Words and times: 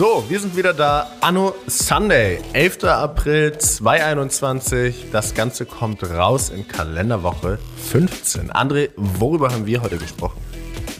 So, 0.00 0.24
wir 0.30 0.40
sind 0.40 0.56
wieder 0.56 0.72
da. 0.72 1.10
Anno 1.20 1.54
Sunday, 1.66 2.38
11. 2.54 2.84
April 2.84 3.58
2021. 3.58 5.08
Das 5.12 5.34
Ganze 5.34 5.66
kommt 5.66 6.02
raus 6.02 6.48
in 6.48 6.66
Kalenderwoche 6.66 7.58
15. 7.90 8.50
André, 8.50 8.88
worüber 8.96 9.50
haben 9.50 9.66
wir 9.66 9.82
heute 9.82 9.98
gesprochen? 9.98 10.40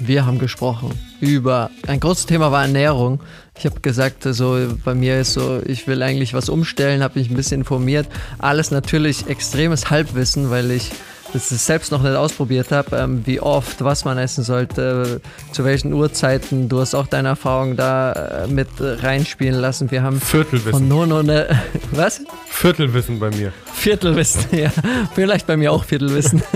Wir 0.01 0.27
haben 0.27 0.39
gesprochen 0.39 0.91
über 1.21 1.71
ein 1.87 1.99
großes 1.99 2.27
Thema 2.27 2.53
war 2.53 2.63
Ernährung. 2.63 3.23
Ich 3.59 3.65
habe 3.65 3.81
gesagt, 3.81 4.25
so 4.25 4.59
bei 4.85 4.95
mir 4.95 5.21
ist 5.21 5.33
so, 5.35 5.63
ich 5.65 5.87
will 5.87 6.03
eigentlich 6.03 6.35
was 6.35 6.51
umstellen, 6.51 7.03
habe 7.03 7.19
mich 7.19 7.31
ein 7.31 7.37
bisschen 7.37 7.63
informiert. 7.63 8.07
Alles 8.39 8.71
natürlich 8.71 9.29
extremes 9.29 9.89
Halbwissen, 9.89 10.51
weil 10.51 10.71
ich 10.71 10.91
das 11.33 11.51
ich 11.51 11.61
selbst 11.61 11.93
noch 11.93 12.03
nicht 12.03 12.15
ausprobiert 12.15 12.73
habe, 12.73 12.97
ähm, 12.97 13.23
wie 13.25 13.41
oft, 13.41 13.83
was 13.83 14.05
man 14.05 14.19
essen 14.19 14.45
sollte, 14.45 15.21
zu 15.53 15.65
welchen 15.65 15.93
Uhrzeiten. 15.93 16.69
Du 16.69 16.81
hast 16.81 16.95
auch 16.95 17.07
deine 17.07 17.29
Erfahrung 17.29 17.77
da 17.77 18.13
äh, 18.13 18.47
mit 18.47 18.69
reinspielen 18.79 19.61
lassen. 19.61 19.91
Wir 19.91 20.03
haben 20.03 20.21
Viertelwissen. 20.21 20.73
von 20.73 20.89
Nono 20.89 21.19
eine, 21.19 21.47
was? 21.93 22.21
Viertelwissen 22.47 23.19
bei 23.19 23.31
mir. 23.31 23.53
Viertelwissen, 23.73 24.45
ja. 24.53 24.71
Vielleicht 25.15 25.47
bei 25.47 25.57
mir 25.57 25.73
auch 25.73 25.85
Viertelwissen. 25.85 26.43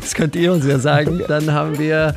Das 0.00 0.14
könnt 0.14 0.36
ihr 0.36 0.52
uns 0.52 0.64
ja 0.64 0.78
sagen. 0.78 1.22
Dann 1.26 1.52
haben 1.52 1.78
wir 1.78 2.14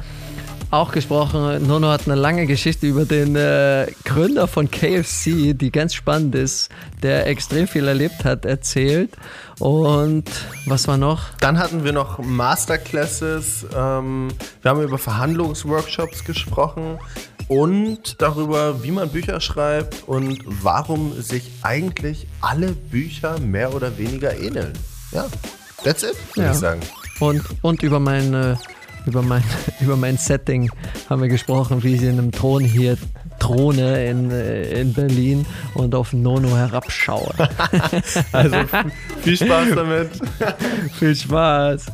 auch 0.71 0.91
gesprochen. 0.91 1.65
Nono 1.67 1.87
hat 1.89 2.05
eine 2.05 2.15
lange 2.15 2.45
Geschichte 2.45 2.85
über 2.87 3.05
den 3.05 3.35
äh, 3.35 3.87
Gründer 4.05 4.47
von 4.47 4.69
KFC, 4.69 5.53
die 5.57 5.71
ganz 5.71 5.93
spannend 5.93 6.35
ist, 6.35 6.69
der 7.01 7.27
extrem 7.27 7.67
viel 7.67 7.87
erlebt 7.87 8.23
hat, 8.23 8.45
erzählt. 8.45 9.11
Und 9.59 10.25
was 10.65 10.87
war 10.87 10.97
noch? 10.97 11.21
Dann 11.39 11.57
hatten 11.57 11.83
wir 11.83 11.91
noch 11.91 12.19
Masterclasses. 12.19 13.65
Ähm, 13.75 14.29
wir 14.61 14.71
haben 14.71 14.81
über 14.83 14.97
Verhandlungsworkshops 14.97 16.23
gesprochen 16.23 16.99
und 17.47 18.21
darüber, 18.21 18.83
wie 18.83 18.91
man 18.91 19.09
Bücher 19.09 19.41
schreibt 19.41 20.07
und 20.07 20.39
warum 20.45 21.19
sich 21.19 21.51
eigentlich 21.63 22.27
alle 22.41 22.73
Bücher 22.73 23.39
mehr 23.39 23.73
oder 23.73 23.97
weniger 23.97 24.37
ähneln. 24.37 24.73
Ja, 25.11 25.25
that's 25.83 26.03
it, 26.03 26.15
würde 26.35 26.47
Ja. 26.47 26.51
ich 26.53 26.59
sagen. 26.59 26.81
Und, 27.19 27.43
und 27.63 27.81
über 27.83 27.99
meine 27.99 28.59
über 29.05 29.21
mein, 29.21 29.43
über 29.79 29.95
mein 29.95 30.17
Setting 30.17 30.71
haben 31.09 31.21
wir 31.21 31.29
gesprochen, 31.29 31.83
wie 31.83 31.95
ich 31.95 32.01
in 32.01 32.19
einem 32.19 32.31
Thron 32.31 32.63
hier 32.63 32.97
throne 33.39 34.05
in, 34.05 34.31
äh, 34.31 34.81
in 34.81 34.93
Berlin 34.93 35.45
und 35.73 35.95
auf 35.95 36.13
Nono 36.13 36.55
herabschaue. 36.55 37.33
Also 38.31 38.57
viel 39.21 39.37
Spaß 39.37 39.69
damit. 39.75 40.09
Viel 40.99 41.15
Spaß. 41.15 41.85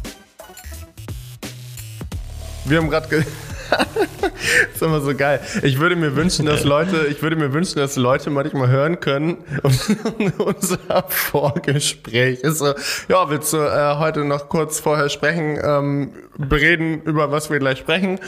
Wir 2.65 2.77
haben 2.77 2.89
gerade. 2.89 3.25
Das 3.69 3.87
ist 4.75 4.81
immer 4.81 5.01
so 5.01 5.15
geil. 5.15 5.39
Ich 5.63 5.79
würde 5.79 5.95
mir 5.95 6.15
wünschen, 6.15 6.45
dass 6.45 6.63
Leute, 6.63 7.07
ich 7.07 7.21
würde 7.21 7.35
mir 7.35 7.53
wünschen, 7.53 7.79
dass 7.79 7.95
Leute 7.95 8.29
manchmal 8.29 8.69
hören 8.69 8.99
können 8.99 9.37
und 9.63 10.39
unser 10.39 11.03
Vorgespräch 11.07 12.41
ist 12.41 12.59
so, 12.59 12.73
ja, 13.07 13.29
willst 13.29 13.53
du 13.53 13.57
äh, 13.57 13.95
heute 13.97 14.25
noch 14.25 14.49
kurz 14.49 14.79
vorher 14.79 15.09
sprechen, 15.09 15.59
ähm, 15.63 16.13
bereden, 16.37 17.01
über 17.03 17.31
was 17.31 17.49
wir 17.49 17.59
gleich 17.59 17.79
sprechen? 17.79 18.19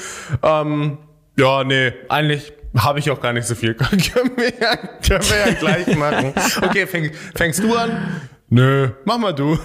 Ähm, 0.44 0.98
ja, 1.38 1.64
nee, 1.64 1.94
eigentlich 2.10 2.54
habe 2.78 3.00
ich 3.00 3.10
auch 3.12 3.22
gar 3.22 3.34
nicht 3.34 3.48
so 3.48 3.56
viel. 3.56 3.74
können, 3.76 4.02
wir 4.36 4.54
ja, 4.60 4.76
können 4.76 5.30
wir 5.30 5.38
ja 5.48 5.54
gleich 5.54 5.96
machen. 5.96 6.34
Okay, 6.62 6.88
fäng, 6.88 7.12
fängst 7.36 7.64
du 7.64 7.76
an? 7.76 8.22
Nö, 8.50 8.90
mach 9.04 9.18
mal 9.18 9.34
du. 9.34 9.58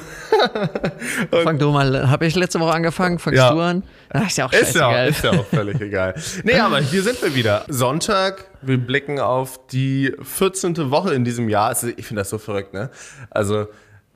Fang 1.45 1.57
du 1.59 1.71
mal. 1.71 2.11
Habe 2.11 2.27
ich 2.27 2.35
letzte 2.35 2.59
Woche 2.59 2.73
angefangen? 2.73 3.21
Fangst 3.21 3.37
Ja. 3.39 3.53
du 3.53 3.61
an? 3.61 3.85
Ach, 4.13 4.27
ist 4.27 4.37
ja 4.39 4.47
auch 4.47 4.53
Ist 4.53 4.75
ja, 4.75 5.05
ist 5.05 5.23
ja 5.23 5.31
auch 5.31 5.47
völlig 5.47 5.81
egal. 5.81 6.15
Nee, 6.43 6.59
aber 6.59 6.79
hier 6.81 7.03
sind 7.05 7.23
wir 7.23 7.35
wieder. 7.37 7.65
Sonntag, 7.69 8.51
wir 8.61 8.79
blicken 8.79 9.21
auf 9.21 9.65
die 9.69 10.13
14. 10.21 10.91
Woche 10.91 11.15
in 11.15 11.25
diesem 11.25 11.49
Jahr. 11.49 11.69
Also, 11.69 11.89
ich 11.97 12.07
finde 12.07 12.23
das 12.23 12.31
so 12.31 12.39
verrückt, 12.39 12.75
ne? 12.75 12.91
Also, 13.31 13.69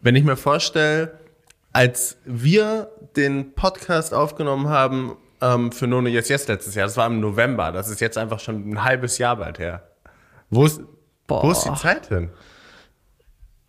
wenn 0.03 0.17
ich 0.17 0.25
mir 0.25 0.37
vorstelle, 0.37 1.13
als 1.73 2.17
wir 2.25 2.89
den 3.17 3.53
Podcast 3.55 4.15
aufgenommen 4.15 4.69
haben 4.69 5.17
ähm, 5.43 5.71
für 5.71 5.87
Nono 5.87 6.09
Yes 6.09 6.29
Yes 6.29 6.49
letztes 6.49 6.75
Jahr, 6.75 6.87
das 6.87 6.97
war 6.97 7.07
im 7.07 7.21
November, 7.21 7.71
das 7.71 7.89
ist 7.89 8.01
jetzt 8.01 8.19
einfach 8.19 8.41
schon 8.41 8.69
ein 8.69 8.83
halbes 8.83 9.19
Jahr 9.19 9.37
bald 9.37 9.61
her. 9.61 9.83
Wo 10.51 10.65
ist, 10.65 10.81
wo 11.29 11.51
ist 11.53 11.65
die. 11.65 11.75
Zeit 11.75 12.07
hin? 12.07 12.31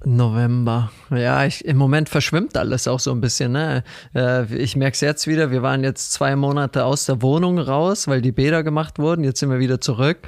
November. 0.05 0.91
Ja, 1.09 1.45
ich, 1.45 1.65
im 1.65 1.77
Moment 1.77 2.07
verschwimmt 2.09 2.55
alles 2.55 2.87
auch 2.87 2.99
so 2.99 3.11
ein 3.11 3.19
bisschen. 3.19 3.53
Ne? 3.53 3.83
Äh, 4.13 4.53
ich 4.55 4.75
merke 4.75 4.93
es 4.93 5.01
jetzt 5.01 5.27
wieder. 5.27 5.49
Wir 5.49 5.63
waren 5.63 5.83
jetzt 5.83 6.13
zwei 6.13 6.35
Monate 6.35 6.85
aus 6.85 7.05
der 7.05 7.21
Wohnung 7.21 7.57
raus, 7.57 8.07
weil 8.07 8.21
die 8.21 8.31
Bäder 8.31 8.63
gemacht 8.63 8.99
wurden. 8.99 9.23
Jetzt 9.23 9.39
sind 9.39 9.49
wir 9.49 9.59
wieder 9.59 9.81
zurück. 9.81 10.19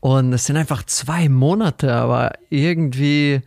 Und 0.00 0.32
es 0.32 0.46
sind 0.46 0.56
einfach 0.56 0.82
zwei 0.84 1.28
Monate, 1.28 1.92
aber 1.92 2.32
irgendwie 2.48 3.42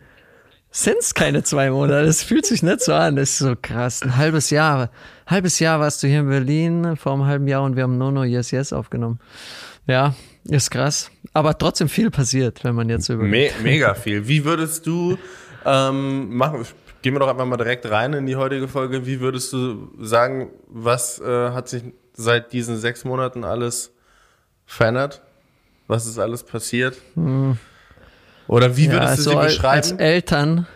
sind 0.69 0.97
es 0.99 1.13
keine 1.13 1.43
zwei 1.43 1.71
Monate. 1.71 2.05
Das 2.05 2.21
fühlt 2.21 2.45
sich 2.45 2.61
nicht 2.61 2.81
so 2.81 2.93
an. 2.93 3.15
Das 3.15 3.31
ist 3.31 3.39
so 3.39 3.55
krass. 3.59 4.03
Ein 4.03 4.17
halbes 4.17 4.51
Jahr. 4.51 4.91
halbes 5.25 5.59
Jahr 5.59 5.79
warst 5.79 6.03
du 6.03 6.07
hier 6.07 6.19
in 6.19 6.29
Berlin 6.29 6.95
vor 6.95 7.13
einem 7.13 7.25
halben 7.25 7.47
Jahr 7.47 7.63
und 7.63 7.75
wir 7.75 7.83
haben 7.83 7.97
Nono 7.97 8.23
Yes 8.23 8.51
Yes 8.51 8.71
aufgenommen. 8.71 9.19
Ja, 9.87 10.15
ist 10.45 10.69
krass. 10.69 11.11
Aber 11.33 11.57
trotzdem 11.57 11.89
viel 11.89 12.11
passiert, 12.11 12.63
wenn 12.63 12.75
man 12.75 12.87
jetzt 12.89 13.05
so 13.05 13.13
überlegt. 13.13 13.57
Me 13.57 13.63
mega 13.63 13.93
viel. 13.95 14.27
Wie 14.27 14.45
würdest 14.45 14.85
du 14.85 15.17
ähm, 15.65 16.35
machen? 16.35 16.65
Gehen 17.01 17.13
wir 17.15 17.19
doch 17.19 17.29
einfach 17.29 17.45
mal 17.45 17.57
direkt 17.57 17.89
rein 17.89 18.13
in 18.13 18.25
die 18.25 18.35
heutige 18.35 18.67
Folge. 18.67 19.05
Wie 19.05 19.19
würdest 19.19 19.51
du 19.53 19.89
sagen, 19.99 20.51
was 20.67 21.19
äh, 21.19 21.49
hat 21.51 21.67
sich 21.69 21.83
seit 22.13 22.53
diesen 22.53 22.77
sechs 22.77 23.03
Monaten 23.05 23.43
alles 23.43 23.91
verändert? 24.65 25.21
Was 25.87 26.05
ist 26.05 26.19
alles 26.19 26.43
passiert? 26.43 26.95
Oder 28.47 28.77
wie 28.77 28.91
würdest 28.91 29.17
du 29.19 29.21
sie 29.23 29.29
also 29.29 29.39
als- 29.39 29.53
beschreiben? 29.55 29.75
Als 29.77 29.91
Eltern, 29.93 30.67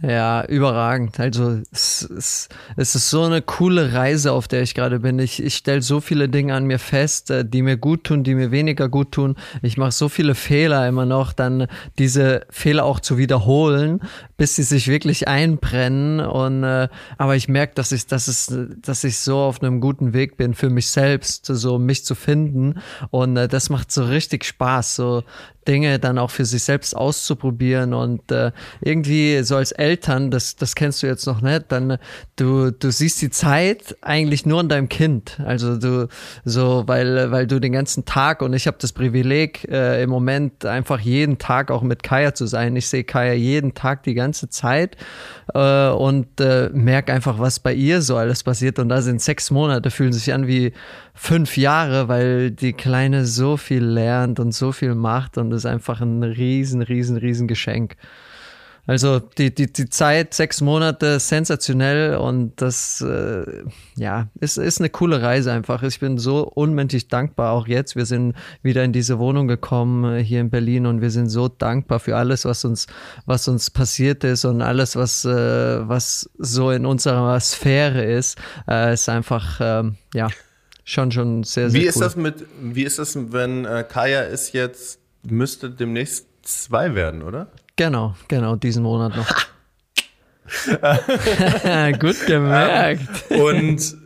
ja, 0.00 0.44
überragend. 0.44 1.18
Also 1.18 1.58
es, 1.72 2.02
es, 2.02 2.48
es 2.76 2.94
ist 2.94 3.10
so 3.10 3.24
eine 3.24 3.42
coole 3.42 3.94
Reise, 3.94 4.32
auf 4.32 4.46
der 4.46 4.62
ich 4.62 4.74
gerade 4.74 5.00
bin. 5.00 5.18
Ich, 5.18 5.42
ich 5.42 5.56
stelle 5.56 5.82
so 5.82 6.00
viele 6.00 6.28
Dinge 6.28 6.54
an 6.54 6.66
mir 6.66 6.78
fest, 6.78 7.30
äh, 7.30 7.44
die 7.44 7.62
mir 7.62 7.76
gut 7.76 8.04
tun, 8.04 8.22
die 8.22 8.36
mir 8.36 8.52
weniger 8.52 8.88
gut 8.88 9.10
tun. 9.10 9.34
Ich 9.60 9.76
mache 9.76 9.90
so 9.90 10.08
viele 10.08 10.36
Fehler 10.36 10.86
immer 10.86 11.04
noch, 11.04 11.32
dann 11.32 11.66
diese 11.98 12.46
Fehler 12.48 12.84
auch 12.84 13.00
zu 13.00 13.18
wiederholen, 13.18 14.00
bis 14.38 14.54
sie 14.54 14.62
sich 14.62 14.88
wirklich 14.88 15.28
einbrennen. 15.28 16.20
Und 16.20 16.64
äh, 16.64 16.88
aber 17.18 17.36
ich 17.36 17.48
merke, 17.48 17.74
dass 17.74 17.92
ich, 17.92 18.06
dass 18.06 18.28
es, 18.28 18.56
dass 18.80 19.04
ich 19.04 19.18
so 19.18 19.36
auf 19.36 19.60
einem 19.60 19.80
guten 19.80 20.14
Weg 20.14 20.38
bin 20.38 20.54
für 20.54 20.70
mich 20.70 20.88
selbst, 20.88 21.44
so 21.44 21.78
mich 21.78 22.04
zu 22.04 22.14
finden. 22.14 22.80
Und 23.10 23.36
äh, 23.36 23.48
das 23.48 23.68
macht 23.68 23.92
so 23.92 24.04
richtig 24.04 24.44
Spaß, 24.44 24.94
so 24.94 25.24
Dinge 25.68 25.98
dann 25.98 26.18
auch 26.18 26.30
für 26.30 26.46
sich 26.46 26.62
selbst 26.62 26.96
auszuprobieren 26.96 27.92
und 27.92 28.32
äh, 28.32 28.52
irgendwie 28.80 29.42
so 29.42 29.56
als 29.56 29.70
Eltern, 29.72 30.30
das, 30.30 30.56
das 30.56 30.74
kennst 30.74 31.02
du 31.02 31.06
jetzt 31.06 31.26
noch 31.26 31.42
nicht, 31.42 31.66
dann 31.68 31.90
äh, 31.90 31.98
du, 32.36 32.70
du 32.70 32.90
siehst 32.90 33.20
die 33.20 33.28
Zeit 33.28 33.96
eigentlich 34.00 34.46
nur 34.46 34.60
an 34.60 34.70
deinem 34.70 34.88
Kind. 34.88 35.38
Also 35.44 35.76
du 35.76 36.08
so, 36.44 36.84
weil, 36.86 37.30
weil 37.30 37.46
du 37.46 37.60
den 37.60 37.72
ganzen 37.72 38.06
Tag 38.06 38.40
und 38.40 38.54
ich 38.54 38.66
habe 38.66 38.78
das 38.80 38.92
Privileg, 38.92 39.68
äh, 39.70 40.02
im 40.02 40.08
Moment 40.08 40.64
einfach 40.64 41.00
jeden 41.00 41.36
Tag 41.36 41.70
auch 41.70 41.82
mit 41.82 42.02
Kaya 42.02 42.34
zu 42.34 42.46
sein. 42.46 42.74
Ich 42.74 42.88
sehe 42.88 43.04
Kaya 43.04 43.34
jeden 43.34 43.74
Tag 43.74 44.04
die 44.04 44.14
ganze 44.14 44.27
Zeit 44.48 44.96
äh, 45.54 45.88
und 45.88 46.40
äh, 46.40 46.70
merke 46.72 47.12
einfach, 47.12 47.38
was 47.38 47.60
bei 47.60 47.74
ihr 47.74 48.02
so 48.02 48.16
alles 48.16 48.42
passiert. 48.42 48.78
Und 48.78 48.88
da 48.88 49.02
sind 49.02 49.20
sechs 49.20 49.50
Monate, 49.50 49.90
fühlen 49.90 50.12
sich 50.12 50.32
an 50.32 50.46
wie 50.46 50.72
fünf 51.14 51.56
Jahre, 51.56 52.08
weil 52.08 52.50
die 52.50 52.72
Kleine 52.72 53.26
so 53.26 53.56
viel 53.56 53.84
lernt 53.84 54.40
und 54.40 54.52
so 54.52 54.72
viel 54.72 54.94
macht 54.94 55.38
und 55.38 55.52
ist 55.52 55.66
einfach 55.66 56.00
ein 56.00 56.22
riesen, 56.22 56.82
riesen, 56.82 57.16
riesen 57.16 57.48
Geschenk. 57.48 57.96
Also 58.88 59.20
die, 59.20 59.54
die, 59.54 59.70
die 59.70 59.90
Zeit, 59.90 60.32
sechs 60.32 60.62
Monate, 60.62 61.20
sensationell 61.20 62.16
und 62.16 62.54
das 62.56 63.02
äh, 63.02 63.44
ja, 63.96 64.28
ist, 64.40 64.56
ist 64.56 64.80
eine 64.80 64.88
coole 64.88 65.20
Reise 65.20 65.52
einfach. 65.52 65.82
Ich 65.82 66.00
bin 66.00 66.16
so 66.16 66.50
unmenschlich 66.54 67.06
dankbar, 67.06 67.52
auch 67.52 67.68
jetzt. 67.68 67.96
Wir 67.96 68.06
sind 68.06 68.34
wieder 68.62 68.82
in 68.84 68.94
diese 68.94 69.18
Wohnung 69.18 69.46
gekommen 69.46 70.20
hier 70.20 70.40
in 70.40 70.48
Berlin 70.48 70.86
und 70.86 71.02
wir 71.02 71.10
sind 71.10 71.28
so 71.28 71.48
dankbar 71.48 72.00
für 72.00 72.16
alles, 72.16 72.46
was 72.46 72.64
uns, 72.64 72.86
was 73.26 73.46
uns 73.46 73.68
passiert 73.68 74.24
ist 74.24 74.46
und 74.46 74.62
alles, 74.62 74.96
was, 74.96 75.22
äh, 75.26 75.86
was 75.86 76.30
so 76.38 76.70
in 76.70 76.86
unserer 76.86 77.38
Sphäre 77.40 78.02
ist, 78.02 78.38
äh, 78.66 78.94
ist 78.94 79.10
einfach, 79.10 79.60
ähm, 79.60 79.96
ja, 80.14 80.28
schon, 80.84 81.12
schon 81.12 81.44
sehr, 81.44 81.68
sehr 81.68 81.78
wie 81.78 81.84
cool. 81.84 81.90
ist 81.90 82.00
das 82.00 82.16
mit, 82.16 82.46
wie 82.62 82.84
ist 82.84 82.98
das, 82.98 83.18
wenn 83.32 83.66
äh, 83.66 83.84
Kaya 83.86 84.22
ist 84.22 84.54
jetzt, 84.54 84.98
müsste 85.24 85.68
demnächst 85.68 86.26
zwei 86.40 86.94
werden, 86.94 87.22
oder? 87.22 87.48
Genau, 87.78 88.16
genau, 88.26 88.56
diesen 88.56 88.82
Monat 88.82 89.16
noch. 89.16 89.28
Gut 92.00 92.26
gemerkt. 92.26 93.30
Und 93.30 93.96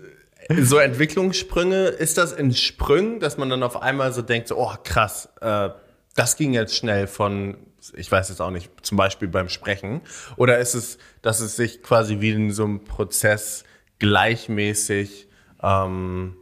so 0.61 0.77
Entwicklungssprünge, 0.77 1.87
ist 1.87 2.19
das 2.19 2.33
in 2.33 2.53
Sprüngen, 2.53 3.19
dass 3.19 3.39
man 3.39 3.49
dann 3.49 3.63
auf 3.63 3.81
einmal 3.81 4.13
so 4.13 4.21
denkt, 4.21 4.49
so, 4.49 4.59
oh 4.59 4.75
krass, 4.85 5.31
äh, 5.41 5.71
das 6.15 6.37
ging 6.37 6.53
jetzt 6.53 6.77
schnell 6.77 7.07
von, 7.07 7.57
ich 7.95 8.13
weiß 8.13 8.29
jetzt 8.29 8.43
auch 8.43 8.51
nicht, 8.51 8.71
zum 8.83 8.99
Beispiel 8.99 9.29
beim 9.29 9.49
Sprechen, 9.49 10.03
oder 10.37 10.59
ist 10.59 10.75
es, 10.75 10.99
dass 11.23 11.41
es 11.41 11.57
sich 11.57 11.83
quasi 11.83 12.21
wie 12.21 12.33
in 12.33 12.51
so 12.51 12.65
einem 12.65 12.85
Prozess 12.85 13.65
gleichmäßig 13.99 15.29
ähm, 15.63 16.37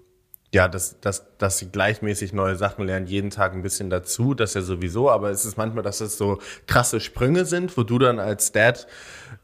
ja, 0.52 0.67
dass, 0.69 1.00
dass, 1.00 1.25
dass 1.38 1.58
sie 1.58 1.70
gleichmäßig 1.70 2.32
neue 2.32 2.56
Sachen 2.56 2.85
lernen, 2.87 3.06
jeden 3.06 3.31
Tag 3.31 3.52
ein 3.52 3.62
bisschen 3.62 3.88
dazu, 3.88 4.35
das 4.35 4.55
ja 4.55 4.62
sowieso, 4.62 5.11
aber 5.11 5.31
es 5.31 5.44
ist 5.44 5.56
manchmal, 5.56 5.85
dass 5.85 6.00
es 6.00 6.19
so 6.19 6.38
krasse 6.67 7.00
Sprünge 7.00 7.44
sind, 7.44 7.76
wo 7.76 7.85
du 7.85 7.99
dann 7.99 8.19
als 8.19 8.50
Dad 8.52 8.87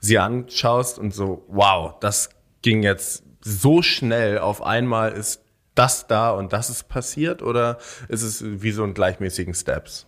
sie 0.00 0.18
anschaust 0.18 0.98
und 0.98 1.14
so, 1.14 1.44
wow, 1.48 1.94
das 2.00 2.30
ging 2.62 2.82
jetzt 2.82 3.22
so 3.40 3.82
schnell, 3.82 4.38
auf 4.38 4.62
einmal 4.62 5.12
ist 5.12 5.42
das 5.76 6.06
da 6.08 6.30
und 6.30 6.52
das 6.52 6.70
ist 6.70 6.88
passiert? 6.88 7.42
Oder 7.42 7.78
ist 8.08 8.22
es 8.22 8.42
wie 8.42 8.72
so 8.72 8.82
ein 8.82 8.94
gleichmäßigen 8.94 9.54
Steps? 9.54 10.05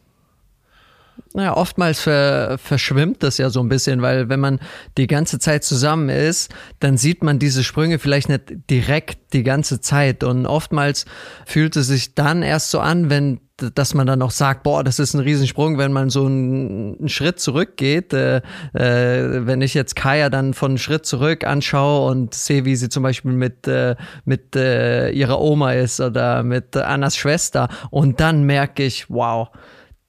Naja, 1.35 1.57
oftmals 1.57 2.01
ver, 2.01 2.59
verschwimmt 2.59 3.23
das 3.23 3.39
ja 3.39 3.51
so 3.51 3.61
ein 3.61 3.69
bisschen, 3.69 4.03
weil 4.03 4.29
wenn 4.29 4.41
man 4.41 4.61
die 4.97 5.07
ganze 5.07 5.39
Zeit 5.39 5.65
zusammen 5.65 6.09
ist, 6.09 6.53
dann 6.81 6.97
sieht 6.97 7.23
man 7.23 7.39
diese 7.39 7.65
Sprünge 7.65 7.99
vielleicht 7.99 8.29
nicht 8.29 8.71
direkt 8.71 9.33
die 9.33 9.43
ganze 9.43 9.81
Zeit. 9.81 10.25
Und 10.25 10.47
oftmals 10.47 11.05
fühlt 11.47 11.77
es 11.77 11.87
sich 11.89 12.15
dann 12.15 12.43
erst 12.43 12.71
so 12.71 12.81
an, 12.81 13.11
wenn 13.11 13.41
dass 13.75 13.95
man 13.95 14.07
dann 14.07 14.23
auch 14.23 14.31
sagt, 14.31 14.63
boah, 14.63 14.85
das 14.85 14.99
ist 14.99 15.15
ein 15.15 15.21
Riesensprung, 15.21 15.79
wenn 15.79 15.93
man 15.93 16.11
so 16.11 16.27
einen, 16.27 16.97
einen 16.99 17.09
Schritt 17.09 17.41
zurückgeht. 17.41 18.13
Äh, 18.13 18.37
äh, 18.73 19.47
wenn 19.47 19.63
ich 19.63 19.75
jetzt 19.75 19.97
Kaya 19.97 20.31
dann 20.31 20.55
von 20.55 20.73
einem 20.73 20.79
Schritt 20.79 21.07
zurück 21.07 21.45
anschaue 21.45 22.09
und 22.11 22.35
sehe, 22.35 22.65
wie 22.65 22.77
sie 22.77 22.89
zum 22.89 23.03
Beispiel 23.03 23.33
mit, 23.33 23.67
äh, 23.67 23.97
mit 24.25 24.55
äh, 24.55 25.11
ihrer 25.11 25.41
Oma 25.41 25.73
ist 25.73 26.01
oder 26.01 26.43
mit 26.43 26.77
Annas 26.77 27.17
Schwester 27.17 27.69
und 27.91 28.21
dann 28.21 28.45
merke 28.45 28.85
ich, 28.85 29.11
wow, 29.11 29.49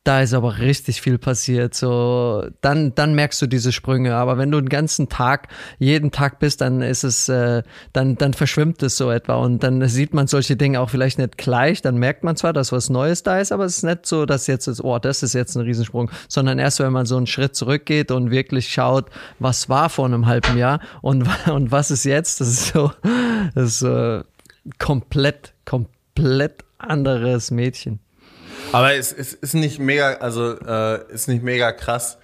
da 0.10 0.22
ist 0.22 0.34
aber 0.34 0.58
richtig 0.58 1.02
viel 1.02 1.20
passiert. 1.20 1.76
So, 1.76 2.48
dann, 2.62 2.96
dann 2.96 3.14
merkst 3.14 3.40
du 3.44 3.46
diese 3.46 3.72
Sprünge. 3.72 4.16
Aber 4.16 4.40
wenn 4.40 4.50
du 4.50 4.60
den 4.60 4.68
ganzen 4.68 5.08
Tag, 5.08 5.50
jeden 5.78 6.10
Tag 6.10 6.40
bist, 6.40 6.62
dann 6.62 6.82
ist 6.82 7.04
es, 7.04 7.30
äh, 7.30 7.62
dann, 7.94 8.16
dann 8.16 8.34
verschwimmt 8.34 8.82
es 8.82 8.98
so 8.98 9.12
etwa. 9.12 9.36
Und 9.36 9.62
dann 9.62 9.88
sieht 9.88 10.16
man 10.16 10.26
solche 10.26 10.56
Dinge 10.56 10.80
auch 10.82 10.90
vielleicht 10.90 11.20
nicht 11.20 11.38
gleich. 11.38 11.84
Dann 11.84 11.98
merkt 11.98 12.24
man 12.24 12.36
zwar, 12.36 12.54
dass 12.54 12.72
was 12.72 12.90
Neues 12.90 13.22
da 13.22 13.38
ist, 13.38 13.52
aber 13.52 13.66
es 13.66 13.78
ist 13.78 13.84
nicht 13.84 14.08
so, 14.08 14.26
dass 14.26 14.48
jetzt 14.48 14.66
ist, 14.66 14.84
oh, 14.84 14.98
das 14.98 15.22
ist 15.22 15.34
jetzt 15.34 15.56
ein 15.56 15.62
Riesensprung, 15.62 16.10
sondern 16.28 16.58
erst, 16.58 16.80
wenn 16.80 16.92
man 16.92 17.06
so 17.06 17.16
einen 17.16 17.28
Schritt 17.28 17.56
zurückgeht 17.56 18.10
und 18.10 18.32
wirklich 18.32 18.70
schaut, 18.74 19.12
was 19.38 19.70
war 19.70 19.92
vor 19.92 20.06
einem 20.06 20.26
halben 20.26 20.58
Jahr 20.58 20.80
und, 21.04 21.28
und 21.52 21.72
was 21.72 21.92
ist 21.92 22.06
jetzt, 22.06 22.42
das 22.42 22.48
ist 22.48 22.74
so, 22.74 22.92
das 23.54 23.64
ist 23.64 23.80
so 23.80 24.22
komplett, 24.80 25.54
komplett 25.66 26.66
anderes 26.80 27.52
Mädchen. 27.52 28.00
Aber 28.72 28.94
es, 28.94 29.12
es 29.12 29.34
ist 29.34 29.56
nicht 29.56 29.80
mega, 29.80 30.14
also 30.16 30.58
äh, 30.60 31.12
ist 31.12 31.28
nicht 31.28 31.44
mega 31.44 31.72
krass. 31.72 32.20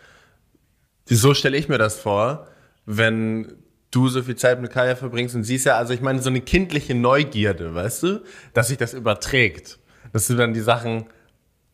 So 1.06 1.33
stelle 1.33 1.57
ich 1.57 1.69
mir 1.69 1.80
das 1.80 2.00
vor, 2.00 2.47
wenn 2.86 3.56
du 3.89 4.09
so 4.09 4.21
viel 4.21 4.36
Zeit 4.36 4.62
mit 4.62 4.71
Kaya 4.71 4.95
verbringst 4.95 5.36
und 5.36 5.44
sie 5.44 5.56
ist 5.56 5.65
ja, 5.65 5.77
also 5.77 5.94
ich 5.94 6.01
meine, 6.01 6.21
so 6.21 6.30
eine 6.30 6.42
kindliche 6.42 6.94
Neugierde, 6.94 7.74
weißt 7.74 8.03
du, 8.03 8.24
dass 8.53 8.68
sich 8.68 8.77
das 8.77 8.94
überträgt. 8.94 9.80
Dass 10.13 10.27
du 10.27 10.36
dann 10.36 10.53
die 10.53 10.62
Sachen 10.62 11.06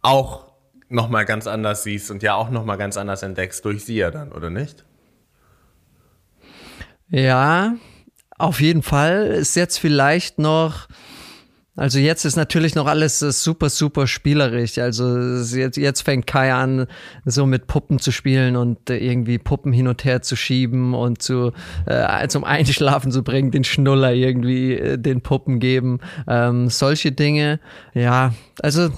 auch 0.01 0.53
nochmal 0.87 1.25
ganz 1.25 1.47
anders 1.47 1.83
siehst 1.83 2.09
und 2.09 2.23
ja 2.23 2.35
auch 2.35 2.49
nochmal 2.49 2.77
ganz 2.77 2.95
anders 2.95 3.23
entdeckst 3.23 3.65
durch 3.65 3.83
sie 3.83 3.95
ja 3.95 4.09
dann, 4.09 4.31
oder 4.31 4.49
nicht? 4.49 4.85
Ja, 7.09 7.75
auf 8.37 8.61
jeden 8.61 8.83
Fall 8.83 9.27
ist 9.27 9.55
jetzt 9.55 9.77
vielleicht 9.79 10.39
noch 10.39 10.87
also 11.77 11.99
jetzt 11.99 12.25
ist 12.25 12.35
natürlich 12.35 12.75
noch 12.75 12.85
alles 12.85 13.21
äh, 13.21 13.31
super, 13.31 13.69
super 13.69 14.05
spielerisch. 14.05 14.77
Also 14.77 15.17
jetzt, 15.55 15.77
jetzt 15.77 16.01
fängt 16.01 16.27
Kai 16.27 16.53
an, 16.53 16.87
so 17.23 17.45
mit 17.45 17.67
Puppen 17.67 17.99
zu 17.99 18.11
spielen 18.11 18.57
und 18.57 18.89
äh, 18.89 18.97
irgendwie 18.97 19.37
Puppen 19.37 19.71
hin 19.71 19.87
und 19.87 20.03
her 20.03 20.21
zu 20.21 20.35
schieben 20.35 20.93
und 20.93 21.21
zu 21.21 21.53
äh, 21.85 22.27
zum 22.27 22.43
Einschlafen 22.43 23.11
zu 23.11 23.23
bringen, 23.23 23.51
den 23.51 23.63
Schnuller 23.63 24.13
irgendwie 24.13 24.73
äh, 24.73 24.97
den 24.97 25.21
Puppen 25.21 25.59
geben. 25.59 25.99
Ähm, 26.27 26.69
solche 26.69 27.13
Dinge. 27.13 27.61
Ja, 27.93 28.33
also 28.61 28.89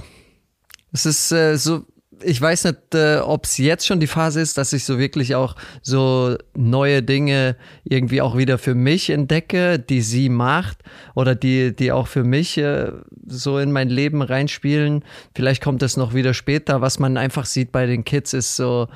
es 0.92 1.06
ist 1.06 1.32
äh, 1.32 1.58
so 1.58 1.86
ich 2.24 2.42
weiß 2.42 2.66
nicht, 2.66 2.96
äh, 2.96 3.18
ob 3.18 3.46
es 3.46 3.58
jetzt 3.58 3.86
schon 3.86 4.00
die 4.00 4.08
Phase 4.08 4.42
ist, 4.42 4.58
dass 4.58 4.74
ich 4.74 4.84
so 4.84 5.00
wirklich 5.00 5.36
auch 5.36 5.56
so 5.82 6.36
neue 6.56 7.04
Dinge 7.04 7.56
irgendwie 7.84 8.22
auch 8.22 8.38
wieder 8.38 8.58
für 8.58 8.76
mich 8.76 9.10
entdecke, 9.10 9.80
die 9.80 10.02
sie 10.02 10.30
macht 10.30 10.80
oder 11.16 11.36
die, 11.36 11.76
die 11.76 11.92
auch 11.92 12.08
für 12.08 12.24
mich 12.24 12.58
äh, 12.58 12.92
so 13.28 13.58
in 13.58 13.72
mein 13.72 13.90
Leben 13.90 14.22
reinspielen. 14.22 15.04
Vielleicht 15.36 15.64
kommt 15.64 15.82
das 15.82 15.98
noch 15.98 16.14
wieder 16.14 16.34
später. 16.34 16.82
Was 16.82 17.00
man 17.00 17.18
einfach 17.18 17.46
sieht 17.46 17.72
bei 17.72 17.86
den 17.86 18.04
Kids 18.04 18.34
ist 18.34 18.56
so, 18.56 18.88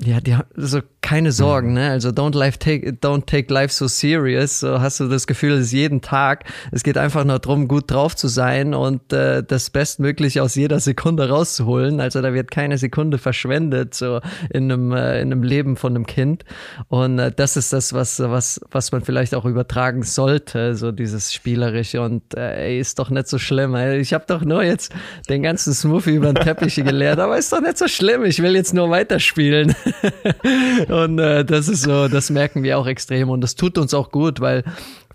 ja, 0.00 0.20
die 0.20 0.36
haben 0.36 0.46
so 0.54 0.80
keine 1.00 1.32
Sorgen, 1.32 1.72
ne? 1.72 1.90
Also 1.90 2.10
don't 2.10 2.36
life 2.36 2.58
take 2.58 2.90
don't 2.90 3.26
take 3.26 3.52
life 3.52 3.72
so 3.72 3.88
serious. 3.88 4.60
So 4.60 4.80
hast 4.80 5.00
du 5.00 5.08
das 5.08 5.26
Gefühl, 5.26 5.52
es 5.52 5.66
ist 5.66 5.72
jeden 5.72 6.02
Tag. 6.02 6.44
Es 6.70 6.82
geht 6.82 6.98
einfach 6.98 7.24
nur 7.24 7.38
darum, 7.38 7.66
gut 7.66 7.90
drauf 7.90 8.14
zu 8.14 8.28
sein 8.28 8.74
und 8.74 9.12
äh, 9.12 9.42
das 9.42 9.70
Bestmögliche 9.70 10.42
aus 10.42 10.54
jeder 10.54 10.78
Sekunde 10.78 11.28
rauszuholen. 11.30 12.00
Also 12.00 12.20
da 12.20 12.32
wird 12.34 12.50
keine 12.50 12.78
Sekunde 12.78 13.18
verschwendet 13.18 13.94
so 13.94 14.20
in 14.50 14.70
einem 14.70 14.92
äh, 14.92 15.20
in 15.20 15.32
einem 15.32 15.42
Leben 15.42 15.76
von 15.76 15.96
einem 15.96 16.06
Kind. 16.06 16.44
Und 16.88 17.18
äh, 17.18 17.32
das 17.34 17.56
ist 17.56 17.72
das, 17.72 17.92
was 17.94 18.20
was 18.20 18.60
was 18.70 18.92
man 18.92 19.02
vielleicht 19.02 19.34
auch 19.34 19.46
übertragen 19.46 20.02
sollte, 20.02 20.76
so 20.76 20.92
dieses 20.92 21.32
spielerische. 21.32 22.02
Und 22.02 22.34
äh, 22.34 22.66
ey, 22.66 22.78
ist 22.78 22.98
doch 22.98 23.10
nicht 23.10 23.28
so 23.28 23.38
schlimm. 23.38 23.74
Ey. 23.74 23.98
Ich 23.98 24.12
habe 24.12 24.24
doch 24.28 24.42
nur 24.42 24.62
jetzt 24.62 24.92
den 25.28 25.42
ganzen 25.42 25.72
Smoothie 25.72 26.16
über 26.16 26.32
den 26.32 26.44
Teppich 26.44 26.76
gelehrt, 26.76 27.18
aber 27.18 27.38
ist 27.38 27.52
doch 27.52 27.62
nicht 27.62 27.78
so 27.78 27.88
schlimm. 27.88 28.24
Ich 28.24 28.40
will 28.42 28.54
jetzt 28.54 28.74
nur 28.74 28.90
weiterspielen. 28.90 29.37
Und 30.88 31.18
äh, 31.18 31.44
das 31.44 31.68
ist 31.68 31.82
so, 31.82 32.08
das 32.08 32.30
merken 32.30 32.62
wir 32.62 32.78
auch 32.78 32.86
extrem. 32.86 33.30
Und 33.30 33.40
das 33.40 33.54
tut 33.54 33.78
uns 33.78 33.94
auch 33.94 34.10
gut, 34.10 34.40
weil 34.40 34.64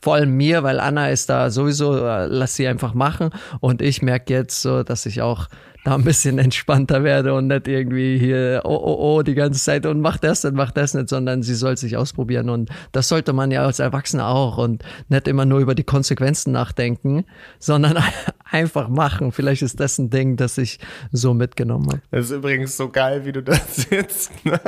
vor 0.01 0.15
allem 0.15 0.35
mir, 0.35 0.63
weil 0.63 0.79
Anna 0.79 1.09
ist 1.09 1.29
da 1.29 1.49
sowieso, 1.49 1.95
äh, 2.05 2.25
lass 2.25 2.55
sie 2.55 2.67
einfach 2.67 2.93
machen. 2.93 3.29
Und 3.59 3.81
ich 3.81 4.01
merke 4.01 4.33
jetzt 4.33 4.61
so, 4.61 4.83
dass 4.83 5.05
ich 5.05 5.21
auch 5.21 5.47
da 5.83 5.95
ein 5.95 6.03
bisschen 6.03 6.39
entspannter 6.39 7.03
werde 7.03 7.33
und 7.33 7.47
nicht 7.47 7.67
irgendwie 7.67 8.17
hier, 8.17 8.61
oh, 8.63 8.79
oh, 8.81 8.97
oh, 8.99 9.21
die 9.21 9.33
ganze 9.33 9.61
Zeit 9.61 9.85
und 9.85 9.99
mach 10.01 10.17
das 10.17 10.43
nicht, 10.43 10.55
mach 10.55 10.71
das 10.71 10.93
nicht, 10.93 11.09
sondern 11.09 11.43
sie 11.43 11.55
soll 11.55 11.77
sich 11.77 11.97
ausprobieren. 11.97 12.49
Und 12.49 12.69
das 12.91 13.09
sollte 13.09 13.33
man 13.33 13.51
ja 13.51 13.65
als 13.65 13.79
Erwachsener 13.79 14.27
auch 14.27 14.57
und 14.57 14.83
nicht 15.09 15.27
immer 15.27 15.45
nur 15.45 15.59
über 15.59 15.75
die 15.75 15.83
Konsequenzen 15.83 16.51
nachdenken, 16.51 17.25
sondern 17.59 17.97
einfach 18.53 18.87
machen. 18.87 19.31
Vielleicht 19.31 19.63
ist 19.63 19.79
das 19.79 19.97
ein 19.97 20.09
Ding, 20.09 20.37
das 20.37 20.57
ich 20.57 20.79
so 21.11 21.33
mitgenommen 21.33 21.87
habe. 21.87 22.01
Das 22.11 22.25
ist 22.25 22.31
übrigens 22.31 22.77
so 22.77 22.89
geil, 22.89 23.25
wie 23.25 23.31
du 23.31 23.41
da 23.41 23.55
sitzt. 23.55 24.31
Ne? 24.43 24.59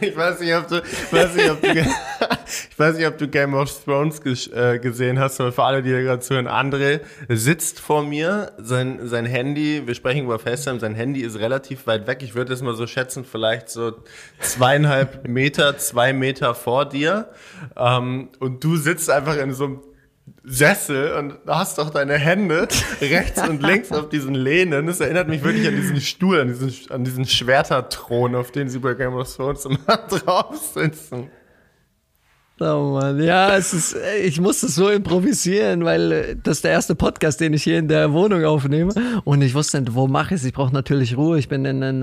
Ich 0.00 0.16
weiß 0.16 0.38
nicht, 0.40 0.54
ob 0.54 0.68
du, 0.68 0.80
weiß 1.10 1.34
nicht, 1.34 1.50
ob 1.50 1.60
du, 1.60 1.68
ich 2.70 2.78
weiß 2.78 2.96
nicht, 2.96 3.06
ob 3.06 3.18
du 3.18 3.26
Game 3.26 3.54
of 3.54 3.84
Thrones 3.84 4.20
äh, 4.52 4.78
gesehen 4.78 5.18
hast, 5.18 5.40
aber 5.40 5.50
für 5.50 5.64
alle, 5.64 5.82
die 5.82 5.90
da 5.90 6.00
gerade 6.00 6.20
zuhören, 6.20 6.46
André 6.46 7.00
sitzt 7.28 7.80
vor 7.80 8.04
mir, 8.04 8.52
sein, 8.58 9.00
sein 9.08 9.26
Handy, 9.26 9.82
wir 9.86 9.94
sprechen 9.94 10.24
über 10.24 10.38
FaceTime, 10.38 10.78
sein 10.78 10.94
Handy 10.94 11.22
ist 11.22 11.40
relativ 11.40 11.88
weit 11.88 12.06
weg. 12.06 12.22
Ich 12.22 12.36
würde 12.36 12.52
es 12.52 12.62
mal 12.62 12.74
so 12.74 12.86
schätzen, 12.86 13.24
vielleicht 13.24 13.70
so 13.70 13.92
zweieinhalb 14.38 15.26
Meter, 15.26 15.76
zwei 15.78 16.12
Meter 16.12 16.54
vor 16.54 16.88
dir. 16.88 17.30
Ähm, 17.76 18.28
und 18.38 18.62
du 18.62 18.76
sitzt 18.76 19.10
einfach 19.10 19.36
in 19.36 19.52
so 19.52 19.64
einem 19.64 19.80
Sessel 20.44 21.12
und 21.12 21.38
hast 21.46 21.78
doch 21.78 21.90
deine 21.90 22.14
Hände 22.14 22.68
rechts 23.00 23.46
und 23.46 23.62
links 23.62 23.92
auf 23.92 24.08
diesen 24.08 24.34
Lehnen. 24.34 24.86
Das 24.86 25.00
erinnert 25.00 25.28
mich 25.28 25.42
wirklich 25.42 25.66
an 25.66 25.76
diesen 25.76 26.00
Stuhl, 26.00 26.40
an 26.40 26.48
diesen, 26.48 26.90
an 26.90 27.04
diesen 27.04 27.26
Schwerterthron, 27.26 28.34
auf 28.34 28.50
den 28.50 28.68
sie 28.68 28.78
bei 28.78 28.94
Game 28.94 29.14
of 29.14 29.34
Thrones 29.34 29.64
immer 29.64 29.96
drauf 30.08 30.56
sitzen. 30.74 31.30
Oh 32.60 32.98
Mann, 33.00 33.22
ja, 33.22 33.56
es 33.56 33.72
ist, 33.72 33.96
ich 34.24 34.40
musste 34.40 34.66
so 34.68 34.88
improvisieren, 34.88 35.84
weil 35.84 36.12
äh, 36.12 36.36
das 36.42 36.58
ist 36.58 36.64
der 36.64 36.72
erste 36.72 36.96
Podcast, 36.96 37.40
den 37.40 37.52
ich 37.52 37.62
hier 37.62 37.78
in 37.78 37.86
der 37.86 38.12
Wohnung 38.12 38.44
aufnehme. 38.44 38.92
Und 39.24 39.42
ich 39.42 39.54
wusste 39.54 39.80
nicht, 39.80 39.94
wo 39.94 40.08
mache 40.08 40.34
ich 40.34 40.40
es. 40.40 40.46
Ich 40.46 40.52
brauche 40.52 40.74
natürlich 40.74 41.16
Ruhe. 41.16 41.38
Ich 41.38 41.48
bin 41.48 41.64
in 41.64 41.82
ein, 41.84 42.02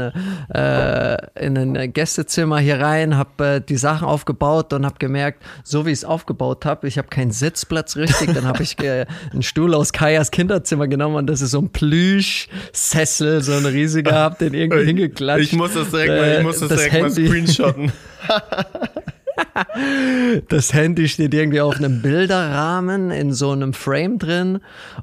äh, 0.54 1.18
in 1.36 1.58
ein 1.58 1.92
Gästezimmer 1.92 2.60
hier 2.60 2.80
rein, 2.80 3.18
habe 3.18 3.46
äh, 3.46 3.62
die 3.62 3.76
Sachen 3.76 4.08
aufgebaut 4.08 4.72
und 4.72 4.86
habe 4.86 4.96
gemerkt, 4.98 5.44
so 5.64 5.86
wie 5.86 5.90
ich 5.90 6.00
es 6.00 6.06
aufgebaut 6.06 6.66
habe, 6.66 6.88
ich 6.88 6.98
habe 6.98 7.10
keinen 7.10 7.32
Sitzplatz 7.32 7.98
richtig. 7.98 8.34
Dann 8.34 8.46
habe 8.46 8.64
ich 8.64 8.80
äh, 8.80 9.06
einen 9.34 9.44
Stuhl 9.44 9.74
aus 9.74 9.92
Kajas 9.92 10.32
Kinderzimmer 10.32 10.88
genommen 10.88 11.16
und 11.16 11.28
das 11.28 11.42
ist 11.42 11.52
so 11.52 11.60
ein 11.60 11.70
Plüschsessel, 11.70 13.44
so 13.44 13.52
ein 13.52 13.66
riesiger, 13.66 14.14
hab 14.14 14.40
den 14.40 14.54
irgendwie 14.54 14.86
hingeklatscht. 14.86 15.52
Ich 15.52 15.54
muss 15.54 15.74
das 15.74 15.92
direkt 15.92 16.10
mal, 16.10 16.38
ich 16.38 16.44
muss 16.44 16.60
das, 16.60 16.70
das 16.70 16.78
direkt 16.78 16.94
Handy. 16.94 17.22
mal 17.24 17.28
screenshotten. 17.28 17.92
das 20.50 20.74
Handy 20.74 21.08
steht 21.08 21.34
irgendwie 21.34 21.62
auf 21.62 21.78
einem 21.78 22.02
Bilderrahmen 22.02 23.12
in 23.12 23.34
so 23.34 23.52
einem 23.52 23.74
Frame 23.74 24.20
drin 24.20 24.60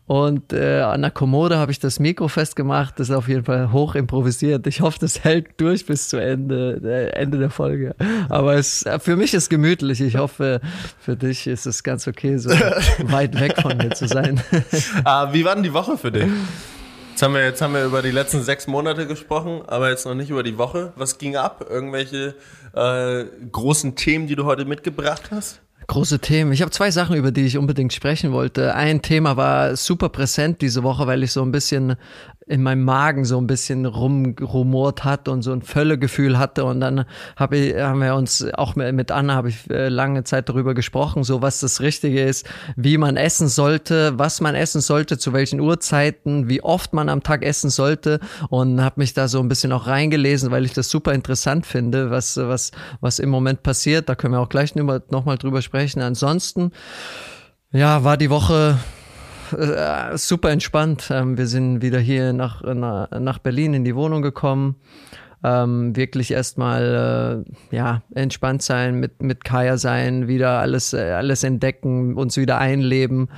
und 0.06 0.52
äh, 0.52 0.80
an 0.80 1.02
der 1.02 1.10
Kommode 1.10 1.58
habe 1.58 1.72
ich 1.72 1.78
das 1.78 1.98
Mikro 1.98 2.28
festgemacht. 2.28 2.98
Das 2.98 3.08
ist 3.08 3.14
auf 3.14 3.28
jeden 3.28 3.44
Fall 3.44 3.72
hoch 3.72 3.94
improvisiert. 3.94 4.66
Ich 4.66 4.80
hoffe, 4.80 4.98
das 5.00 5.24
hält 5.24 5.48
durch 5.58 5.86
bis 5.86 6.08
zu 6.08 6.16
Ende, 6.16 6.80
äh, 6.84 7.10
Ende 7.18 7.38
der 7.38 7.50
Folge. 7.50 7.94
Aber 8.28 8.54
es, 8.54 8.84
für 9.00 9.16
mich 9.16 9.34
ist 9.34 9.48
gemütlich. 9.48 10.00
Ich 10.00 10.16
hoffe, 10.16 10.60
für 10.98 11.16
dich 11.16 11.46
ist 11.46 11.66
es 11.66 11.82
ganz 11.82 12.06
okay, 12.08 12.36
so 12.38 12.50
weit 13.04 13.38
weg 13.40 13.56
von 13.60 13.76
mir 13.76 13.90
zu 13.90 14.06
sein. 14.06 14.40
ah, 15.04 15.32
wie 15.32 15.44
war 15.44 15.54
denn 15.54 15.64
die 15.64 15.72
Woche 15.72 15.96
für 15.96 16.12
dich? 16.12 16.30
Jetzt 17.22 17.28
haben, 17.28 17.34
wir, 17.34 17.44
jetzt 17.44 17.62
haben 17.62 17.74
wir 17.74 17.84
über 17.84 18.02
die 18.02 18.10
letzten 18.10 18.42
sechs 18.42 18.66
Monate 18.66 19.06
gesprochen, 19.06 19.62
aber 19.68 19.90
jetzt 19.90 20.06
noch 20.06 20.14
nicht 20.16 20.30
über 20.30 20.42
die 20.42 20.58
Woche. 20.58 20.92
Was 20.96 21.18
ging 21.18 21.36
ab? 21.36 21.64
Irgendwelche 21.70 22.34
äh, 22.74 23.24
großen 23.52 23.94
Themen, 23.94 24.26
die 24.26 24.34
du 24.34 24.44
heute 24.44 24.64
mitgebracht 24.64 25.30
hast? 25.30 25.60
Große 25.86 26.18
Themen. 26.18 26.50
Ich 26.50 26.62
habe 26.62 26.72
zwei 26.72 26.90
Sachen, 26.90 27.14
über 27.14 27.30
die 27.30 27.46
ich 27.46 27.58
unbedingt 27.58 27.92
sprechen 27.92 28.32
wollte. 28.32 28.74
Ein 28.74 29.02
Thema 29.02 29.36
war 29.36 29.76
super 29.76 30.08
präsent 30.08 30.62
diese 30.62 30.82
Woche, 30.82 31.06
weil 31.06 31.22
ich 31.22 31.30
so 31.30 31.42
ein 31.42 31.52
bisschen 31.52 31.94
in 32.46 32.62
meinem 32.62 32.84
Magen 32.84 33.24
so 33.24 33.38
ein 33.38 33.46
bisschen 33.46 33.86
rumrumort 33.86 35.04
hat 35.04 35.28
und 35.28 35.42
so 35.42 35.52
ein 35.52 35.62
Völlegefühl 35.62 36.38
hatte. 36.38 36.64
Und 36.64 36.80
dann 36.80 37.04
hab 37.36 37.52
ich, 37.52 37.74
haben 37.76 38.00
wir 38.00 38.14
uns, 38.14 38.44
auch 38.54 38.74
mit 38.74 39.10
Anna 39.10 39.34
habe 39.34 39.48
ich 39.50 39.70
äh, 39.70 39.88
lange 39.88 40.24
Zeit 40.24 40.48
darüber 40.48 40.74
gesprochen, 40.74 41.24
so 41.24 41.40
was 41.40 41.60
das 41.60 41.80
Richtige 41.80 42.22
ist, 42.22 42.48
wie 42.76 42.98
man 42.98 43.16
essen 43.16 43.48
sollte, 43.48 44.18
was 44.18 44.40
man 44.40 44.54
essen 44.54 44.80
sollte, 44.80 45.18
zu 45.18 45.32
welchen 45.32 45.60
Uhrzeiten, 45.60 46.48
wie 46.48 46.62
oft 46.62 46.92
man 46.92 47.08
am 47.08 47.22
Tag 47.22 47.44
essen 47.44 47.70
sollte. 47.70 48.18
Und 48.48 48.82
habe 48.82 49.00
mich 49.00 49.14
da 49.14 49.28
so 49.28 49.40
ein 49.40 49.48
bisschen 49.48 49.72
auch 49.72 49.86
reingelesen, 49.86 50.50
weil 50.50 50.64
ich 50.64 50.72
das 50.72 50.90
super 50.90 51.12
interessant 51.12 51.66
finde, 51.66 52.10
was, 52.10 52.36
was, 52.36 52.72
was 53.00 53.18
im 53.18 53.28
Moment 53.28 53.62
passiert. 53.62 54.08
Da 54.08 54.14
können 54.14 54.34
wir 54.34 54.40
auch 54.40 54.48
gleich 54.48 54.74
nochmal 54.74 55.38
drüber 55.38 55.62
sprechen. 55.62 56.02
Ansonsten, 56.02 56.72
ja, 57.70 58.04
war 58.04 58.16
die 58.16 58.30
Woche 58.30 58.78
äh, 59.52 60.16
super 60.16 60.50
entspannt. 60.50 61.08
Ähm, 61.10 61.36
wir 61.36 61.46
sind 61.46 61.82
wieder 61.82 61.98
hier 61.98 62.32
nach, 62.32 62.62
nach 62.62 63.38
Berlin 63.38 63.74
in 63.74 63.84
die 63.84 63.94
Wohnung 63.94 64.22
gekommen. 64.22 64.76
Ähm, 65.44 65.96
wirklich 65.96 66.30
erstmal 66.30 67.44
äh, 67.70 67.76
ja 67.76 68.02
entspannt 68.14 68.62
sein, 68.62 69.00
mit 69.00 69.22
mit 69.22 69.44
Kaya 69.44 69.76
sein, 69.76 70.28
wieder 70.28 70.60
alles 70.60 70.92
äh, 70.92 71.10
alles 71.10 71.42
entdecken, 71.42 72.14
uns 72.14 72.36
wieder 72.36 72.58
einleben 72.58 73.28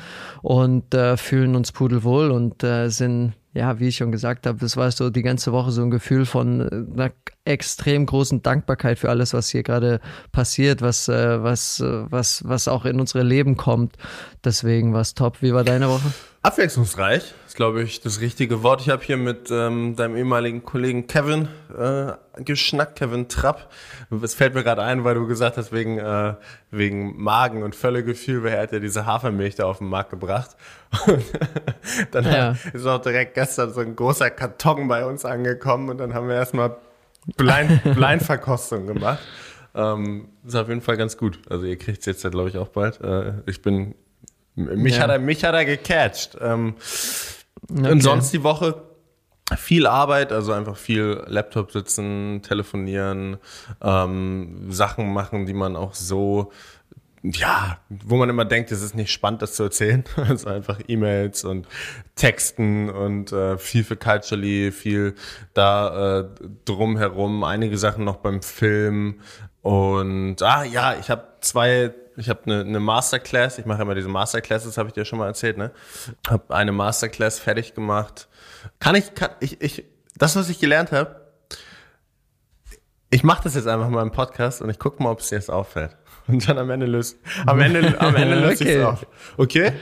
und 0.42 0.92
äh, 0.92 1.16
fühlen 1.16 1.56
uns 1.56 1.72
pudelwohl 1.72 2.30
und 2.30 2.62
äh, 2.62 2.90
sind 2.90 3.32
ja, 3.54 3.78
wie 3.78 3.88
ich 3.88 3.96
schon 3.96 4.10
gesagt 4.10 4.46
habe, 4.46 4.58
das 4.58 4.76
war 4.76 4.90
so 4.90 5.10
die 5.10 5.22
ganze 5.22 5.52
Woche 5.52 5.70
so 5.70 5.82
ein 5.82 5.90
Gefühl 5.90 6.26
von 6.26 6.60
äh, 6.60 6.92
einer 7.00 7.12
extrem 7.44 8.04
großen 8.04 8.42
Dankbarkeit 8.42 8.98
für 8.98 9.08
alles, 9.08 9.32
was 9.32 9.48
hier 9.48 9.62
gerade 9.62 10.00
passiert, 10.32 10.82
was, 10.82 11.08
äh, 11.08 11.42
was, 11.42 11.80
äh, 11.80 12.10
was, 12.10 12.42
was 12.46 12.66
auch 12.66 12.84
in 12.84 12.98
unsere 12.98 13.22
Leben 13.22 13.56
kommt. 13.56 13.96
Deswegen 14.44 14.92
war 14.92 15.02
es 15.02 15.14
top. 15.14 15.40
Wie 15.40 15.54
war 15.54 15.62
deine 15.62 15.88
Woche? 15.88 16.12
Abwechslungsreich 16.44 17.32
ist, 17.46 17.56
glaube 17.56 17.82
ich, 17.82 18.02
das 18.02 18.20
richtige 18.20 18.62
Wort. 18.62 18.82
Ich 18.82 18.90
habe 18.90 19.02
hier 19.02 19.16
mit 19.16 19.50
ähm, 19.50 19.96
deinem 19.96 20.14
ehemaligen 20.14 20.62
Kollegen 20.62 21.06
Kevin 21.06 21.48
äh, 21.74 22.12
geschnackt, 22.42 22.96
Kevin 22.98 23.28
Trapp. 23.28 23.70
Es 24.22 24.34
fällt 24.34 24.52
mir 24.52 24.62
gerade 24.62 24.82
ein, 24.82 25.04
weil 25.04 25.14
du 25.14 25.26
gesagt 25.26 25.56
hast, 25.56 25.72
wegen, 25.72 25.98
äh, 25.98 26.34
wegen 26.70 27.16
Magen- 27.16 27.62
und 27.62 27.74
Völlegefühl, 27.74 28.44
weil 28.44 28.52
er 28.52 28.62
hat 28.64 28.72
ja 28.72 28.78
diese 28.78 29.06
Hafermilch 29.06 29.54
da 29.54 29.64
auf 29.64 29.78
den 29.78 29.88
Markt 29.88 30.10
gebracht. 30.10 30.50
Und 31.06 31.24
dann 32.10 32.24
ja. 32.26 32.56
ist 32.74 32.86
auch 32.86 33.00
direkt 33.00 33.32
gestern 33.32 33.72
so 33.72 33.80
ein 33.80 33.96
großer 33.96 34.28
Karton 34.28 34.86
bei 34.86 35.06
uns 35.06 35.24
angekommen 35.24 35.88
und 35.88 35.98
dann 35.98 36.12
haben 36.12 36.28
wir 36.28 36.36
erstmal 36.36 36.76
Blind, 37.36 37.82
Blindverkostung 37.96 38.86
gemacht. 38.86 39.18
Ähm, 39.74 40.28
ist 40.46 40.54
auf 40.54 40.68
jeden 40.68 40.82
Fall 40.82 40.98
ganz 40.98 41.16
gut. 41.16 41.38
Also 41.48 41.64
ihr 41.64 41.78
kriegt 41.78 42.00
es 42.00 42.06
jetzt 42.06 42.30
glaube 42.30 42.50
ich, 42.50 42.58
auch 42.58 42.68
bald. 42.68 43.00
Äh, 43.00 43.32
ich 43.46 43.62
bin 43.62 43.94
mich, 44.54 44.96
ja. 44.96 45.02
hat, 45.02 45.10
er, 45.10 45.18
mich 45.18 45.44
hat 45.44 45.54
er 45.54 45.64
gecatcht. 45.64 46.36
Ähm, 46.40 46.74
okay. 47.70 47.90
Und 47.90 48.02
sonst 48.02 48.32
die 48.32 48.42
Woche 48.42 48.82
viel 49.56 49.86
Arbeit, 49.86 50.32
also 50.32 50.52
einfach 50.52 50.76
viel 50.76 51.22
Laptop 51.26 51.70
sitzen, 51.70 52.42
telefonieren, 52.42 53.36
ähm, 53.82 54.66
Sachen 54.70 55.12
machen, 55.12 55.46
die 55.46 55.54
man 55.54 55.76
auch 55.76 55.94
so 55.94 56.50
ja, 57.24 57.78
wo 57.88 58.16
man 58.16 58.28
immer 58.28 58.44
denkt, 58.44 58.70
es 58.70 58.82
ist 58.82 58.94
nicht 58.94 59.10
spannend, 59.10 59.40
das 59.40 59.54
zu 59.54 59.62
erzählen. 59.62 60.04
Also 60.16 60.48
einfach 60.50 60.78
E-Mails 60.86 61.44
und 61.44 61.66
Texten 62.16 62.90
und 62.90 63.32
äh, 63.32 63.56
viel 63.56 63.82
für 63.82 63.96
Culturally, 63.96 64.70
viel 64.70 65.14
da 65.54 66.20
äh, 66.20 66.24
drumherum, 66.66 67.42
einige 67.44 67.78
Sachen 67.78 68.04
noch 68.04 68.16
beim 68.16 68.42
Film. 68.42 69.20
Und 69.62 70.42
ah 70.42 70.64
ja, 70.64 70.96
ich 71.00 71.08
habe 71.08 71.24
zwei 71.40 71.94
ich 72.16 72.28
habe 72.28 72.40
eine, 72.46 72.60
eine 72.60 72.80
Masterclass, 72.80 73.58
ich 73.58 73.66
mache 73.66 73.82
immer 73.82 73.94
diese 73.94 74.08
Masterclasses, 74.08 74.78
habe 74.78 74.88
ich 74.88 74.94
dir 74.94 75.04
schon 75.04 75.18
mal 75.18 75.26
erzählt, 75.26 75.56
ne? 75.56 75.70
Habe 76.28 76.54
eine 76.54 76.72
Masterclass 76.72 77.38
fertig 77.38 77.74
gemacht. 77.74 78.28
Kann 78.78 78.94
ich, 78.94 79.14
kann 79.14 79.30
ich, 79.40 79.60
ich, 79.60 79.84
das, 80.16 80.36
was 80.36 80.48
ich 80.48 80.60
gelernt 80.60 80.92
habe, 80.92 81.20
ich 83.10 83.22
mache 83.22 83.44
das 83.44 83.54
jetzt 83.54 83.68
einfach 83.68 83.88
mal 83.88 84.02
im 84.02 84.10
Podcast 84.10 84.62
und 84.62 84.70
ich 84.70 84.78
gucke 84.78 85.02
mal, 85.02 85.10
ob 85.10 85.20
es 85.20 85.28
dir 85.28 85.36
jetzt 85.36 85.50
auffällt. 85.50 85.96
Und 86.26 86.48
dann 86.48 86.58
am 86.58 86.70
Ende 86.70 86.86
löst, 86.86 87.18
am 87.46 87.60
Ende, 87.60 88.00
am 88.00 88.16
Ende 88.16 88.36
löst 88.40 88.62
okay. 88.62 88.72
ich 88.72 88.78
es 88.78 88.84
auf. 88.84 89.06
Okay? 89.36 89.72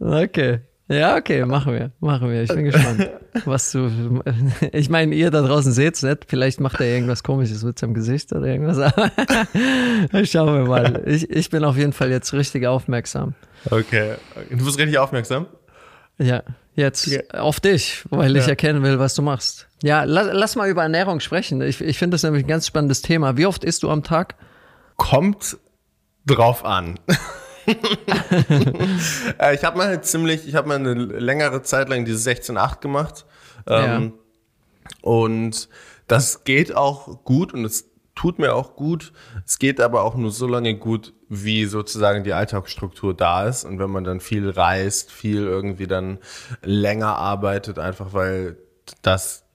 Okay. 0.00 0.60
Ja, 0.88 1.16
okay, 1.16 1.44
machen 1.44 1.72
wir, 1.72 1.90
machen 1.98 2.30
wir. 2.30 2.42
Ich 2.42 2.48
bin 2.48 2.64
gespannt, 2.64 3.10
was 3.44 3.72
du. 3.72 4.22
Ich 4.72 4.88
meine, 4.88 5.14
ihr 5.16 5.32
da 5.32 5.42
draußen 5.42 5.72
seht's 5.72 6.02
nicht. 6.02 6.26
Vielleicht 6.28 6.60
macht 6.60 6.80
er 6.80 6.86
irgendwas 6.86 7.24
Komisches 7.24 7.64
mit 7.64 7.76
seinem 7.78 7.94
Gesicht 7.94 8.32
oder 8.32 8.46
irgendwas. 8.46 8.76
Schauen 10.30 10.54
wir 10.54 10.64
mal. 10.64 11.02
Ich, 11.06 11.28
ich 11.30 11.50
bin 11.50 11.64
auf 11.64 11.76
jeden 11.76 11.92
Fall 11.92 12.10
jetzt 12.10 12.32
richtig 12.32 12.66
aufmerksam. 12.66 13.34
Okay, 13.70 14.14
du 14.50 14.64
bist 14.64 14.78
richtig 14.78 14.98
aufmerksam. 14.98 15.46
Ja, 16.18 16.42
jetzt 16.74 17.06
okay. 17.06 17.22
auf 17.32 17.60
dich, 17.60 18.04
weil 18.10 18.36
ich 18.36 18.46
erkennen 18.46 18.82
will, 18.82 18.98
was 18.98 19.14
du 19.14 19.22
machst. 19.22 19.68
Ja, 19.82 20.04
lass, 20.04 20.28
lass 20.32 20.56
mal 20.56 20.68
über 20.68 20.82
Ernährung 20.82 21.20
sprechen. 21.20 21.60
Ich, 21.62 21.80
ich 21.80 21.98
finde 21.98 22.14
das 22.14 22.22
nämlich 22.22 22.44
ein 22.44 22.48
ganz 22.48 22.66
spannendes 22.66 23.02
Thema. 23.02 23.36
Wie 23.36 23.46
oft 23.46 23.64
isst 23.64 23.82
du 23.82 23.90
am 23.90 24.02
Tag? 24.02 24.36
Kommt 24.96 25.56
drauf 26.26 26.64
an. 26.64 26.98
Äh, 29.38 29.54
ich 29.54 29.64
habe 29.64 29.76
mal 29.76 30.02
ziemlich, 30.02 30.48
ich 30.48 30.54
habe 30.54 30.68
mal 30.68 30.76
eine 30.76 30.94
längere 30.94 31.62
Zeit 31.62 31.88
lang 31.88 32.04
diese 32.04 32.30
16-8 32.30 32.80
gemacht. 32.80 33.26
Ähm, 33.66 34.12
ja. 34.12 34.12
Und 35.02 35.68
das 36.06 36.44
geht 36.44 36.74
auch 36.74 37.24
gut 37.24 37.52
und 37.52 37.64
es 37.64 37.90
tut 38.14 38.38
mir 38.38 38.54
auch 38.54 38.76
gut. 38.76 39.12
Es 39.44 39.58
geht 39.58 39.80
aber 39.80 40.02
auch 40.02 40.14
nur 40.14 40.30
so 40.30 40.46
lange 40.46 40.76
gut, 40.76 41.12
wie 41.28 41.66
sozusagen 41.66 42.24
die 42.24 42.32
Alltagsstruktur 42.32 43.14
da 43.14 43.46
ist. 43.46 43.64
Und 43.64 43.78
wenn 43.78 43.90
man 43.90 44.04
dann 44.04 44.20
viel 44.20 44.48
reist, 44.48 45.10
viel 45.12 45.42
irgendwie 45.42 45.86
dann 45.86 46.18
länger 46.62 47.16
arbeitet, 47.16 47.78
einfach 47.78 48.12
weil 48.12 48.56
das 49.02 49.46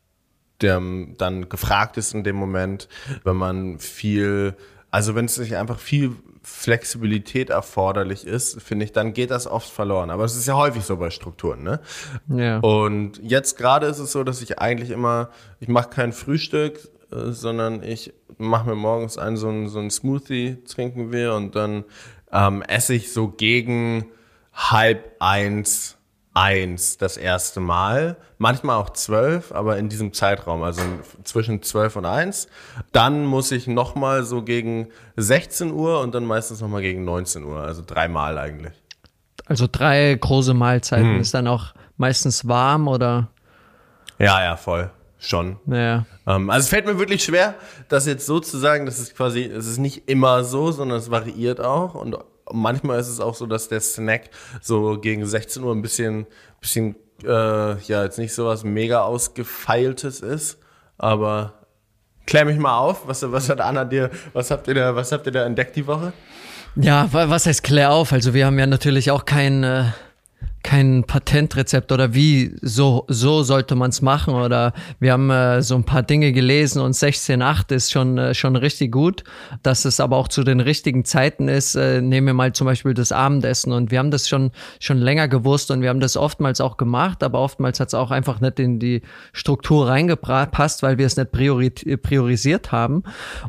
der 0.61 0.79
dann 1.17 1.49
gefragt 1.49 1.97
ist 1.97 2.13
in 2.13 2.23
dem 2.23 2.35
Moment, 2.35 2.87
wenn 3.23 3.35
man 3.35 3.79
viel, 3.79 4.55
also 4.91 5.15
wenn 5.15 5.25
es 5.25 5.35
sich 5.35 5.55
einfach 5.55 5.79
viel 5.79 6.15
Flexibilität 6.43 7.51
erforderlich 7.51 8.25
ist, 8.25 8.61
finde 8.61 8.85
ich, 8.85 8.91
dann 8.91 9.13
geht 9.13 9.29
das 9.29 9.45
oft 9.45 9.69
verloren. 9.69 10.09
Aber 10.09 10.23
es 10.23 10.35
ist 10.35 10.47
ja 10.47 10.55
häufig 10.55 10.83
so 10.83 10.97
bei 10.97 11.11
Strukturen, 11.11 11.61
ne? 11.61 11.79
Ja. 12.29 12.59
Und 12.59 13.19
jetzt 13.21 13.57
gerade 13.57 13.85
ist 13.85 13.99
es 13.99 14.11
so, 14.11 14.23
dass 14.23 14.41
ich 14.41 14.59
eigentlich 14.59 14.89
immer, 14.89 15.29
ich 15.59 15.67
mache 15.67 15.89
kein 15.89 16.13
Frühstück, 16.13 16.79
äh, 17.11 17.31
sondern 17.31 17.83
ich 17.83 18.13
mache 18.37 18.69
mir 18.69 18.75
morgens 18.75 19.17
einen 19.19 19.37
so 19.37 19.49
ein, 19.49 19.69
so 19.69 19.87
Smoothie, 19.87 20.63
trinken 20.67 21.11
wir 21.11 21.35
und 21.35 21.55
dann 21.55 21.83
ähm, 22.31 22.63
esse 22.63 22.95
ich 22.95 23.13
so 23.13 23.27
gegen 23.27 24.07
halb 24.53 25.15
eins 25.19 25.97
eins 26.33 26.97
das 26.97 27.17
erste 27.17 27.59
Mal, 27.59 28.15
manchmal 28.37 28.77
auch 28.77 28.91
zwölf, 28.91 29.51
aber 29.51 29.77
in 29.77 29.89
diesem 29.89 30.13
Zeitraum, 30.13 30.63
also 30.63 30.81
zwischen 31.23 31.61
zwölf 31.61 31.95
und 31.95 32.05
eins. 32.05 32.47
Dann 32.91 33.25
muss 33.25 33.51
ich 33.51 33.67
nochmal 33.67 34.23
so 34.23 34.41
gegen 34.41 34.87
16 35.17 35.71
Uhr 35.71 35.99
und 35.99 36.15
dann 36.15 36.25
meistens 36.25 36.61
nochmal 36.61 36.81
gegen 36.81 37.03
19 37.03 37.43
Uhr, 37.43 37.59
also 37.59 37.83
dreimal 37.85 38.37
eigentlich. 38.37 38.73
Also 39.45 39.67
drei 39.69 40.15
große 40.15 40.53
Mahlzeiten. 40.53 41.15
Hm. 41.15 41.21
Ist 41.21 41.33
dann 41.33 41.47
auch 41.47 41.73
meistens 41.97 42.47
warm 42.47 42.87
oder? 42.87 43.27
Ja, 44.17 44.41
ja, 44.41 44.55
voll. 44.55 44.89
Schon. 45.19 45.57
Ja. 45.67 46.05
Ähm, 46.25 46.49
also 46.49 46.63
es 46.63 46.69
fällt 46.69 46.87
mir 46.87 46.97
wirklich 46.97 47.23
schwer, 47.23 47.53
das 47.89 48.07
jetzt 48.07 48.25
so 48.25 48.39
zu 48.39 48.57
sagen, 48.57 48.87
das 48.87 48.99
ist 48.99 49.15
quasi, 49.15 49.43
es 49.43 49.67
ist 49.67 49.77
nicht 49.77 50.09
immer 50.09 50.43
so, 50.43 50.71
sondern 50.71 50.97
es 50.97 51.11
variiert 51.11 51.59
auch 51.59 51.93
und 51.93 52.17
manchmal 52.53 52.99
ist 52.99 53.07
es 53.07 53.19
auch 53.19 53.35
so, 53.35 53.45
dass 53.45 53.67
der 53.67 53.81
Snack 53.81 54.29
so 54.61 54.99
gegen 54.99 55.25
16 55.25 55.63
Uhr 55.63 55.73
ein 55.73 55.81
bisschen, 55.81 56.27
bisschen 56.59 56.95
äh, 57.23 57.77
ja, 57.81 58.03
jetzt 58.03 58.17
nicht 58.17 58.33
so 58.33 58.45
was 58.45 58.63
mega 58.63 59.01
ausgefeiltes 59.01 60.21
ist, 60.21 60.57
aber 60.97 61.53
klär 62.25 62.45
mich 62.45 62.57
mal 62.57 62.77
auf, 62.77 63.07
was, 63.07 63.29
was 63.31 63.49
hat 63.49 63.61
Anna 63.61 63.85
dir, 63.85 64.09
was 64.33 64.51
habt 64.51 64.67
ihr 64.67 64.73
da, 64.73 64.95
was 64.95 65.11
habt 65.11 65.25
ihr 65.25 65.31
da 65.31 65.45
entdeckt 65.45 65.75
die 65.75 65.87
Woche? 65.87 66.13
Ja, 66.75 67.09
was 67.11 67.45
heißt 67.45 67.63
klär 67.63 67.91
auf? 67.91 68.13
Also 68.13 68.33
wir 68.33 68.45
haben 68.45 68.57
ja 68.57 68.65
natürlich 68.65 69.11
auch 69.11 69.25
kein, 69.25 69.63
äh, 69.63 69.85
kein 70.63 71.03
Patentrezept 71.03 71.91
oder 71.91 72.13
wie 72.13 72.55
so 72.61 73.05
so 73.07 73.43
sollte 73.43 73.75
man 73.75 73.89
es 73.89 74.01
machen 74.01 74.33
oder 74.33 74.73
wir 74.99 75.13
haben 75.13 75.29
äh, 75.29 75.61
so 75.61 75.75
ein 75.75 75.83
paar 75.83 76.03
Dinge 76.03 76.31
gelesen 76.33 76.81
und 76.81 76.93
16.8 76.93 77.73
ist 77.73 77.91
schon 77.91 78.17
äh, 78.17 78.33
schon 78.33 78.55
richtig 78.55 78.91
gut, 78.91 79.23
dass 79.63 79.85
es 79.85 79.99
aber 79.99 80.17
auch 80.17 80.27
zu 80.27 80.43
den 80.43 80.59
richtigen 80.59 81.05
Zeiten 81.05 81.47
ist. 81.47 81.75
Äh, 81.75 82.01
nehmen 82.01 82.27
wir 82.27 82.33
mal 82.33 82.53
zum 82.53 82.65
Beispiel 82.65 82.93
das 82.93 83.11
Abendessen 83.11 83.71
und 83.71 83.91
wir 83.91 83.99
haben 83.99 84.11
das 84.11 84.29
schon 84.29 84.51
schon 84.79 84.97
länger 84.97 85.27
gewusst 85.27 85.71
und 85.71 85.81
wir 85.81 85.89
haben 85.89 85.99
das 85.99 86.17
oftmals 86.17 86.61
auch 86.61 86.77
gemacht, 86.77 87.23
aber 87.23 87.39
oftmals 87.39 87.79
hat 87.79 87.89
es 87.89 87.93
auch 87.93 88.11
einfach 88.11 88.39
nicht 88.39 88.59
in 88.59 88.79
die 88.79 89.01
Struktur 89.33 89.87
reingepasst, 89.87 90.83
weil 90.83 90.97
wir 90.97 91.05
es 91.05 91.17
nicht 91.17 91.31
priori 91.31 91.69
priorisiert 91.69 92.71
haben, 92.71 93.03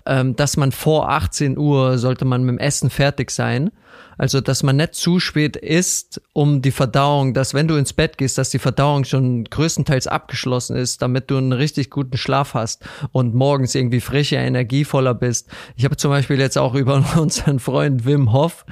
ähm, 0.07 0.37
dass 0.37 0.57
man 0.57 0.73
vor 0.73 1.11
18 1.11 1.59
Uhr 1.59 1.99
sollte 1.99 2.25
man 2.25 2.45
mit 2.45 2.55
dem 2.55 2.59
Essen 2.59 2.91
fertig 2.91 3.31
sein 3.31 3.71
Also, 4.19 4.41
dass 4.41 4.63
man 4.63 4.77
nicht 4.77 4.95
zu 4.95 5.21
spät 5.21 5.57
isst, 5.57 6.21
um 6.33 6.63
die 6.63 6.71
Verdauung, 6.71 7.35
dass 7.35 7.55
wenn 7.55 7.69
du 7.69 7.77
ins 7.77 7.93
Bett 7.93 8.19
gehst, 8.19 8.39
dass 8.39 8.51
die 8.51 8.59
Verdauung 8.59 9.05
schon 9.05 9.45
größtenteils 9.45 10.07
abgeschlossen 10.07 10.77
ist, 10.77 11.03
damit 11.03 11.31
du 11.31 11.37
einen 11.37 11.53
richtig 11.53 11.91
guten 11.91 12.17
Schlaf 12.17 12.55
hast 12.55 12.85
und 13.13 13.35
morgens 13.35 13.75
irgendwie 13.75 14.01
frischer, 14.01 14.39
energievoller 14.39 15.15
bist. 15.15 15.49
Ich 15.77 15.85
habe 15.85 15.97
zum 15.97 16.11
Beispiel 16.11 16.39
jetzt 16.39 16.59
auch 16.59 16.75
über 16.75 17.05
unseren 17.17 17.59
Freund 17.59 18.05
Wim 18.05 18.33
Hof, 18.33 18.65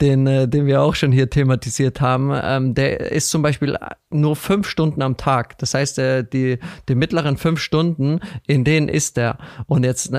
den, 0.00 0.26
äh, 0.26 0.48
den 0.48 0.66
wir 0.66 0.82
auch 0.82 0.94
schon 0.94 1.12
hier 1.12 1.30
thematisiert 1.30 2.00
haben, 2.00 2.32
ähm, 2.34 2.74
der 2.74 3.12
ist 3.12 3.30
zum 3.30 3.42
Beispiel 3.42 3.76
nur 4.10 4.36
fünf 4.36 4.68
Stunden 4.68 5.02
am 5.02 5.16
Tag. 5.16 5.58
Das 5.58 5.74
heißt, 5.74 5.98
äh, 5.98 6.24
die, 6.24 6.58
die 6.88 6.94
mittleren 6.94 7.36
fünf 7.36 7.60
Stunden, 7.60 8.20
in 8.46 8.64
denen 8.64 8.88
isst 8.88 9.18
er. 9.18 9.38
Und 9.66 9.84
jetzt, 9.84 10.12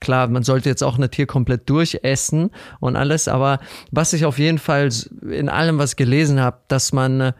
klar, 0.00 0.28
man 0.28 0.42
sollte 0.42 0.68
jetzt 0.68 0.82
auch 0.82 0.98
nicht 0.98 1.14
hier 1.14 1.26
komplett 1.26 1.68
durchessen 1.68 2.50
und 2.80 2.96
alles, 2.96 3.28
aber 3.28 3.60
was 3.90 4.12
ich 4.12 4.24
auf 4.24 4.38
jeden 4.38 4.58
Fall 4.58 4.90
in 5.30 5.48
allem, 5.48 5.78
was 5.78 5.96
gelesen 5.96 6.40
habe, 6.40 6.58
dass 6.68 6.92
man 6.92 7.20
äh, 7.20 7.32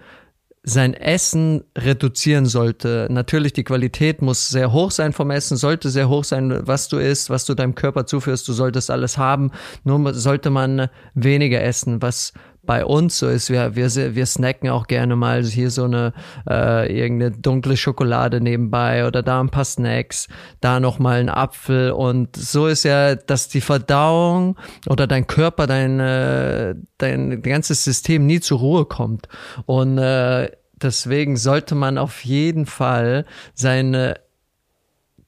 sein 0.68 0.94
Essen 0.94 1.64
reduzieren 1.76 2.46
sollte. 2.46 3.08
Natürlich, 3.10 3.52
die 3.52 3.64
Qualität 3.64 4.22
muss 4.22 4.48
sehr 4.48 4.72
hoch 4.72 4.90
sein 4.90 5.12
vom 5.12 5.30
Essen, 5.30 5.56
sollte 5.56 5.88
sehr 5.88 6.08
hoch 6.08 6.24
sein, 6.24 6.66
was 6.66 6.88
du 6.88 6.98
isst, 6.98 7.30
was 7.30 7.44
du 7.46 7.54
deinem 7.54 7.74
Körper 7.74 8.06
zuführst, 8.06 8.46
du 8.48 8.52
solltest 8.52 8.90
alles 8.90 9.18
haben. 9.18 9.50
Nur 9.84 10.14
sollte 10.14 10.50
man 10.50 10.88
weniger 11.14 11.62
essen, 11.62 12.02
was 12.02 12.32
bei 12.68 12.84
uns 12.84 13.16
so 13.16 13.28
ist. 13.28 13.48
Wir, 13.48 13.76
wir, 13.76 14.14
wir 14.14 14.26
snacken 14.26 14.68
auch 14.68 14.88
gerne 14.88 15.16
mal 15.16 15.42
hier 15.42 15.70
so 15.70 15.84
eine 15.84 16.12
äh, 16.46 16.94
irgendeine 16.94 17.30
dunkle 17.30 17.78
Schokolade 17.78 18.42
nebenbei 18.42 19.06
oder 19.06 19.22
da 19.22 19.40
ein 19.40 19.48
paar 19.48 19.64
Snacks, 19.64 20.28
da 20.60 20.78
nochmal 20.78 21.18
ein 21.18 21.30
Apfel 21.30 21.92
und 21.92 22.36
so 22.36 22.66
ist 22.66 22.82
ja, 22.84 23.14
dass 23.14 23.48
die 23.48 23.62
Verdauung 23.62 24.58
oder 24.86 25.06
dein 25.06 25.26
Körper, 25.26 25.66
dein, 25.66 25.98
äh, 25.98 26.74
dein 26.98 27.40
ganzes 27.40 27.84
System 27.84 28.26
nie 28.26 28.40
zur 28.40 28.58
Ruhe 28.58 28.84
kommt. 28.84 29.28
Und 29.64 29.96
äh, 29.96 30.50
deswegen 30.74 31.38
sollte 31.38 31.74
man 31.74 31.96
auf 31.96 32.22
jeden 32.26 32.66
Fall 32.66 33.24
sein 33.54 34.14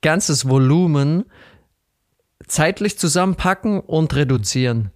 ganzes 0.03 0.47
Volumen 0.47 1.25
zeitlich 2.45 2.99
zusammenpacken 2.99 3.79
und 3.79 4.13
reduzieren. 4.15 4.91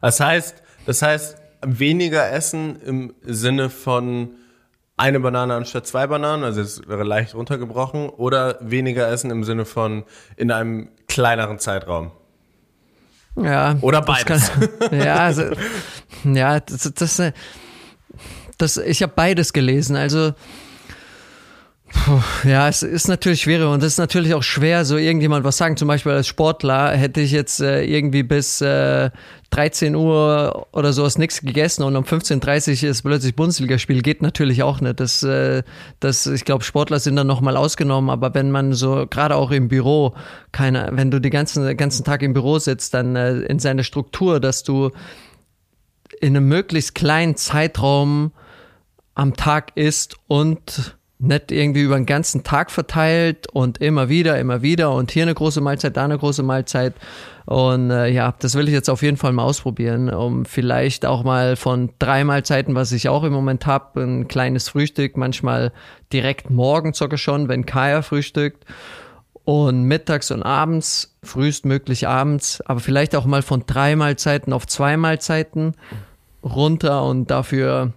Das 0.00 0.20
heißt, 0.20 0.62
das 0.86 1.02
heißt, 1.02 1.43
weniger 1.66 2.30
essen 2.30 2.80
im 2.82 3.14
Sinne 3.22 3.70
von 3.70 4.30
eine 4.96 5.20
Banane 5.20 5.54
anstatt 5.54 5.86
zwei 5.86 6.06
Bananen, 6.06 6.44
also 6.44 6.60
es 6.60 6.86
wäre 6.86 7.02
leicht 7.02 7.34
runtergebrochen, 7.34 8.08
oder 8.08 8.58
weniger 8.60 9.08
essen 9.08 9.30
im 9.30 9.42
Sinne 9.42 9.64
von 9.64 10.04
in 10.36 10.52
einem 10.52 10.90
kleineren 11.08 11.58
Zeitraum? 11.58 12.12
Ja. 13.36 13.76
Oder 13.80 14.02
beides. 14.02 14.52
Kann, 14.52 14.68
ja, 14.92 15.16
also, 15.16 15.42
ja, 16.24 16.60
das, 16.60 16.92
das, 16.94 17.22
das 18.58 18.76
ich 18.76 19.02
habe 19.02 19.12
beides 19.14 19.52
gelesen. 19.52 19.96
Also 19.96 20.34
ja, 22.44 22.68
es 22.68 22.82
ist 22.82 23.08
natürlich 23.08 23.42
schwierig 23.42 23.66
und 23.66 23.82
es 23.82 23.94
ist 23.94 23.98
natürlich 23.98 24.34
auch 24.34 24.42
schwer, 24.42 24.84
so 24.84 24.96
irgendjemand 24.96 25.44
was 25.44 25.56
sagen. 25.56 25.76
Zum 25.76 25.88
Beispiel 25.88 26.12
als 26.12 26.26
Sportler 26.26 26.90
hätte 26.90 27.20
ich 27.20 27.30
jetzt 27.30 27.60
äh, 27.60 27.84
irgendwie 27.84 28.22
bis 28.22 28.60
äh, 28.60 29.10
13 29.50 29.94
Uhr 29.94 30.66
oder 30.72 30.92
sowas 30.92 31.18
nichts 31.18 31.40
gegessen 31.40 31.82
und 31.82 31.96
um 31.96 32.04
15.30 32.04 32.84
Uhr 32.84 32.90
ist 32.90 33.02
plötzlich 33.02 33.36
Bundesligaspiel. 33.36 34.02
Geht 34.02 34.22
natürlich 34.22 34.62
auch 34.62 34.80
nicht. 34.80 35.00
Das, 35.00 35.22
äh, 35.22 35.62
das, 36.00 36.26
ich 36.26 36.44
glaube, 36.44 36.64
Sportler 36.64 36.98
sind 36.98 37.16
dann 37.16 37.26
nochmal 37.26 37.56
ausgenommen, 37.56 38.10
aber 38.10 38.34
wenn 38.34 38.50
man 38.50 38.72
so, 38.72 39.06
gerade 39.08 39.36
auch 39.36 39.50
im 39.50 39.68
Büro, 39.68 40.14
keine, 40.52 40.90
wenn 40.92 41.10
du 41.10 41.20
den 41.20 41.30
ganzen, 41.30 41.76
ganzen 41.76 42.04
Tag 42.04 42.22
im 42.22 42.32
Büro 42.32 42.58
sitzt, 42.58 42.94
dann 42.94 43.16
äh, 43.16 43.40
in 43.40 43.58
seine 43.58 43.84
Struktur, 43.84 44.40
dass 44.40 44.62
du 44.62 44.90
in 46.20 46.36
einem 46.36 46.48
möglichst 46.48 46.94
kleinen 46.94 47.36
Zeitraum 47.36 48.32
am 49.14 49.34
Tag 49.34 49.72
isst 49.76 50.16
und 50.26 50.96
nicht 51.18 51.52
irgendwie 51.52 51.82
über 51.82 51.96
den 51.96 52.06
ganzen 52.06 52.42
Tag 52.42 52.70
verteilt 52.70 53.46
und 53.52 53.78
immer 53.78 54.08
wieder, 54.08 54.38
immer 54.38 54.62
wieder 54.62 54.92
und 54.92 55.10
hier 55.10 55.22
eine 55.22 55.34
große 55.34 55.60
Mahlzeit, 55.60 55.96
da 55.96 56.04
eine 56.04 56.18
große 56.18 56.42
Mahlzeit. 56.42 56.94
Und 57.46 57.90
äh, 57.90 58.08
ja, 58.08 58.34
das 58.38 58.54
will 58.54 58.68
ich 58.68 58.74
jetzt 58.74 58.88
auf 58.88 59.02
jeden 59.02 59.16
Fall 59.16 59.32
mal 59.32 59.44
ausprobieren, 59.44 60.08
um 60.10 60.44
vielleicht 60.44 61.04
auch 61.04 61.24
mal 61.24 61.56
von 61.56 61.90
drei 61.98 62.24
Mahlzeiten, 62.24 62.74
was 62.74 62.92
ich 62.92 63.08
auch 63.08 63.22
im 63.22 63.32
Moment 63.32 63.66
habe, 63.66 64.02
ein 64.02 64.28
kleines 64.28 64.68
Frühstück, 64.68 65.16
manchmal 65.16 65.72
direkt 66.12 66.50
morgen 66.50 66.94
sogar 66.94 67.18
schon, 67.18 67.48
wenn 67.48 67.66
Kaya 67.66 68.02
frühstückt. 68.02 68.64
Und 69.44 69.82
mittags 69.82 70.30
und 70.30 70.42
abends, 70.42 71.18
frühestmöglich 71.22 72.08
abends, 72.08 72.62
aber 72.62 72.80
vielleicht 72.80 73.14
auch 73.14 73.26
mal 73.26 73.42
von 73.42 73.64
drei 73.66 73.94
Mahlzeiten 73.94 74.54
auf 74.54 74.66
zwei 74.66 74.96
Mahlzeiten 74.96 75.74
runter 76.42 77.04
und 77.04 77.30
dafür 77.30 77.92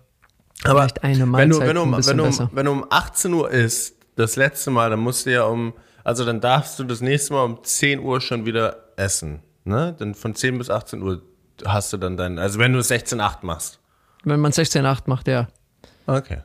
aber 0.63 0.81
Vielleicht 0.81 1.03
eine 1.03 1.25
Mahlzeit 1.25 1.59
wenn 1.67 1.75
du, 1.75 1.81
wenn, 1.81 1.91
du, 1.91 2.07
wenn, 2.07 2.17
du, 2.17 2.49
wenn 2.51 2.65
du 2.65 2.71
um 2.71 2.85
18 2.89 3.33
Uhr 3.33 3.49
isst, 3.51 3.95
das 4.15 4.35
letzte 4.35 4.71
Mal, 4.71 4.89
dann 4.89 4.99
musst 4.99 5.25
du 5.25 5.31
ja 5.31 5.43
um, 5.43 5.73
also 6.03 6.25
dann 6.25 6.41
darfst 6.41 6.79
du 6.79 6.83
das 6.83 7.01
nächste 7.01 7.33
Mal 7.33 7.43
um 7.43 7.63
10 7.63 7.99
Uhr 7.99 8.19
schon 8.19 8.45
wieder 8.45 8.91
essen. 8.95 9.41
Ne? 9.63 9.95
Dann 9.97 10.15
von 10.15 10.35
10 10.35 10.57
bis 10.57 10.69
18 10.69 11.01
Uhr 11.01 11.21
hast 11.65 11.93
du 11.93 11.97
dann 11.97 12.17
dein, 12.17 12.39
also 12.39 12.59
wenn 12.59 12.73
du 12.73 12.79
16,8 12.79 13.37
machst. 13.43 13.79
Wenn 14.23 14.39
man 14.39 14.51
16,8 14.51 15.03
macht, 15.05 15.27
ja. 15.27 15.47
Okay. 16.05 16.39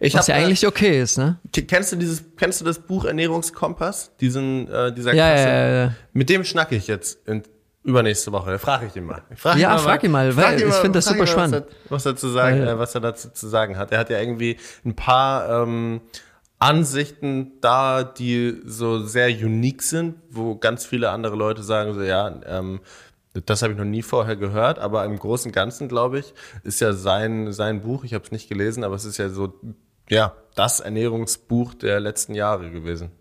Ich 0.00 0.14
Was 0.14 0.28
hab, 0.28 0.36
ja 0.36 0.44
eigentlich 0.44 0.66
okay 0.66 1.00
ist, 1.00 1.16
ne? 1.16 1.38
Kennst 1.52 1.92
du 1.92 1.96
dieses, 1.96 2.24
kennst 2.36 2.60
du 2.60 2.64
das 2.64 2.78
Buch 2.78 3.04
Ernährungskompass? 3.04 4.16
Diesen, 4.20 4.68
äh, 4.68 4.92
dieser 4.92 5.14
ja, 5.14 5.30
Kasse? 5.30 5.48
Ja, 5.48 5.54
ja, 5.54 5.84
ja. 5.84 5.94
Mit 6.12 6.28
dem 6.28 6.44
schnacke 6.44 6.74
ich 6.74 6.88
jetzt 6.88 7.26
in 7.28 7.42
Übernächste 7.86 8.32
Woche. 8.32 8.58
Frage 8.58 8.86
ich 8.86 8.96
ihn 8.96 9.04
mal. 9.04 9.22
Frag 9.36 9.58
ja, 9.58 9.72
ihn 9.72 9.78
frag 9.78 10.02
ihn 10.02 10.10
mal, 10.10 10.36
weil 10.36 10.60
ich 10.60 10.74
finde 10.74 10.98
das 10.98 11.04
super 11.04 11.18
mal, 11.18 11.26
spannend. 11.28 11.66
Was 11.66 11.70
er, 11.70 11.90
was 11.90 12.06
er, 12.06 12.16
zu 12.16 12.28
sagen, 12.28 12.60
äh, 12.62 12.78
was 12.78 12.94
er 12.96 13.00
dazu 13.00 13.30
zu 13.30 13.46
sagen 13.46 13.78
hat. 13.78 13.92
Er 13.92 14.00
hat 14.00 14.10
ja 14.10 14.18
irgendwie 14.18 14.56
ein 14.84 14.96
paar 14.96 15.62
ähm, 15.62 16.00
Ansichten 16.58 17.60
da, 17.60 18.02
die 18.02 18.60
so 18.64 19.04
sehr 19.04 19.28
unique 19.28 19.82
sind, 19.82 20.16
wo 20.30 20.56
ganz 20.56 20.84
viele 20.84 21.10
andere 21.10 21.36
Leute 21.36 21.62
sagen 21.62 21.94
so, 21.94 22.02
ja, 22.02 22.40
ähm, 22.46 22.80
das 23.44 23.62
habe 23.62 23.74
ich 23.74 23.78
noch 23.78 23.84
nie 23.84 24.02
vorher 24.02 24.34
gehört, 24.34 24.80
aber 24.80 25.04
im 25.04 25.16
Großen 25.16 25.50
und 25.50 25.54
Ganzen, 25.54 25.86
glaube 25.86 26.18
ich, 26.18 26.34
ist 26.64 26.80
ja 26.80 26.92
sein, 26.92 27.52
sein 27.52 27.82
Buch, 27.82 28.02
ich 28.02 28.14
habe 28.14 28.24
es 28.24 28.32
nicht 28.32 28.48
gelesen, 28.48 28.82
aber 28.82 28.96
es 28.96 29.04
ist 29.04 29.18
ja 29.18 29.28
so, 29.28 29.54
ja, 30.08 30.34
das 30.56 30.80
Ernährungsbuch 30.80 31.74
der 31.74 32.00
letzten 32.00 32.34
Jahre 32.34 32.68
gewesen. 32.72 33.12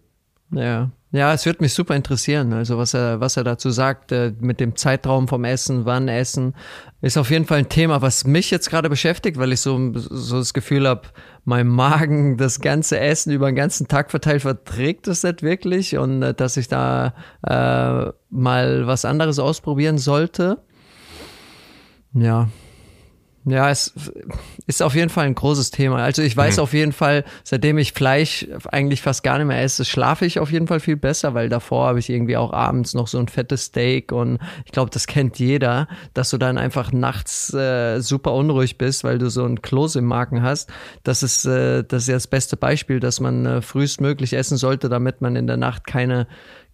Ja, 0.51 0.91
ja, 1.15 1.31
es 1.31 1.45
wird 1.45 1.61
mich 1.61 1.73
super 1.73 1.95
interessieren, 1.95 2.51
also 2.51 2.77
was 2.77 2.93
er, 2.93 3.21
was 3.21 3.37
er 3.37 3.45
dazu 3.45 3.69
sagt, 3.69 4.11
äh, 4.11 4.33
mit 4.41 4.59
dem 4.59 4.75
Zeitraum 4.75 5.29
vom 5.29 5.45
Essen, 5.45 5.85
wann 5.85 6.09
Essen, 6.09 6.53
ist 7.01 7.17
auf 7.17 7.29
jeden 7.29 7.45
Fall 7.45 7.59
ein 7.59 7.69
Thema, 7.69 8.01
was 8.01 8.25
mich 8.25 8.51
jetzt 8.51 8.69
gerade 8.69 8.89
beschäftigt, 8.89 9.37
weil 9.37 9.53
ich 9.53 9.61
so, 9.61 9.93
so 9.93 10.39
das 10.39 10.53
Gefühl 10.53 10.85
habe, 10.85 11.03
mein 11.45 11.67
Magen 11.67 12.35
das 12.35 12.59
ganze 12.59 12.99
Essen 12.99 13.31
über 13.31 13.49
den 13.49 13.55
ganzen 13.55 13.87
Tag 13.87 14.11
verteilt 14.11 14.41
verträgt 14.41 15.07
es 15.07 15.23
nicht 15.23 15.41
wirklich 15.41 15.97
und 15.97 16.21
äh, 16.21 16.33
dass 16.33 16.57
ich 16.57 16.67
da 16.67 17.13
äh, 17.43 18.11
mal 18.29 18.85
was 18.85 19.05
anderes 19.05 19.39
ausprobieren 19.39 19.97
sollte. 19.97 20.57
Ja, 22.13 22.49
ja, 23.45 23.69
es 23.69 23.93
ist 24.65 24.81
auf 24.81 24.95
jeden 24.95 25.09
Fall 25.09 25.27
ein 25.27 25.35
großes 25.35 25.69
Thema. 25.69 25.97
Also 25.97 26.23
ich 26.23 26.35
weiß 26.35 26.57
mhm. 26.57 26.63
auf 26.63 26.73
jeden 26.73 26.93
Fall, 26.93 27.23
seitdem 27.43 27.77
ich 27.77 27.93
Fleisch 27.93 28.47
eigentlich 28.71 29.03
fast 29.03 29.23
gar 29.23 29.37
nicht 29.37 29.47
mehr 29.47 29.61
esse, 29.61 29.85
schlafe 29.85 30.25
ich 30.25 30.39
auf 30.39 30.51
jeden 30.51 30.65
Fall 30.65 30.79
viel 30.79 30.97
besser, 30.97 31.35
weil 31.35 31.47
davor 31.47 31.87
habe 31.87 31.99
ich 31.99 32.09
irgendwie 32.09 32.37
auch 32.37 32.53
abends 32.53 32.95
noch 32.95 33.07
so 33.07 33.19
ein 33.19 33.27
fettes 33.27 33.65
Steak 33.65 34.11
und 34.11 34.39
ich 34.65 34.71
glaube, 34.71 34.89
das 34.89 35.05
kennt 35.05 35.37
jeder, 35.37 35.87
dass 36.15 36.31
du 36.31 36.39
dann 36.39 36.57
einfach 36.57 36.91
nachts 36.91 37.53
äh, 37.53 37.99
super 38.01 38.33
unruhig 38.33 38.79
bist, 38.79 39.03
weil 39.03 39.19
du 39.19 39.29
so 39.29 39.45
ein 39.45 39.61
Kloß 39.61 39.97
im 39.97 40.05
Magen 40.05 40.41
hast. 40.41 40.71
Das 41.03 41.21
ist, 41.21 41.45
äh, 41.45 41.83
das 41.83 42.03
ist 42.03 42.09
ja 42.09 42.15
das 42.15 42.27
beste 42.27 42.57
Beispiel, 42.57 42.99
dass 42.99 43.19
man 43.19 43.45
äh, 43.45 43.61
frühestmöglich 43.61 44.33
essen 44.33 44.57
sollte, 44.57 44.89
damit 44.89 45.21
man 45.21 45.35
in 45.35 45.45
der 45.45 45.57
Nacht 45.57 45.85
keine 45.85 46.25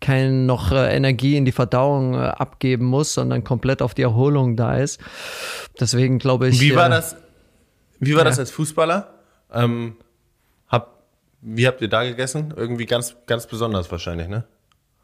keine 0.01 0.31
noch 0.31 0.71
äh, 0.71 0.95
Energie 0.95 1.37
in 1.37 1.45
die 1.45 1.51
Verdauung 1.51 2.15
äh, 2.15 2.17
abgeben 2.17 2.85
muss, 2.85 3.13
sondern 3.13 3.43
komplett 3.43 3.81
auf 3.81 3.93
die 3.93 4.01
Erholung 4.01 4.57
da 4.57 4.75
ist. 4.75 4.99
Deswegen 5.79 6.19
glaube 6.19 6.49
ich. 6.49 6.59
Wie 6.59 6.75
war 6.75 6.87
äh, 6.87 6.89
das? 6.89 7.15
Wie 7.99 8.13
war 8.13 8.23
ja. 8.23 8.25
das 8.25 8.39
als 8.39 8.51
Fußballer? 8.51 9.13
Ähm, 9.53 9.95
hab, 10.67 11.03
wie 11.41 11.67
habt 11.67 11.81
ihr 11.81 11.87
da 11.87 12.03
gegessen? 12.03 12.53
Irgendwie 12.57 12.85
ganz, 12.85 13.15
ganz 13.27 13.47
besonders 13.47 13.91
wahrscheinlich, 13.91 14.27
ne? 14.27 14.43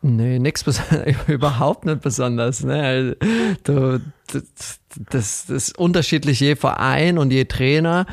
Nee, 0.02 0.40
nix 0.40 0.64
überhaupt 1.28 1.86
nicht 1.86 2.02
besonders. 2.02 2.64
Ne? 2.64 3.18
Du, 3.64 4.00
das, 4.32 4.80
das 5.10 5.50
ist 5.50 5.78
unterschiedlich 5.78 6.40
je 6.40 6.56
Verein 6.56 7.18
und 7.18 7.32
je 7.32 7.46
Trainer. 7.46 8.06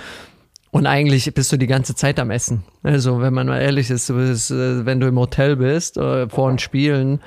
Und 0.74 0.86
eigentlich 0.86 1.32
bist 1.32 1.52
du 1.52 1.56
die 1.56 1.68
ganze 1.68 1.94
Zeit 1.94 2.18
am 2.18 2.32
Essen. 2.32 2.64
Also, 2.82 3.20
wenn 3.20 3.32
man 3.32 3.46
mal 3.46 3.60
ehrlich 3.60 3.90
ist, 3.90 4.08
du 4.08 4.14
bist, 4.14 4.50
äh, 4.50 4.84
wenn 4.84 4.98
du 4.98 5.06
im 5.06 5.16
Hotel 5.16 5.54
bist, 5.54 5.96
äh, 5.96 6.28
vor 6.28 6.50
den 6.50 6.58
Spielen, 6.58 7.20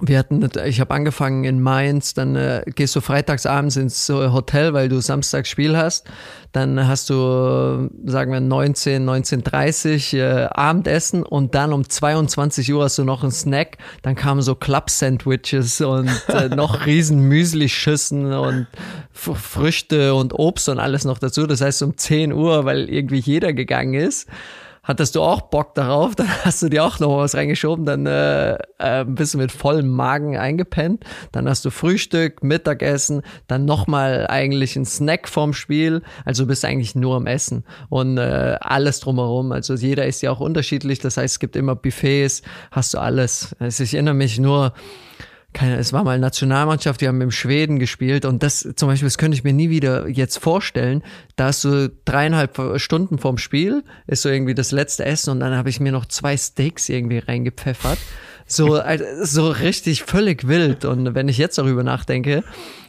wir 0.00 0.18
hatten, 0.18 0.48
ich 0.64 0.80
habe 0.80 0.94
angefangen 0.94 1.44
in 1.44 1.60
Mainz, 1.60 2.14
dann 2.14 2.34
äh, 2.34 2.64
gehst 2.74 2.96
du 2.96 3.02
freitags 3.02 3.44
abends 3.44 3.76
ins 3.76 4.08
äh, 4.08 4.30
Hotel, 4.30 4.72
weil 4.72 4.88
du 4.88 5.00
Samstags 5.00 5.50
Spiel 5.50 5.76
hast. 5.76 6.06
Dann 6.52 6.86
hast 6.88 7.10
du, 7.10 7.90
sagen 8.06 8.32
wir, 8.32 8.40
19, 8.40 9.08
19.30 9.08 10.16
äh, 10.16 10.48
Abendessen 10.50 11.22
und 11.22 11.54
dann 11.54 11.74
um 11.74 11.88
22 11.88 12.72
Uhr 12.72 12.84
hast 12.84 12.96
du 12.96 13.04
noch 13.04 13.22
einen 13.22 13.32
Snack. 13.32 13.76
Dann 14.00 14.14
kamen 14.14 14.40
so 14.40 14.54
Club-Sandwiches 14.54 15.82
und 15.82 16.10
äh, 16.28 16.48
noch 16.54 16.86
riesen 16.86 17.28
Müsli-Schüssen 17.28 18.32
und 18.32 18.66
F 19.14 19.36
Früchte 19.36 20.14
und 20.14 20.32
Obst 20.32 20.70
und 20.70 20.78
alles 20.78 21.04
noch 21.04 21.18
dazu. 21.18 21.46
Das 21.46 21.60
heißt 21.60 21.82
um 21.82 21.98
10 21.98 22.32
Uhr, 22.32 22.64
weil 22.64 22.88
irgendwie 22.88 23.20
jeder 23.20 23.52
gegangen 23.52 23.94
ist 23.94 24.26
hattest 24.82 25.14
du 25.14 25.22
auch 25.22 25.42
Bock 25.42 25.74
darauf, 25.74 26.14
dann 26.16 26.28
hast 26.44 26.62
du 26.62 26.68
dir 26.68 26.84
auch 26.84 26.98
noch 26.98 27.18
was 27.18 27.34
reingeschoben, 27.34 27.84
dann 27.86 28.06
äh, 28.06 28.58
äh, 28.78 29.04
bist 29.04 29.34
du 29.34 29.38
mit 29.38 29.52
vollem 29.52 29.88
Magen 29.88 30.36
eingepennt, 30.36 31.04
dann 31.30 31.48
hast 31.48 31.64
du 31.64 31.70
Frühstück, 31.70 32.42
Mittagessen, 32.42 33.22
dann 33.46 33.64
nochmal 33.64 34.26
eigentlich 34.28 34.76
ein 34.76 34.84
Snack 34.84 35.28
vorm 35.28 35.52
Spiel, 35.52 36.02
also 36.24 36.46
bist 36.46 36.64
eigentlich 36.64 36.94
nur 36.94 37.16
am 37.16 37.26
Essen. 37.26 37.64
Und 37.88 38.18
äh, 38.18 38.56
alles 38.60 39.00
drumherum, 39.00 39.52
also 39.52 39.74
jeder 39.74 40.06
ist 40.06 40.22
ja 40.22 40.30
auch 40.30 40.40
unterschiedlich, 40.40 40.98
das 40.98 41.16
heißt, 41.16 41.34
es 41.34 41.38
gibt 41.38 41.56
immer 41.56 41.76
Buffets, 41.76 42.42
hast 42.70 42.94
du 42.94 42.98
alles. 42.98 43.54
Also 43.58 43.84
ich 43.84 43.94
erinnere 43.94 44.14
mich 44.14 44.38
nur, 44.38 44.72
keine, 45.52 45.76
es 45.76 45.92
war 45.92 46.04
mal 46.04 46.18
Nationalmannschaft, 46.18 47.00
wir 47.00 47.08
haben 47.08 47.20
im 47.20 47.30
Schweden 47.30 47.78
gespielt 47.78 48.24
und 48.24 48.42
das 48.42 48.68
zum 48.76 48.88
Beispiel, 48.88 49.06
das 49.06 49.18
könnte 49.18 49.36
ich 49.36 49.44
mir 49.44 49.52
nie 49.52 49.70
wieder 49.70 50.08
jetzt 50.08 50.38
vorstellen. 50.38 51.02
Da 51.36 51.46
hast 51.46 51.64
du 51.64 51.90
dreieinhalb 52.04 52.80
Stunden 52.80 53.18
vorm 53.18 53.38
Spiel, 53.38 53.84
ist 54.06 54.22
so 54.22 54.28
irgendwie 54.28 54.54
das 54.54 54.72
letzte 54.72 55.04
Essen 55.04 55.30
und 55.30 55.40
dann 55.40 55.54
habe 55.54 55.68
ich 55.68 55.80
mir 55.80 55.92
noch 55.92 56.06
zwei 56.06 56.36
Steaks 56.36 56.88
irgendwie 56.88 57.18
reingepfeffert. 57.18 57.98
So, 58.46 58.74
also, 58.74 59.04
so 59.22 59.50
richtig 59.50 60.02
völlig 60.02 60.46
wild. 60.46 60.84
Und 60.84 61.14
wenn 61.14 61.28
ich 61.28 61.38
jetzt 61.38 61.58
darüber 61.58 61.82
nachdenke, 61.82 62.44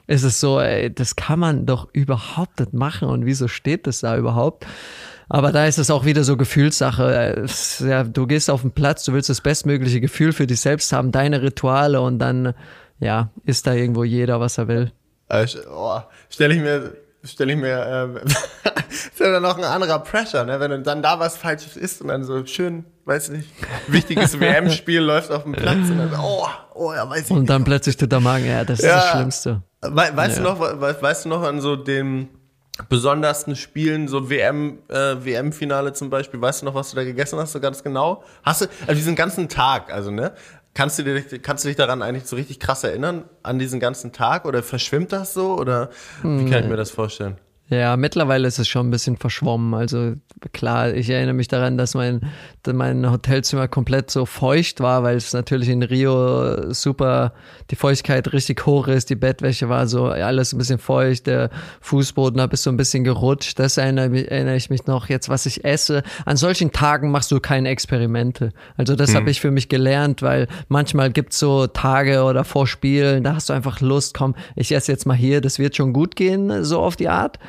ist 0.08 0.24
es 0.24 0.40
so, 0.40 0.60
ey, 0.60 0.94
das 0.94 1.16
kann 1.16 1.40
man 1.40 1.66
doch 1.66 1.88
überhaupt 1.94 2.60
nicht 2.60 2.74
machen 2.74 3.08
und 3.08 3.26
wieso 3.26 3.48
steht 3.48 3.88
das 3.88 4.02
da 4.02 4.18
überhaupt? 4.18 4.66
Aber 5.34 5.52
da 5.52 5.66
ist 5.66 5.80
es 5.80 5.90
auch 5.90 6.06
wieder 6.06 6.24
so 6.24 6.38
Gefühlssache. 6.38 7.48
Ja, 7.80 8.04
du 8.04 8.28
gehst 8.28 8.52
auf 8.52 8.62
den 8.62 8.72
Platz, 8.72 9.04
du 9.04 9.14
willst 9.14 9.32
das 9.32 9.42
bestmögliche 9.42 10.00
Gefühl 10.00 10.32
für 10.32 10.46
dich 10.46 10.62
selbst 10.62 10.94
haben, 10.94 11.12
deine 11.12 11.42
Rituale 11.42 12.02
und 12.02 12.20
dann, 12.20 12.54
ja, 13.00 13.32
ist 13.44 13.66
da 13.66 13.74
irgendwo 13.74 14.04
jeder, 14.04 14.40
was 14.40 14.60
er 14.60 14.68
will. 14.68 14.92
Äh, 15.30 15.48
oh, 15.76 16.02
stelle 16.30 16.54
ich 16.54 16.62
mir, 16.62 16.94
stelle 17.24 17.54
ich 17.54 17.60
mir, 17.60 18.14
äh, 18.14 18.26
ist 18.92 19.20
ja 19.20 19.32
dann 19.32 19.42
noch 19.42 19.58
ein 19.58 19.64
anderer 19.64 19.98
Pressure, 19.98 20.46
ne? 20.46 20.60
wenn 20.60 20.84
dann 20.84 21.02
da 21.02 21.20
was 21.20 21.36
Falsches 21.36 21.78
ist 21.78 22.04
und 22.04 22.10
dann 22.10 22.24
so 22.24 22.46
schön, 22.46 22.86
weiß 23.06 23.30
nicht, 23.30 23.50
wichtiges 23.88 24.40
WM-Spiel 24.40 25.02
läuft 25.02 25.32
auf 25.32 25.46
dem 25.46 25.54
Platz 25.54 25.90
und 25.90 25.98
dann, 25.98 26.14
oh, 26.14 26.46
oh, 26.76 26.94
ja, 26.94 27.10
weiß 27.10 27.26
ich 27.26 27.32
Und 27.32 27.50
dann 27.50 27.62
nicht. 27.62 27.70
plötzlich 27.70 27.98
tut 27.98 28.12
der 28.12 28.20
Magen, 28.20 28.46
ja, 28.46 28.64
das 28.66 28.82
ist 28.82 28.86
ja. 28.86 28.98
das 28.98 29.12
Schlimmste. 29.14 29.64
We 29.82 30.12
weißt 30.14 30.38
ja. 30.38 30.44
du 30.44 30.50
noch, 30.50 30.60
weißt 30.60 31.26
du 31.26 31.30
noch 31.30 31.42
an 31.42 31.60
so 31.60 31.76
dem, 31.76 32.30
besondersten 32.90 33.56
Spielen, 33.56 34.08
so 34.08 34.30
WM, 34.30 34.80
äh, 34.88 35.16
WM-Finale 35.24 35.94
zum 35.94 36.10
Beispiel, 36.10 36.42
weißt 36.42 36.62
du 36.62 36.66
noch, 36.66 36.76
was 36.76 36.90
du 36.90 36.96
da 36.96 37.04
gegessen 37.04 37.38
hast, 37.40 37.52
so 37.52 37.60
ganz 37.60 37.84
genau? 37.84 38.24
Hast 38.44 38.62
du, 38.62 38.66
also 38.82 38.94
diesen 38.94 39.16
ganzen 39.16 39.48
Tag, 39.48 39.94
also, 39.94 40.12
ne? 40.12 40.34
Kannst 40.74 40.98
du, 40.98 41.04
dir, 41.04 41.22
kannst 41.40 41.64
du 41.64 41.68
dich 41.68 41.78
daran 41.78 42.02
eigentlich 42.02 42.26
so 42.26 42.36
richtig 42.36 42.60
krass 42.60 42.84
erinnern, 42.84 43.26
an 43.44 43.60
diesen 43.60 43.80
ganzen 43.80 44.12
Tag? 44.12 44.46
Oder 44.46 44.64
verschwimmt 44.64 45.12
das 45.12 45.36
so? 45.36 45.56
Oder 45.56 45.92
wie 46.24 46.50
kann 46.50 46.64
ich 46.64 46.70
mir 46.70 46.78
das 46.78 46.90
vorstellen? 46.90 47.38
Ja, 47.74 47.98
mittlerweile 47.98 48.48
ist 48.48 48.60
es 48.60 48.68
schon 48.68 48.88
ein 48.88 48.92
bisschen 48.92 49.18
verschwommen. 49.18 49.74
Also 49.74 50.14
klar, 50.52 50.94
ich 50.94 51.10
erinnere 51.10 51.34
mich 51.34 51.48
daran, 51.48 51.78
dass 51.78 51.96
mein, 51.96 52.22
mein 52.72 53.10
Hotelzimmer 53.10 53.68
komplett 53.68 54.12
so 54.12 54.26
feucht 54.26 54.80
war, 54.80 55.04
weil 55.04 55.18
es 55.18 55.34
natürlich 55.34 55.70
in 55.70 55.82
Rio 55.82 56.72
super 56.72 57.34
die 57.72 57.76
Feuchtigkeit 57.76 58.32
richtig 58.34 58.66
hoch 58.66 58.88
ist. 58.88 59.10
Die 59.10 59.16
Bettwäsche 59.16 59.70
war 59.70 59.88
so 59.88 60.06
alles 60.08 60.54
ein 60.54 60.58
bisschen 60.58 60.80
feucht, 60.80 61.28
der 61.28 61.50
Fußboden 61.82 62.38
da 62.38 62.48
bist 62.48 62.64
so 62.64 62.70
ein 62.70 62.78
bisschen 62.78 63.04
gerutscht. 63.04 63.58
Das 63.60 63.78
erinnere, 63.78 64.30
erinnere, 64.30 64.56
ich 64.56 64.70
mich 64.70 64.86
noch 64.86 65.10
jetzt, 65.10 65.30
was 65.30 65.46
ich 65.46 65.66
esse. 65.66 66.04
An 66.26 66.38
solchen 66.38 66.72
Tagen 66.72 67.12
machst 67.12 67.32
du 67.32 67.40
keine 67.40 67.70
Experimente. 67.70 68.52
Also 68.78 68.96
das 68.96 69.12
mhm. 69.12 69.16
habe 69.16 69.30
ich 69.30 69.42
für 69.42 69.52
mich 69.52 69.70
gelernt, 69.70 70.22
weil 70.22 70.48
manchmal 70.68 71.12
gibt's 71.12 71.40
so 71.40 71.68
Tage 71.68 72.24
oder 72.24 72.44
vor 72.44 72.68
Spielen, 72.68 73.24
da 73.24 73.36
hast 73.36 73.50
du 73.50 73.54
einfach 73.54 73.82
Lust, 73.82 74.14
komm, 74.14 74.36
ich 74.56 74.72
esse 74.72 74.92
jetzt 74.92 75.06
mal 75.06 75.16
hier, 75.16 75.42
das 75.42 75.60
wird 75.60 75.76
schon 75.76 75.94
gut 75.94 76.16
gehen, 76.16 76.64
so 76.64 76.80
auf 76.82 76.96
die 76.96 77.10
Art. 77.10 77.40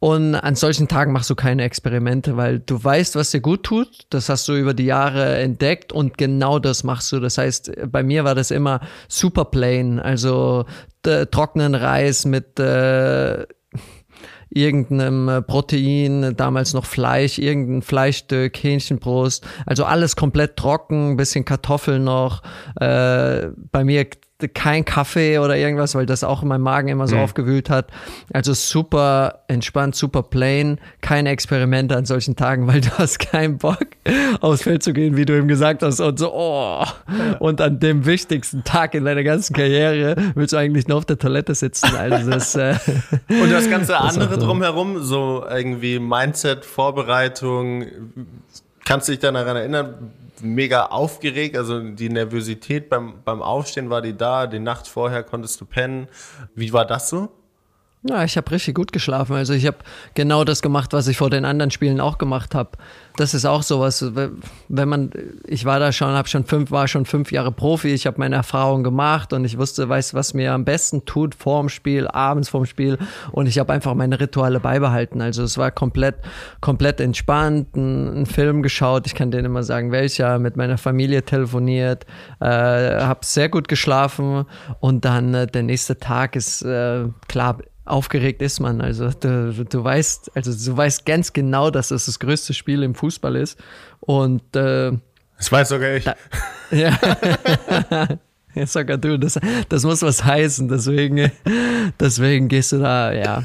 Und 0.00 0.34
an 0.34 0.54
solchen 0.54 0.88
Tagen 0.88 1.12
machst 1.12 1.28
du 1.28 1.34
keine 1.34 1.62
Experimente, 1.62 2.38
weil 2.38 2.58
du 2.58 2.82
weißt, 2.82 3.16
was 3.16 3.32
dir 3.32 3.40
gut 3.40 3.64
tut. 3.64 4.06
Das 4.08 4.30
hast 4.30 4.48
du 4.48 4.54
über 4.54 4.72
die 4.72 4.86
Jahre 4.86 5.36
entdeckt 5.36 5.92
und 5.92 6.16
genau 6.16 6.58
das 6.58 6.84
machst 6.84 7.12
du. 7.12 7.20
Das 7.20 7.36
heißt, 7.36 7.72
bei 7.86 8.02
mir 8.02 8.24
war 8.24 8.34
das 8.34 8.50
immer 8.50 8.80
super 9.08 9.44
plain, 9.44 10.00
also 10.00 10.64
trockenen 11.02 11.74
Reis 11.74 12.24
mit 12.24 12.58
äh, 12.58 13.44
irgendeinem 14.48 15.44
Protein, 15.46 16.34
damals 16.34 16.72
noch 16.72 16.86
Fleisch, 16.86 17.38
irgendein 17.38 17.82
Fleischstück, 17.82 18.56
Hähnchenbrust, 18.56 19.46
also 19.66 19.84
alles 19.84 20.16
komplett 20.16 20.56
trocken, 20.56 21.16
bisschen 21.16 21.44
Kartoffeln 21.44 22.04
noch. 22.04 22.42
Äh, 22.80 23.48
bei 23.70 23.84
mir 23.84 24.06
kein 24.48 24.84
Kaffee 24.84 25.38
oder 25.38 25.56
irgendwas, 25.56 25.94
weil 25.94 26.06
das 26.06 26.24
auch 26.24 26.42
in 26.42 26.48
meinem 26.48 26.62
Magen 26.62 26.88
immer 26.88 27.06
so 27.06 27.16
mhm. 27.16 27.22
aufgewühlt 27.22 27.70
hat. 27.70 27.88
Also 28.32 28.52
super 28.54 29.40
entspannt, 29.48 29.94
super 29.94 30.22
plain, 30.22 30.78
keine 31.00 31.30
Experimente 31.30 31.96
an 31.96 32.04
solchen 32.04 32.36
Tagen, 32.36 32.66
weil 32.68 32.80
du 32.80 32.90
hast 32.98 33.18
keinen 33.18 33.58
Bock, 33.58 33.86
aufs 34.40 34.62
Feld 34.62 34.82
zu 34.82 34.92
gehen, 34.92 35.16
wie 35.16 35.24
du 35.24 35.36
ihm 35.36 35.48
gesagt 35.48 35.82
hast, 35.82 36.00
und 36.00 36.18
so, 36.18 36.32
oh. 36.32 36.84
Und 37.38 37.60
an 37.60 37.80
dem 37.80 38.06
wichtigsten 38.06 38.64
Tag 38.64 38.94
in 38.94 39.04
deiner 39.04 39.22
ganzen 39.22 39.54
Karriere 39.54 40.16
willst 40.34 40.52
du 40.52 40.56
eigentlich 40.56 40.88
nur 40.88 40.98
auf 40.98 41.04
der 41.04 41.18
Toilette 41.18 41.54
sitzen. 41.54 41.94
Also 41.96 42.30
das, 42.30 42.54
äh, 42.54 42.74
und 43.28 43.50
das 43.50 43.68
ganze 43.68 43.92
das 43.92 44.16
andere 44.16 44.38
drumherum, 44.38 45.02
so 45.02 45.44
irgendwie 45.48 45.98
Mindset, 45.98 46.64
Vorbereitung, 46.64 47.86
kannst 48.84 49.08
du 49.08 49.12
dich 49.12 49.20
dann 49.20 49.34
daran 49.34 49.56
erinnern, 49.56 50.12
mega 50.42 50.86
aufgeregt, 50.86 51.56
also 51.56 51.80
die 51.80 52.08
Nervosität 52.08 52.88
beim, 52.88 53.22
beim 53.24 53.42
Aufstehen 53.42 53.90
war 53.90 54.02
die 54.02 54.16
da, 54.16 54.46
die 54.46 54.58
Nacht 54.58 54.88
vorher 54.88 55.22
konntest 55.22 55.60
du 55.60 55.64
pennen. 55.64 56.08
Wie 56.54 56.72
war 56.72 56.84
das 56.84 57.08
so? 57.08 57.39
Ja, 58.02 58.24
ich 58.24 58.38
habe 58.38 58.50
richtig 58.50 58.74
gut 58.74 58.94
geschlafen. 58.94 59.36
Also 59.36 59.52
ich 59.52 59.66
habe 59.66 59.76
genau 60.14 60.44
das 60.44 60.62
gemacht, 60.62 60.94
was 60.94 61.06
ich 61.06 61.18
vor 61.18 61.28
den 61.28 61.44
anderen 61.44 61.70
Spielen 61.70 62.00
auch 62.00 62.16
gemacht 62.16 62.54
habe. 62.54 62.70
Das 63.16 63.34
ist 63.34 63.44
auch 63.44 63.62
sowas, 63.62 64.02
wenn 64.68 64.88
man, 64.88 65.10
ich 65.46 65.66
war 65.66 65.78
da 65.80 65.92
schon, 65.92 66.08
habe 66.08 66.26
schon 66.26 66.46
fünf, 66.46 66.70
war 66.70 66.88
schon 66.88 67.04
fünf 67.04 67.30
Jahre 67.30 67.52
Profi. 67.52 67.88
Ich 67.88 68.06
habe 68.06 68.18
meine 68.18 68.36
Erfahrungen 68.36 68.84
gemacht 68.84 69.34
und 69.34 69.44
ich 69.44 69.58
wusste, 69.58 69.86
weiß, 69.86 70.14
was 70.14 70.32
mir 70.32 70.54
am 70.54 70.64
besten 70.64 71.04
tut 71.04 71.34
vorm 71.34 71.68
Spiel, 71.68 72.08
abends 72.08 72.48
vorm 72.48 72.64
Spiel. 72.64 72.96
Und 73.32 73.48
ich 73.48 73.58
habe 73.58 73.70
einfach 73.74 73.94
meine 73.94 74.18
Rituale 74.18 74.60
beibehalten. 74.60 75.20
Also 75.20 75.42
es 75.42 75.58
war 75.58 75.70
komplett, 75.70 76.14
komplett 76.62 77.00
entspannt. 77.00 77.76
Einen 77.76 78.24
Film 78.24 78.62
geschaut. 78.62 79.06
Ich 79.08 79.14
kann 79.14 79.30
denen 79.30 79.44
immer 79.44 79.62
sagen, 79.62 79.92
welcher. 79.92 80.38
Mit 80.38 80.56
meiner 80.56 80.78
Familie 80.78 81.22
telefoniert. 81.22 82.06
Äh, 82.40 82.46
habe 82.46 83.20
sehr 83.24 83.50
gut 83.50 83.68
geschlafen 83.68 84.46
und 84.78 85.04
dann 85.04 85.34
äh, 85.34 85.46
der 85.46 85.64
nächste 85.64 85.98
Tag 85.98 86.34
ist 86.34 86.62
äh, 86.62 87.04
klar 87.28 87.58
aufgeregt 87.90 88.42
ist 88.42 88.60
man. 88.60 88.80
Also 88.80 89.10
du, 89.10 89.52
du 89.52 89.84
weißt, 89.84 90.32
also 90.34 90.70
du 90.70 90.76
weißt 90.76 91.04
ganz 91.04 91.32
genau, 91.32 91.70
dass 91.70 91.88
das 91.88 92.06
das 92.06 92.18
größte 92.18 92.54
Spiel 92.54 92.82
im 92.82 92.94
Fußball 92.94 93.36
ist. 93.36 93.58
Und 94.00 94.56
äh, 94.56 94.92
das 95.36 95.50
weiß 95.50 95.70
sogar 95.70 95.96
ich. 95.96 96.04
Da, 96.04 96.16
ja. 96.70 96.98
ja, 98.54 98.66
sogar 98.66 98.98
du, 98.98 99.18
das, 99.18 99.38
das 99.68 99.84
muss 99.84 100.02
was 100.02 100.24
heißen. 100.24 100.68
Deswegen, 100.68 101.30
deswegen 101.98 102.48
gehst 102.48 102.72
du 102.72 102.78
da, 102.78 103.12
ja. 103.12 103.44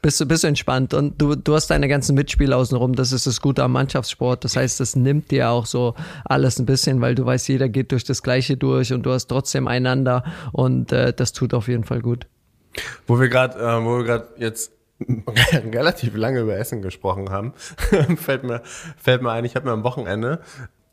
Bist 0.00 0.20
du, 0.20 0.26
bist 0.26 0.44
du 0.44 0.48
entspannt 0.48 0.92
und 0.92 1.20
du, 1.20 1.34
du 1.34 1.54
hast 1.54 1.68
deine 1.68 1.88
ganzen 1.88 2.14
Mitspieler 2.14 2.58
außenrum. 2.58 2.94
Das 2.94 3.10
ist 3.10 3.26
das 3.26 3.40
Gute 3.40 3.64
am 3.64 3.72
Mannschaftssport. 3.72 4.44
Das 4.44 4.54
heißt, 4.54 4.78
das 4.78 4.96
nimmt 4.96 5.30
dir 5.30 5.48
auch 5.48 5.64
so 5.64 5.94
alles 6.26 6.58
ein 6.58 6.66
bisschen, 6.66 7.00
weil 7.00 7.14
du 7.14 7.24
weißt, 7.24 7.48
jeder 7.48 7.70
geht 7.70 7.90
durch 7.90 8.04
das 8.04 8.22
Gleiche 8.22 8.56
durch 8.56 8.92
und 8.92 9.04
du 9.04 9.12
hast 9.12 9.26
trotzdem 9.26 9.66
einander 9.66 10.22
und 10.52 10.92
äh, 10.92 11.14
das 11.14 11.32
tut 11.32 11.54
auf 11.54 11.68
jeden 11.68 11.84
Fall 11.84 12.02
gut. 12.02 12.26
Wo 13.06 13.20
wir 13.20 13.28
gerade, 13.28 13.58
äh, 13.58 13.84
wo 13.84 13.98
wir 13.98 14.04
gerade 14.04 14.28
jetzt 14.36 14.72
relativ 15.72 16.16
lange 16.16 16.40
über 16.40 16.56
Essen 16.56 16.82
gesprochen 16.82 17.30
haben, 17.30 17.52
fällt 18.16 18.44
mir 18.44 18.62
fällt 18.96 19.22
mir 19.22 19.32
ein, 19.32 19.44
ich 19.44 19.56
habe 19.56 19.66
mir 19.66 19.72
am 19.72 19.84
Wochenende, 19.84 20.40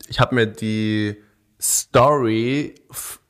ich 0.07 0.19
habe 0.19 0.35
mir 0.35 0.47
die 0.47 1.17
Story, 1.59 2.75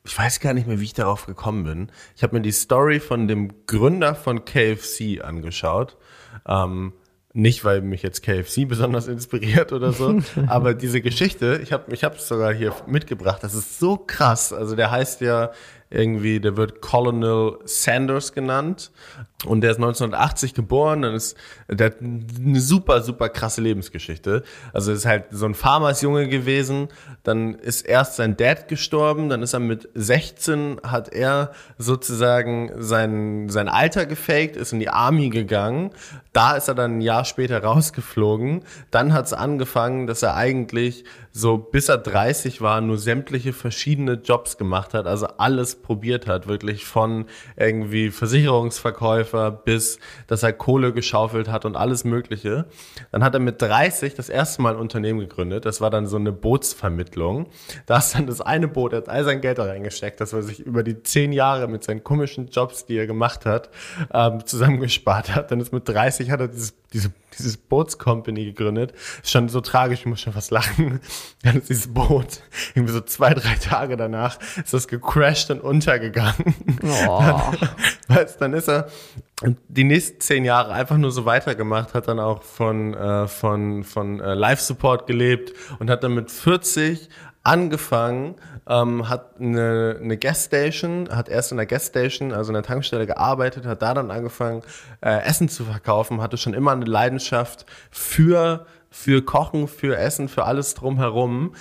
ich 0.06 0.18
weiß 0.18 0.40
gar 0.40 0.54
nicht 0.54 0.68
mehr, 0.68 0.80
wie 0.80 0.86
ich 0.86 0.94
darauf 0.94 1.26
gekommen 1.26 1.64
bin. 1.64 1.92
Ich 2.16 2.24
habe 2.24 2.36
mir 2.36 2.42
die 2.42 2.54
Story 2.54 3.00
von 3.00 3.28
dem 3.28 3.66
Gründer 3.68 4.16
von 4.16 4.46
KFC 4.46 5.22
angeschaut. 5.22 5.98
Ähm, 6.48 6.94
nicht, 7.34 7.64
weil 7.64 7.82
mich 7.82 8.02
jetzt 8.02 8.24
KFC 8.24 8.68
besonders 8.68 9.08
inspiriert 9.08 9.72
oder 9.72 9.94
so, 9.94 10.20
aber 10.48 10.74
diese 10.74 11.02
Geschichte, 11.02 11.62
ich 11.64 11.72
habe 11.72 11.94
ich 11.94 12.04
es 12.04 12.28
sogar 12.28 12.54
hier 12.54 12.74
mitgebracht, 12.88 13.42
das 13.44 13.54
ist 13.54 13.80
so 13.80 13.98
krass. 13.98 14.52
Also 14.52 14.76
der 14.76 14.92
heißt 14.92 15.22
ja 15.22 15.52
irgendwie, 15.91 16.39
der 16.39 16.58
wird 16.58 16.82
Colonel 16.82 17.60
Sanders 17.65 18.34
genannt 18.34 18.91
und 19.45 19.62
der 19.62 19.71
ist 19.71 19.77
1980 19.77 20.54
geboren, 20.54 21.01
dann 21.01 21.13
ist 21.13 21.36
der 21.67 21.88
hat 21.88 22.01
eine 22.01 22.62
super, 22.62 23.01
super 23.01 23.27
krasse 23.27 23.62
Lebensgeschichte. 23.62 24.43
Also 24.73 24.93
ist 24.93 25.06
halt 25.06 25.25
so 25.32 25.45
ein 25.45 25.54
Farmersjunge 25.54 26.30
gewesen, 26.30 26.88
dann 27.23 27.56
ist 27.56 27.82
erst 27.82 28.15
sein 28.15 28.38
Dad 28.38 28.69
gestorben, 28.69 29.27
dann 29.27 29.43
ist 29.43 29.54
er 29.54 29.60
mit 29.60 29.89
16, 29.93 30.80
hat 30.84 31.13
er 31.13 31.51
sozusagen 31.77 32.71
sein, 32.77 33.49
sein 33.49 33.67
Alter 33.67 34.06
gefaked, 34.06 34.56
ist 34.56 34.71
in 34.71 34.80
die 34.80 34.89
Army 34.89 35.30
gegangen, 35.30 35.91
da 36.34 36.56
ist 36.56 36.67
er 36.67 36.76
dann 36.76 36.98
ein 36.98 37.02
Jahr 37.02 37.26
später 37.26 37.62
rausgeflogen, 37.63 38.63
dann 38.89 39.13
hat 39.13 39.26
es 39.26 39.34
angefangen, 39.34 40.08
dass 40.08 40.24
er 40.24 40.36
eigentlich 40.36 41.04
so 41.34 41.58
bis 41.58 41.89
er 41.89 41.98
30 41.98 42.62
war, 42.62 42.82
nur 42.82 42.98
sämtliche 42.98 43.54
verschiedene 43.54 44.13
Jobs 44.13 44.58
gemacht 44.58 44.94
hat, 44.94 45.08
also 45.08 45.28
alles 45.38 45.76
probiert 45.76 46.28
hat, 46.28 46.48
wirklich 46.48 46.86
von 46.86 47.26
irgendwie 47.56 48.12
Versicherungsverkäufer 48.12 49.52
bis, 49.52 50.00
dass 50.28 50.44
er 50.44 50.54
Kohle 50.54 50.94
geschaufelt 50.94 51.50
hat 51.50 51.65
und 51.65 51.76
alles 51.76 52.04
Mögliche. 52.04 52.65
Dann 53.12 53.24
hat 53.24 53.34
er 53.34 53.39
mit 53.39 53.62
30 53.62 54.15
das 54.15 54.30
erste 54.30 54.62
Mal 54.62 54.74
ein 54.74 54.80
Unternehmen 54.80 55.20
gegründet. 55.20 55.65
Das 55.65 55.80
war 55.80 55.89
dann 55.89 56.06
so 56.06 56.17
eine 56.17 56.32
Bootsvermittlung. 56.32 57.48
Da 57.86 57.98
ist 57.98 58.15
dann 58.15 58.28
das 58.28 58.41
eine 58.41 58.67
Boot, 58.67 58.94
er 58.94 58.98
hat 58.98 59.10
all 59.10 59.24
sein 59.24 59.41
Geld 59.41 59.58
da 59.58 59.65
reingesteckt, 59.65 60.20
dass 60.20 60.34
er 60.34 60.44
sich 60.44 60.60
über 60.60 60.84
die 60.84 61.02
zehn 61.04 61.32
Jahre 61.32 61.67
mit 61.67 61.84
seinen 61.84 62.04
komischen 62.04 62.48
Jobs, 62.48 62.86
die 62.86 62.98
er 62.98 63.08
gemacht 63.08 63.46
hat, 63.46 63.70
ähm, 64.13 64.46
zusammengespart 64.46 65.34
hat. 65.34 65.52
Dann 65.52 65.62
ist 65.62 65.72
mit 65.72 65.88
30 65.88 66.21
hat 66.30 66.42
er 66.42 66.48
dieses, 66.48 66.76
diese, 66.94 67.12
dieses 67.38 67.58
Bootscompany 67.58 68.46
gegründet. 68.46 68.94
Ist 69.24 69.32
schon 69.32 69.50
so 69.50 69.62
tragisch, 69.62 70.02
ich 70.02 70.06
muss 70.06 70.22
schon 70.22 70.34
fast 70.34 70.52
lachen. 70.52 71.00
Dann 71.44 71.58
ist 71.58 71.70
dieses 71.70 71.94
Boot 71.94 72.42
irgendwie 72.76 72.94
so 72.94 73.02
zwei, 73.02 73.34
drei 73.34 73.56
Tage 73.56 73.98
danach 73.98 74.38
ist 74.58 74.74
das 74.74 74.88
gecrashed 74.88 75.50
und 75.50 75.62
untergegangen. 75.62 76.56
Oh. 76.84 77.24
Dann, 78.08 78.28
dann 78.40 78.54
ist 78.54 78.68
er 78.68 78.90
die 79.68 79.84
nächsten 79.84 80.20
zehn 80.22 80.46
Jahre 80.46 80.74
einfach 80.74 80.98
nur 80.98 81.12
so 81.12 81.26
weitergemacht, 81.26 81.94
hat 81.94 82.08
dann 82.08 82.20
auch 82.20 82.44
von, 82.44 82.94
äh, 82.94 83.28
von, 83.28 83.84
von 83.84 84.20
äh, 84.20 84.34
Live-Support 84.34 85.08
gelebt 85.08 85.54
und 85.80 85.90
hat 85.90 86.04
dann 86.04 86.14
mit 86.14 86.30
40 86.30 87.10
angefangen, 87.43 88.36
ähm, 88.67 89.10
hat 89.10 89.39
eine, 89.39 89.97
eine 90.01 90.17
Guest-Station, 90.17 91.10
hat 91.10 91.30
erst 91.30 91.51
in 91.51 91.58
der 91.58 91.65
Guest-Station, 91.65 92.34
also 92.34 92.51
in 92.51 92.56
der 92.56 92.63
Tankstelle 92.63 93.08
gearbeitet, 93.08 93.65
hat 93.65 93.82
da 93.82 93.93
dann 93.93 94.12
angefangen, 94.12 94.62
äh, 95.01 95.23
Essen 95.23 95.49
zu 95.49 95.65
verkaufen, 95.65 96.21
hatte 96.21 96.38
schon 96.38 96.54
immer 96.54 96.71
eine 96.71 96.86
Leidenschaft 96.86 97.65
für, 97.89 98.65
für 98.89 99.23
Kochen, 99.23 99.67
für 99.67 99.97
Essen, 99.97 100.27
für 100.27 100.45
alles 100.45 100.75
drumherum. 100.75 101.56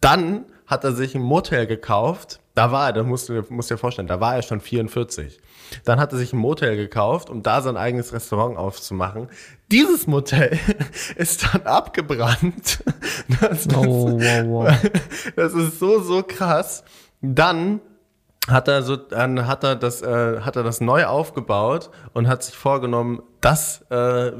Dann 0.00 0.44
hat 0.66 0.84
er 0.84 0.92
sich 0.92 1.14
ein 1.14 1.22
Motel 1.22 1.66
gekauft, 1.66 2.40
da 2.54 2.70
war 2.70 2.88
er, 2.88 2.92
da 2.92 3.02
musst 3.02 3.28
du 3.28 3.44
musst 3.48 3.70
dir 3.70 3.78
vorstellen, 3.78 4.06
da 4.06 4.20
war 4.20 4.36
er 4.36 4.42
schon 4.42 4.60
44. 4.60 5.40
Dann 5.84 5.98
hat 5.98 6.12
er 6.12 6.18
sich 6.18 6.32
ein 6.32 6.38
Motel 6.38 6.76
gekauft, 6.76 7.28
um 7.28 7.42
da 7.42 7.62
sein 7.62 7.76
eigenes 7.76 8.12
Restaurant 8.12 8.56
aufzumachen. 8.56 9.28
Dieses 9.72 10.06
Motel 10.06 10.58
ist 11.16 11.48
dann 11.52 11.62
abgebrannt. 11.62 12.84
Das, 13.40 13.66
das, 13.66 13.76
oh, 13.76 14.20
wow, 14.20 14.44
wow. 14.46 14.90
das 15.36 15.54
ist 15.54 15.80
so, 15.80 16.00
so 16.00 16.22
krass. 16.22 16.84
Dann 17.20 17.80
hat 18.48 18.68
er 18.68 18.82
so, 18.82 18.96
dann 18.96 19.46
hat 19.46 19.64
er 19.64 19.74
das, 19.74 20.02
äh, 20.02 20.40
hat 20.40 20.56
er 20.56 20.62
das 20.62 20.80
neu 20.80 21.06
aufgebaut 21.06 21.90
und 22.12 22.28
hat 22.28 22.42
sich 22.42 22.56
vorgenommen, 22.56 23.22
das 23.40 23.82
äh, 23.90 24.32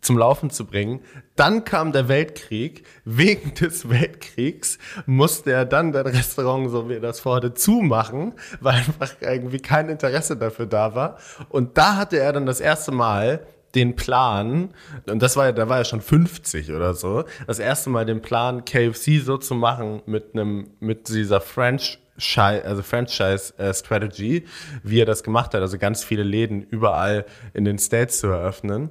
zum 0.00 0.18
Laufen 0.18 0.50
zu 0.50 0.66
bringen. 0.66 1.00
Dann 1.36 1.64
kam 1.64 1.92
der 1.92 2.08
Weltkrieg. 2.08 2.84
Wegen 3.04 3.54
des 3.60 3.88
Weltkriegs 3.88 4.78
musste 5.06 5.52
er 5.52 5.64
dann 5.64 5.92
das 5.92 6.06
Restaurant, 6.06 6.70
so 6.70 6.88
wie 6.88 6.94
er 6.94 7.00
das 7.00 7.20
vorhatte, 7.20 7.54
zumachen, 7.54 8.34
weil 8.60 8.74
einfach 8.74 9.14
irgendwie 9.20 9.58
kein 9.58 9.88
Interesse 9.88 10.36
dafür 10.36 10.66
da 10.66 10.94
war. 10.94 11.18
Und 11.48 11.78
da 11.78 11.96
hatte 11.96 12.18
er 12.18 12.32
dann 12.32 12.46
das 12.46 12.60
erste 12.60 12.92
Mal 12.92 13.46
den 13.76 13.94
Plan, 13.94 14.70
und 15.08 15.22
das 15.22 15.36
war 15.36 15.46
ja, 15.46 15.52
da 15.52 15.68
war 15.68 15.78
er 15.78 15.84
schon 15.84 16.00
50 16.00 16.72
oder 16.72 16.94
so, 16.94 17.24
das 17.46 17.60
erste 17.60 17.90
Mal 17.90 18.06
den 18.06 18.22
Plan, 18.22 18.64
KFC 18.64 19.20
so 19.22 19.36
zu 19.36 19.54
machen 19.54 20.02
mit 20.06 20.34
einem, 20.34 20.70
mit 20.80 21.08
dieser 21.08 21.40
French 21.40 22.00
also 22.34 22.82
Franchise 22.82 23.52
äh, 23.58 23.74
Strategy, 23.74 24.44
wie 24.82 25.00
er 25.00 25.04
das 25.04 25.22
gemacht 25.22 25.52
hat, 25.52 25.60
also 25.60 25.76
ganz 25.76 26.02
viele 26.02 26.22
Läden 26.22 26.62
überall 26.62 27.26
in 27.52 27.66
den 27.66 27.78
States 27.78 28.20
zu 28.20 28.28
eröffnen. 28.28 28.88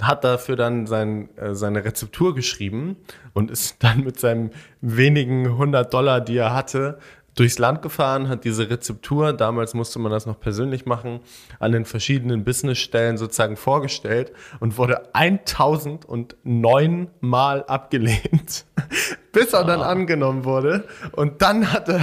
Hat 0.00 0.24
dafür 0.24 0.56
dann 0.56 0.88
sein, 0.88 1.28
äh, 1.36 1.54
seine 1.54 1.84
Rezeptur 1.84 2.34
geschrieben 2.34 2.96
und 3.32 3.50
ist 3.50 3.76
dann 3.84 4.02
mit 4.02 4.18
seinen 4.18 4.50
wenigen 4.80 5.46
100 5.46 5.94
Dollar, 5.94 6.20
die 6.20 6.36
er 6.36 6.52
hatte, 6.52 6.98
durchs 7.34 7.58
Land 7.58 7.82
gefahren, 7.82 8.28
hat 8.28 8.44
diese 8.44 8.70
Rezeptur, 8.70 9.32
damals 9.32 9.74
musste 9.74 9.98
man 9.98 10.12
das 10.12 10.26
noch 10.26 10.38
persönlich 10.38 10.86
machen, 10.86 11.20
an 11.58 11.72
den 11.72 11.84
verschiedenen 11.84 12.44
Businessstellen 12.44 13.18
sozusagen 13.18 13.56
vorgestellt 13.56 14.32
und 14.60 14.78
wurde 14.78 15.14
1009 15.14 17.10
Mal 17.20 17.64
abgelehnt, 17.64 18.66
bis 19.32 19.52
er 19.52 19.64
dann 19.64 19.80
ah. 19.80 19.88
angenommen 19.88 20.44
wurde. 20.44 20.84
Und 21.12 21.42
dann 21.42 21.72
hat 21.72 21.88
er 21.88 22.00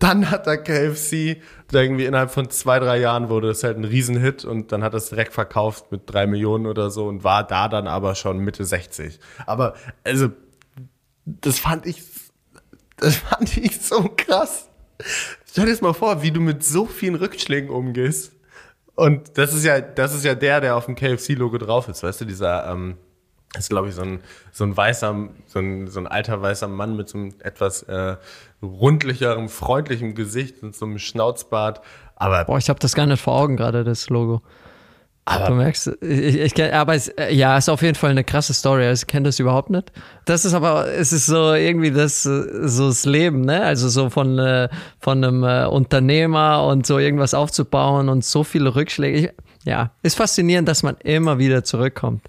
dann 0.00 0.30
hat 0.30 0.46
er 0.46 0.58
KFC, 0.58 1.40
irgendwie 1.72 2.04
innerhalb 2.04 2.30
von 2.30 2.50
zwei, 2.50 2.78
drei 2.78 2.98
Jahren 2.98 3.30
wurde 3.30 3.48
das 3.48 3.64
halt 3.64 3.78
ein 3.78 3.84
Riesenhit 3.84 4.44
und 4.44 4.70
dann 4.70 4.84
hat 4.84 4.92
er 4.92 4.98
es 4.98 5.08
direkt 5.08 5.32
verkauft 5.32 5.90
mit 5.92 6.02
drei 6.06 6.26
Millionen 6.26 6.66
oder 6.66 6.90
so 6.90 7.06
und 7.06 7.24
war 7.24 7.42
da 7.42 7.68
dann 7.68 7.86
aber 7.86 8.14
schon 8.14 8.38
Mitte 8.38 8.64
60. 8.64 9.18
Aber 9.46 9.74
also, 10.04 10.28
das 11.24 11.58
fand 11.58 11.86
ich, 11.86 12.02
das 12.96 13.16
fand 13.16 13.56
ich 13.56 13.80
so 13.80 14.10
krass. 14.16 14.68
Stell 15.46 15.66
dir 15.66 15.72
das 15.72 15.80
mal 15.80 15.92
vor, 15.92 16.22
wie 16.22 16.30
du 16.30 16.40
mit 16.40 16.64
so 16.64 16.86
vielen 16.86 17.14
Rückschlägen 17.14 17.70
umgehst. 17.70 18.32
Und 18.94 19.36
das 19.38 19.52
ist 19.52 19.64
ja, 19.64 19.80
das 19.80 20.14
ist 20.14 20.24
ja 20.24 20.34
der, 20.34 20.60
der 20.60 20.76
auf 20.76 20.86
dem 20.86 20.94
KFC-Logo 20.94 21.58
drauf 21.58 21.88
ist, 21.88 22.02
weißt 22.02 22.20
du, 22.20 22.24
dieser, 22.26 22.70
ähm, 22.70 22.96
ist, 23.56 23.68
glaube 23.68 23.88
ich, 23.88 23.94
so 23.94 24.02
ein, 24.02 24.20
so 24.52 24.64
ein 24.64 24.76
weißer, 24.76 25.28
so 25.46 25.58
ein, 25.58 25.88
so 25.88 26.00
ein 26.00 26.06
alter 26.06 26.40
weißer 26.42 26.68
Mann 26.68 26.96
mit 26.96 27.08
so 27.08 27.18
einem 27.18 27.34
etwas 27.40 27.82
äh, 27.84 28.16
rundlicherem, 28.62 29.48
freundlichem 29.48 30.14
Gesicht 30.14 30.62
und 30.62 30.74
so 30.74 30.86
einem 30.86 30.98
Schnauzbart. 30.98 31.80
Aber 32.16 32.44
Boah, 32.44 32.58
ich 32.58 32.68
habe 32.68 32.78
das 32.78 32.94
gar 32.94 33.06
nicht 33.06 33.20
vor 33.20 33.34
Augen 33.34 33.56
gerade, 33.56 33.84
das 33.84 34.08
Logo. 34.08 34.42
Aber 35.26 35.46
du 35.46 35.54
merkst, 35.54 35.90
ich, 36.02 36.36
ich 36.36 36.54
kenn, 36.54 36.72
aber 36.72 36.94
es, 36.94 37.10
ja, 37.30 37.56
ist 37.56 37.70
auf 37.70 37.80
jeden 37.80 37.94
Fall 37.94 38.10
eine 38.10 38.24
krasse 38.24 38.52
Story. 38.52 38.84
Also 38.86 39.04
ich 39.04 39.06
kenne 39.06 39.24
das 39.24 39.38
überhaupt 39.38 39.70
nicht. 39.70 39.90
Das 40.26 40.44
ist 40.44 40.52
aber, 40.52 40.92
es 40.92 41.12
ist 41.12 41.26
so 41.26 41.54
irgendwie 41.54 41.90
das, 41.90 42.24
so 42.24 42.88
das 42.88 43.06
Leben, 43.06 43.40
ne? 43.40 43.62
Also 43.62 43.88
so 43.88 44.10
von, 44.10 44.38
äh, 44.38 44.68
von 45.00 45.24
einem 45.24 45.42
äh, 45.42 45.64
Unternehmer 45.64 46.64
und 46.64 46.86
so 46.86 46.98
irgendwas 46.98 47.32
aufzubauen 47.32 48.10
und 48.10 48.22
so 48.22 48.44
viele 48.44 48.74
Rückschläge. 48.74 49.18
Ich, 49.18 49.30
ja, 49.64 49.92
ist 50.02 50.16
faszinierend, 50.16 50.68
dass 50.68 50.82
man 50.82 50.96
immer 51.02 51.38
wieder 51.38 51.64
zurückkommt. 51.64 52.22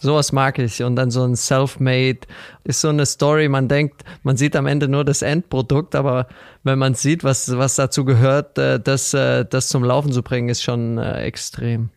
Sowas 0.00 0.32
mag 0.32 0.58
ich. 0.58 0.82
Und 0.82 0.96
dann 0.96 1.12
so 1.12 1.22
ein 1.22 1.36
Self-Made 1.36 2.20
ist 2.64 2.80
so 2.80 2.88
eine 2.88 3.06
Story. 3.06 3.48
Man 3.48 3.68
denkt, 3.68 4.02
man 4.24 4.36
sieht 4.36 4.56
am 4.56 4.66
Ende 4.66 4.88
nur 4.88 5.04
das 5.04 5.22
Endprodukt, 5.22 5.94
aber 5.94 6.26
wenn 6.64 6.80
man 6.80 6.94
sieht, 6.94 7.22
was, 7.22 7.56
was 7.56 7.76
dazu 7.76 8.04
gehört, 8.04 8.58
äh, 8.58 8.80
das, 8.80 9.14
äh, 9.14 9.44
das 9.44 9.68
zum 9.68 9.84
Laufen 9.84 10.10
zu 10.10 10.22
bringen, 10.22 10.48
ist 10.48 10.62
schon 10.62 10.98
äh, 10.98 11.22
extrem. 11.22 11.90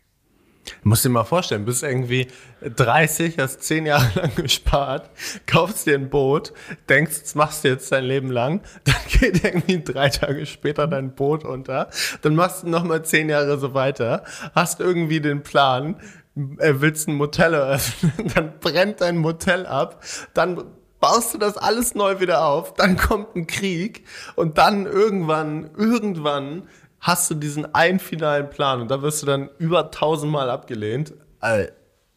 Musst 0.84 1.06
dir 1.06 1.10
mal 1.10 1.23
vorstellen, 1.23 1.65
bist 1.65 1.84
irgendwie 1.84 2.28
30, 2.62 3.38
hast 3.38 3.63
zehn 3.63 3.86
Jahre 3.86 4.08
lang 4.19 4.36
gespart, 4.36 5.10
kaufst 5.45 5.88
dir 5.88 5.95
ein 5.95 6.10
Boot, 6.10 6.54
denkst, 6.89 7.21
das 7.21 7.36
machst 7.36 7.63
du 7.63 7.69
jetzt 7.69 7.91
dein 7.91 8.06
Leben 8.06 8.32
lang, 8.32 8.62
dann 8.86 8.95
geht 9.08 9.43
irgendwie 9.43 9.84
drei 9.84 10.10
Tage 10.10 10.45
später 10.45 10.88
dein 10.88 11.15
Boot 11.15 11.43
unter, 11.43 11.89
dann 12.21 12.36
machst 12.36 12.63
du 12.63 12.69
nochmal 12.69 13.04
zehn 13.04 13.30
Jahre 13.30 13.58
so 13.58 13.73
weiter, 13.73 14.23
hast 14.56 14.80
irgendwie 14.80 15.19
den 15.19 15.43
Plan, 15.43 15.95
äh, 16.60 16.76
willst 16.78 17.08
ein 17.08 17.15
Motel 17.15 17.54
eröffnen, 17.54 18.13
dann 18.36 18.60
brennt 18.60 19.02
dein 19.02 19.17
Motel 19.17 19.65
ab, 19.65 20.04
dann 20.34 20.63
baust 21.04 21.34
du 21.34 21.38
das 21.38 21.58
alles 21.58 21.95
neu 21.95 22.21
wieder 22.21 22.45
auf, 22.45 22.76
dann 22.76 22.95
kommt 22.95 23.36
ein 23.36 23.45
Krieg 23.45 24.06
und 24.36 24.58
dann 24.58 24.86
irgendwann, 24.86 25.69
irgendwann 25.76 26.69
hast 27.04 27.30
du 27.30 27.36
diesen 27.36 27.76
einen 27.76 28.00
finalen 28.00 28.50
Plan 28.50 28.82
und 28.82 28.89
da 28.89 29.02
wirst 29.02 29.22
du 29.22 29.28
dann 29.28 29.50
über 29.60 29.92
tausendmal 29.92 30.50
abgelehnt. 30.50 31.13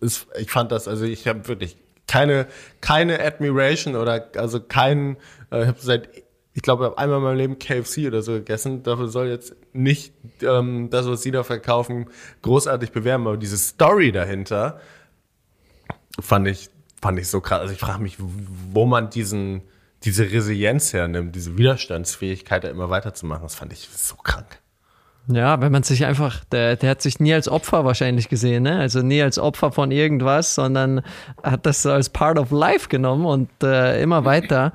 Ich 0.00 0.50
fand 0.50 0.70
das, 0.72 0.86
also 0.88 1.04
ich 1.04 1.26
habe 1.26 1.46
wirklich 1.48 1.76
keine, 2.06 2.46
keine 2.80 3.20
Admiration 3.20 3.96
oder 3.96 4.30
also 4.36 4.60
keinen, 4.60 5.16
äh, 5.50 5.62
ich 5.62 5.68
habe 5.68 5.78
seit 5.80 6.08
ich 6.56 6.62
glaube, 6.62 6.96
einmal 6.96 7.18
in 7.18 7.24
meinem 7.24 7.36
Leben 7.36 7.58
KFC 7.58 8.06
oder 8.06 8.22
so 8.22 8.32
gegessen. 8.32 8.82
Dafür 8.82 9.08
soll 9.08 9.28
jetzt 9.28 9.54
nicht 9.74 10.14
ähm, 10.40 10.88
das, 10.88 11.06
was 11.06 11.20
sie 11.20 11.30
da 11.30 11.42
verkaufen, 11.42 12.08
großartig 12.40 12.92
bewerben. 12.92 13.26
Aber 13.26 13.36
diese 13.36 13.58
Story 13.58 14.10
dahinter 14.10 14.80
fand 16.18 16.48
ich, 16.48 16.70
fand 17.02 17.18
ich 17.18 17.28
so 17.28 17.42
krass. 17.42 17.60
Also 17.60 17.74
ich 17.74 17.78
frage 17.78 18.02
mich, 18.02 18.16
wo 18.18 18.86
man 18.86 19.10
diesen, 19.10 19.64
diese 20.04 20.32
Resilienz 20.32 20.94
hernimmt, 20.94 21.36
diese 21.36 21.58
Widerstandsfähigkeit, 21.58 22.64
da 22.64 22.68
immer 22.68 22.88
weiterzumachen. 22.88 23.42
Das 23.42 23.54
fand 23.54 23.74
ich 23.74 23.90
so 23.94 24.16
krank. 24.16 24.58
Ja, 25.28 25.60
wenn 25.60 25.72
man 25.72 25.82
sich 25.82 26.04
einfach, 26.04 26.44
der, 26.44 26.76
der 26.76 26.90
hat 26.90 27.02
sich 27.02 27.18
nie 27.18 27.34
als 27.34 27.48
Opfer 27.48 27.84
wahrscheinlich 27.84 28.28
gesehen, 28.28 28.62
ne? 28.62 28.78
Also 28.78 29.02
nie 29.02 29.20
als 29.20 29.38
Opfer 29.38 29.72
von 29.72 29.90
irgendwas, 29.90 30.54
sondern 30.54 31.02
hat 31.42 31.66
das 31.66 31.84
als 31.84 32.10
Part 32.10 32.38
of 32.38 32.52
Life 32.52 32.88
genommen 32.88 33.26
und 33.26 33.50
äh, 33.62 34.00
immer 34.00 34.24
weiter. 34.24 34.72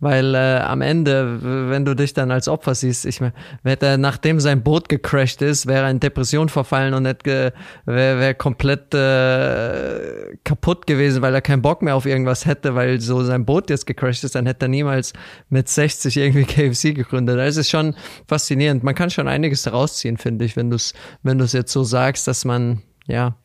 Weil 0.00 0.34
äh, 0.34 0.58
am 0.60 0.80
Ende, 0.80 1.68
wenn 1.70 1.84
du 1.84 1.94
dich 1.94 2.14
dann 2.14 2.30
als 2.30 2.48
Opfer 2.48 2.74
siehst, 2.74 3.04
ich 3.04 3.20
meine, 3.20 3.34
hätte 3.64 3.98
nachdem 3.98 4.40
sein 4.40 4.62
Boot 4.62 4.88
gecrashed 4.88 5.42
ist, 5.42 5.66
wäre 5.66 5.84
er 5.84 5.90
in 5.90 6.00
Depression 6.00 6.48
verfallen 6.48 6.94
und 6.94 7.04
wäre 7.04 7.52
wär 7.84 8.34
komplett 8.34 8.94
äh, 8.94 10.36
kaputt 10.42 10.86
gewesen, 10.86 11.20
weil 11.20 11.34
er 11.34 11.42
keinen 11.42 11.60
Bock 11.60 11.82
mehr 11.82 11.94
auf 11.94 12.06
irgendwas 12.06 12.46
hätte, 12.46 12.74
weil 12.74 13.00
so 13.00 13.22
sein 13.22 13.44
Boot 13.44 13.68
jetzt 13.68 13.86
gecrashed 13.86 14.24
ist, 14.24 14.34
dann 14.34 14.46
hätte 14.46 14.66
er 14.66 14.68
niemals 14.68 15.12
mit 15.50 15.68
60 15.68 16.16
irgendwie 16.16 16.44
KFC 16.44 16.94
gegründet. 16.94 17.38
Das 17.38 17.58
ist 17.58 17.68
schon 17.68 17.94
faszinierend. 18.26 18.82
Man 18.82 18.94
kann 18.94 19.10
schon 19.10 19.28
einiges 19.28 19.62
daraus 19.62 19.98
ziehen, 19.98 20.16
finde 20.16 20.46
ich, 20.46 20.56
wenn 20.56 20.70
du 20.70 20.76
es 20.76 20.94
wenn 21.22 21.38
du's 21.38 21.52
jetzt 21.52 21.72
so 21.72 21.84
sagst, 21.84 22.26
dass 22.26 22.44
man, 22.44 22.82
ja, 23.06 23.36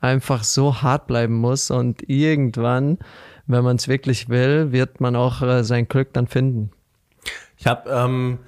einfach 0.00 0.44
so 0.44 0.82
hart 0.82 1.06
bleiben 1.06 1.34
muss 1.34 1.70
und 1.70 2.08
irgendwann 2.08 2.98
wenn 3.48 3.64
man 3.64 3.76
es 3.76 3.88
wirklich 3.88 4.28
will, 4.28 4.70
wird 4.70 5.00
man 5.00 5.16
auch 5.16 5.42
äh, 5.42 5.64
sein 5.64 5.88
Glück 5.88 6.12
dann 6.12 6.26
finden. 6.26 6.70
Ich 7.56 7.66
habe 7.66 7.90
ähm, 7.90 8.38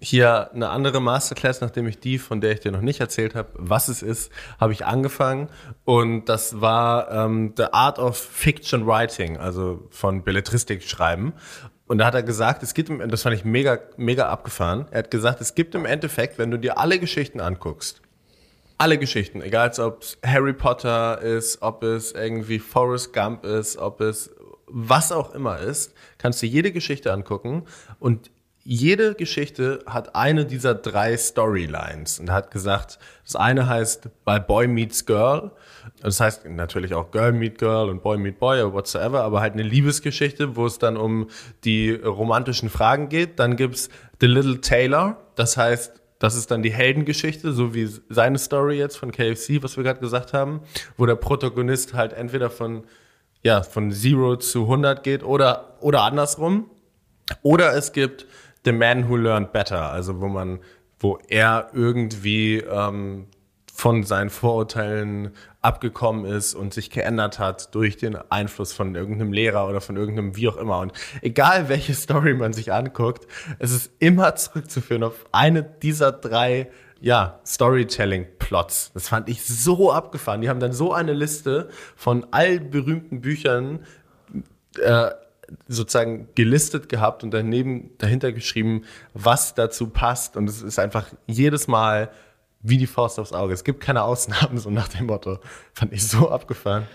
hier 0.00 0.50
eine 0.52 0.70
andere 0.70 1.00
Masterclass, 1.00 1.60
nachdem 1.60 1.86
ich 1.86 2.00
die, 2.00 2.18
von 2.18 2.40
der 2.40 2.52
ich 2.52 2.60
dir 2.60 2.72
noch 2.72 2.80
nicht 2.80 3.00
erzählt 3.00 3.34
habe, 3.34 3.50
was 3.54 3.88
es 3.88 4.02
ist, 4.02 4.32
habe 4.58 4.72
ich 4.72 4.86
angefangen. 4.86 5.48
Und 5.84 6.24
das 6.24 6.60
war 6.60 7.10
ähm, 7.12 7.52
The 7.56 7.72
Art 7.72 7.98
of 7.98 8.16
Fiction 8.16 8.86
Writing, 8.86 9.36
also 9.36 9.86
von 9.90 10.24
Belletristik 10.24 10.82
schreiben. 10.82 11.34
Und 11.86 11.98
da 11.98 12.06
hat 12.06 12.14
er 12.14 12.22
gesagt, 12.22 12.62
es 12.62 12.72
gibt, 12.72 12.90
das 13.12 13.22
fand 13.22 13.36
ich 13.36 13.44
mega, 13.44 13.78
mega 13.96 14.28
abgefahren. 14.28 14.86
Er 14.90 15.00
hat 15.00 15.10
gesagt, 15.10 15.40
es 15.40 15.54
gibt 15.54 15.74
im 15.74 15.84
Endeffekt, 15.84 16.38
wenn 16.38 16.50
du 16.50 16.56
dir 16.56 16.78
alle 16.78 16.98
Geschichten 16.98 17.40
anguckst, 17.40 18.00
alle 18.80 18.96
Geschichten, 18.96 19.42
egal 19.42 19.70
ob 19.78 20.02
es 20.02 20.18
Harry 20.24 20.54
Potter 20.54 21.20
ist, 21.20 21.60
ob 21.60 21.82
es 21.82 22.12
irgendwie 22.12 22.58
Forrest 22.58 23.12
Gump 23.12 23.44
ist, 23.44 23.76
ob 23.76 24.00
es 24.00 24.34
was 24.66 25.12
auch 25.12 25.34
immer 25.34 25.58
ist, 25.58 25.92
kannst 26.16 26.40
du 26.40 26.46
jede 26.46 26.72
Geschichte 26.72 27.12
angucken 27.12 27.64
und 27.98 28.30
jede 28.62 29.14
Geschichte 29.14 29.80
hat 29.86 30.14
eine 30.14 30.46
dieser 30.46 30.74
drei 30.74 31.16
Storylines 31.16 32.20
und 32.20 32.30
hat 32.30 32.50
gesagt, 32.50 32.98
das 33.24 33.36
eine 33.36 33.68
heißt 33.68 34.08
bei 34.24 34.38
Boy 34.38 34.66
Meets 34.66 35.04
Girl, 35.04 35.50
das 36.00 36.20
heißt 36.20 36.46
natürlich 36.46 36.94
auch 36.94 37.10
Girl 37.10 37.32
Meet 37.32 37.58
Girl 37.58 37.90
und 37.90 38.02
Boy 38.02 38.16
Meet 38.16 38.38
Boy 38.38 38.62
oder 38.62 38.72
whatsoever, 38.72 39.22
aber 39.24 39.40
halt 39.40 39.54
eine 39.54 39.62
Liebesgeschichte, 39.62 40.56
wo 40.56 40.64
es 40.64 40.78
dann 40.78 40.96
um 40.96 41.28
die 41.64 41.92
romantischen 41.92 42.70
Fragen 42.70 43.10
geht. 43.10 43.38
Dann 43.38 43.56
gibt's 43.56 43.90
The 44.20 44.26
Little 44.26 44.60
Taylor, 44.60 45.18
das 45.36 45.56
heißt 45.56 45.99
das 46.20 46.36
ist 46.36 46.50
dann 46.50 46.62
die 46.62 46.72
Heldengeschichte, 46.72 47.52
so 47.52 47.74
wie 47.74 47.88
seine 48.10 48.38
Story 48.38 48.78
jetzt 48.78 48.96
von 48.96 49.10
KFC, 49.10 49.62
was 49.62 49.76
wir 49.76 49.84
gerade 49.84 50.00
gesagt 50.00 50.34
haben, 50.34 50.60
wo 50.98 51.06
der 51.06 51.16
Protagonist 51.16 51.94
halt 51.94 52.12
entweder 52.12 52.50
von, 52.50 52.84
ja, 53.42 53.62
von 53.62 53.90
Zero 53.90 54.36
zu 54.36 54.64
100 54.64 55.02
geht 55.02 55.24
oder, 55.24 55.78
oder 55.80 56.02
andersrum. 56.02 56.70
Oder 57.42 57.74
es 57.74 57.92
gibt 57.92 58.26
The 58.66 58.72
Man 58.72 59.08
Who 59.08 59.16
Learned 59.16 59.52
Better, 59.52 59.90
also 59.90 60.20
wo 60.20 60.28
man, 60.28 60.60
wo 60.98 61.18
er 61.28 61.70
irgendwie 61.72 62.58
ähm, 62.58 63.26
von 63.72 64.04
seinen 64.04 64.28
Vorurteilen 64.28 65.30
abgekommen 65.62 66.24
ist 66.24 66.54
und 66.54 66.72
sich 66.72 66.90
geändert 66.90 67.38
hat 67.38 67.74
durch 67.74 67.96
den 67.96 68.16
Einfluss 68.30 68.72
von 68.72 68.94
irgendeinem 68.94 69.32
Lehrer 69.32 69.68
oder 69.68 69.80
von 69.80 69.96
irgendeinem 69.96 70.36
wie 70.36 70.48
auch 70.48 70.56
immer. 70.56 70.78
Und 70.78 70.92
egal 71.20 71.68
welche 71.68 71.94
Story 71.94 72.34
man 72.34 72.52
sich 72.52 72.72
anguckt, 72.72 73.26
es 73.58 73.72
ist 73.72 73.92
immer 73.98 74.34
zurückzuführen 74.36 75.02
auf 75.02 75.26
eine 75.32 75.62
dieser 75.62 76.12
drei 76.12 76.70
ja, 77.00 77.40
Storytelling-Plots. 77.46 78.92
Das 78.92 79.08
fand 79.08 79.28
ich 79.28 79.44
so 79.44 79.90
abgefahren. 79.92 80.42
Die 80.42 80.48
haben 80.48 80.60
dann 80.60 80.72
so 80.72 80.92
eine 80.92 81.12
Liste 81.12 81.68
von 81.96 82.26
all 82.30 82.60
berühmten 82.60 83.20
Büchern 83.22 83.86
äh, 84.78 85.10
sozusagen 85.66 86.28
gelistet 86.34 86.88
gehabt 86.88 87.24
und 87.24 87.32
daneben 87.32 87.90
dahinter 87.98 88.32
geschrieben, 88.32 88.84
was 89.14 89.54
dazu 89.54 89.88
passt. 89.88 90.36
Und 90.36 90.48
es 90.48 90.62
ist 90.62 90.78
einfach 90.78 91.06
jedes 91.26 91.68
Mal 91.68 92.10
wie 92.60 92.78
die 92.78 92.86
Faust 92.86 93.18
aufs 93.18 93.32
Auge. 93.32 93.54
Es 93.54 93.64
gibt 93.64 93.80
keine 93.80 94.02
Ausnahmen, 94.02 94.58
so 94.58 94.70
nach 94.70 94.88
dem 94.88 95.06
Motto. 95.06 95.38
Fand 95.72 95.92
ich 95.92 96.06
so 96.06 96.30
abgefahren. 96.30 96.86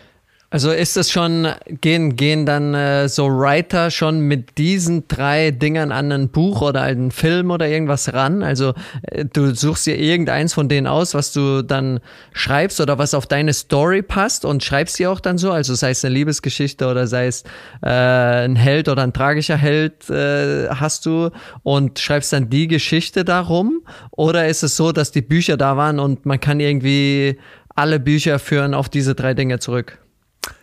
Also 0.51 0.71
ist 0.71 0.95
es 0.95 1.12
schon, 1.12 1.47
gehen, 1.81 2.15
gehen 2.15 2.45
dann 2.45 2.75
äh, 2.75 3.10
so 3.10 3.27
Writer 3.27 3.89
schon 3.89 4.19
mit 4.21 4.58
diesen 4.60 5.08
drei 5.08 5.49
Dingern 5.49 5.91
an 5.91 6.12
ein 6.12 6.29
Buch 6.29 6.62
oder 6.62 6.84
einen 6.84 7.10
Film 7.10 7.49
oder 7.49 7.67
irgendwas 7.67 8.13
ran? 8.13 8.43
Also 8.43 8.73
äh, 9.01 9.25
du 9.25 9.55
suchst 9.55 9.88
dir 9.88 9.99
irgendeins 9.99 10.53
von 10.53 10.69
denen 10.69 10.86
aus, 10.86 11.15
was 11.15 11.34
du 11.34 11.63
dann 11.63 11.99
schreibst 12.31 12.79
oder 12.79 12.99
was 12.99 13.15
auf 13.15 13.25
deine 13.25 13.53
Story 13.53 14.03
passt 14.03 14.45
und 14.45 14.63
schreibst 14.63 14.97
sie 14.97 15.08
auch 15.08 15.19
dann 15.19 15.39
so? 15.39 15.51
Also 15.51 15.73
sei 15.73 15.89
es 15.89 16.05
eine 16.05 16.13
Liebesgeschichte 16.13 16.88
oder 16.88 17.08
sei 17.08 17.25
es 17.25 17.43
äh, 17.81 17.89
ein 17.89 18.55
Held 18.55 18.88
oder 18.88 19.01
ein 19.01 19.13
tragischer 19.13 19.58
Held 19.58 20.10
äh, 20.12 20.69
hast 20.69 21.08
du 21.08 21.31
und 21.63 21.97
schreibst 21.97 22.31
dann 22.34 22.51
die 22.51 22.67
Geschichte 22.67 23.25
darum? 23.25 23.81
Oder 24.12 24.47
ist 24.47 24.62
es 24.62 24.77
so, 24.77 24.91
dass 24.91 25.12
die 25.12 25.23
Bücher 25.23 25.58
da 25.58 25.75
waren 25.75 25.99
und 25.99 26.27
man 26.27 26.39
kann 26.39 26.60
irgendwie 26.60 27.39
alle 27.75 27.99
Bücher 27.99 28.38
führen 28.38 28.75
auf 28.75 28.89
diese 28.89 29.15
drei 29.15 29.34
Dinge 29.34 29.58
zurück? 29.58 30.05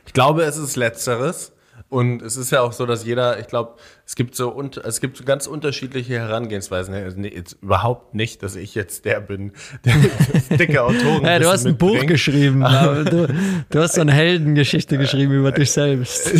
Ich 0.06 0.12
glaube, 0.12 0.42
es 0.44 0.56
ist 0.56 0.76
Letzteres. 0.76 1.52
Und 1.92 2.22
es 2.22 2.38
ist 2.38 2.50
ja 2.50 2.62
auch 2.62 2.72
so, 2.72 2.86
dass 2.86 3.04
jeder, 3.04 3.38
ich 3.38 3.48
glaube, 3.48 3.74
es 4.06 4.16
gibt 4.16 4.34
so 4.34 4.48
und 4.48 4.78
es 4.78 5.02
gibt 5.02 5.18
so 5.18 5.24
ganz 5.24 5.46
unterschiedliche 5.46 6.14
Herangehensweisen. 6.14 6.94
Also 6.94 7.20
nee, 7.20 7.28
jetzt 7.28 7.58
überhaupt 7.60 8.14
nicht, 8.14 8.42
dass 8.42 8.56
ich 8.56 8.74
jetzt 8.74 9.04
der 9.04 9.20
bin, 9.20 9.52
der 9.84 9.96
das 10.32 10.48
dicke 10.48 10.82
Autoren. 10.82 11.22
ja, 11.26 11.38
du 11.38 11.48
hast 11.48 11.66
ein 11.66 11.76
Buch 11.76 12.06
geschrieben. 12.06 12.60
du, 13.10 13.28
du, 13.68 13.78
hast 13.78 13.96
so 13.96 14.00
eine 14.00 14.12
Heldengeschichte 14.12 14.96
geschrieben 14.96 15.32
über 15.34 15.52
dich 15.52 15.70
selbst. 15.70 16.32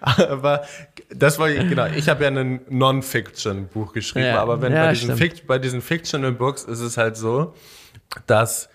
aber 0.00 0.62
das 1.14 1.38
war 1.38 1.50
genau. 1.50 1.88
Ich 1.94 2.08
habe 2.08 2.24
ja 2.24 2.30
ein 2.30 2.62
Non-Fiction-Buch 2.70 3.92
geschrieben, 3.92 4.24
ja, 4.24 4.40
aber 4.40 4.62
wenn 4.62 4.72
ja, 4.72 4.86
bei, 4.86 4.92
diesen 4.94 5.16
Fict, 5.18 5.46
bei 5.46 5.58
diesen 5.58 5.82
Fictional 5.82 6.32
Books 6.32 6.64
ist 6.64 6.80
es 6.80 6.96
halt 6.96 7.18
so, 7.18 7.52
dass 8.26 8.70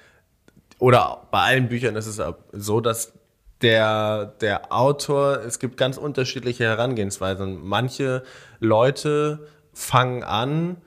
oder 0.78 1.28
bei 1.32 1.40
allen 1.40 1.70
Büchern 1.70 1.96
ist 1.96 2.06
es 2.06 2.22
so, 2.52 2.82
dass 2.82 3.14
der, 3.62 4.36
der 4.42 4.72
Autor, 4.72 5.40
es 5.46 5.60
gibt 5.60 5.78
ganz 5.78 5.98
unterschiedliche 5.98 6.66
Herangehensweisen. 6.66 7.60
Manche 7.64 8.24
Leute 8.60 9.48
fangen 9.74 10.24
an 10.24 10.78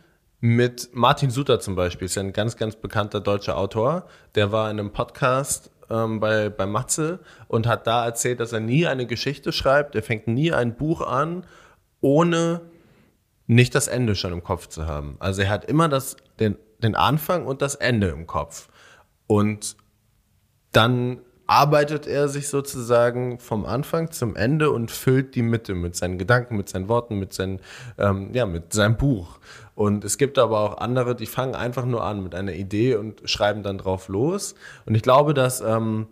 mit 0.41 0.91
Martin 0.93 1.31
Suter 1.31 1.61
zum 1.61 1.75
Beispiel, 1.75 2.07
ist 2.07 2.15
ja 2.15 2.23
ein 2.23 2.33
ganz, 2.33 2.57
ganz 2.57 2.77
bekannter 2.77 3.21
deutscher 3.21 3.57
Autor. 3.57 4.07
Der 4.35 4.53
war 4.53 4.71
in 4.71 4.79
einem 4.79 4.93
Podcast 4.93 5.71
ähm, 5.91 6.21
bei, 6.21 6.49
bei 6.49 6.67
Matze 6.67 7.21
und 7.49 7.67
hat 7.67 7.87
da 7.87 8.05
erzählt, 8.05 8.41
dass 8.41 8.53
er 8.53 8.61
nie 8.61 8.87
eine 8.87 9.07
Geschichte 9.07 9.53
schreibt. 9.53 9.95
Er 9.95 10.03
fängt 10.03 10.29
nie 10.29 10.53
ein 10.53 10.77
Buch 10.77 11.01
an, 11.01 11.45
ohne 12.01 12.61
nicht 13.47 13.75
das 13.75 13.89
Ende 13.89 14.15
schon 14.15 14.33
im 14.33 14.45
Kopf 14.45 14.69
zu 14.69 14.87
haben. 14.87 15.17
Also 15.19 15.43
er 15.43 15.49
hat 15.49 15.65
immer 15.65 15.89
das, 15.89 16.17
den, 16.39 16.57
den 16.83 16.95
Anfang 16.95 17.47
und 17.47 17.63
das 17.63 17.75
Ende 17.75 18.09
im 18.09 18.27
Kopf. 18.27 18.69
Und 19.27 19.77
dann 20.73 21.23
arbeitet 21.49 22.07
er 22.07 22.29
sich 22.29 22.49
sozusagen 22.49 23.41
vom 23.41 23.65
Anfang 23.65 24.11
zum 24.11 24.37
Ende 24.37 24.71
und 24.71 24.91
füllt 24.91 25.35
die 25.35 25.43
Mitte 25.43 25.75
mit 25.75 25.97
seinen 25.97 26.19
Gedanken, 26.19 26.57
mit 26.59 26.69
seinen 26.69 26.89
Worten, 26.89 27.19
mit, 27.19 27.33
seinen, 27.33 27.61
ähm, 27.97 28.31
ja, 28.35 28.45
mit 28.45 28.75
seinem 28.75 28.99
Buch. 28.99 29.39
Und 29.75 30.05
es 30.05 30.19
gibt 30.19 30.39
aber 30.39 30.61
auch 30.61 30.79
andere, 30.79 31.17
die 31.17 31.27
fangen 31.27 31.55
einfach 31.55 31.87
nur 31.87 32.05
an 32.05 32.23
mit 32.23 32.35
einer 32.35 32.53
Idee 32.53 32.97
und 32.97 33.29
schreiben 33.29 33.63
dann 33.63 33.79
drauf 33.79 34.09
los. 34.09 34.55
Und 34.85 34.95
ich 34.95 35.03
glaube, 35.03 35.33
dass, 35.33 35.63
ähm, 35.63 36.09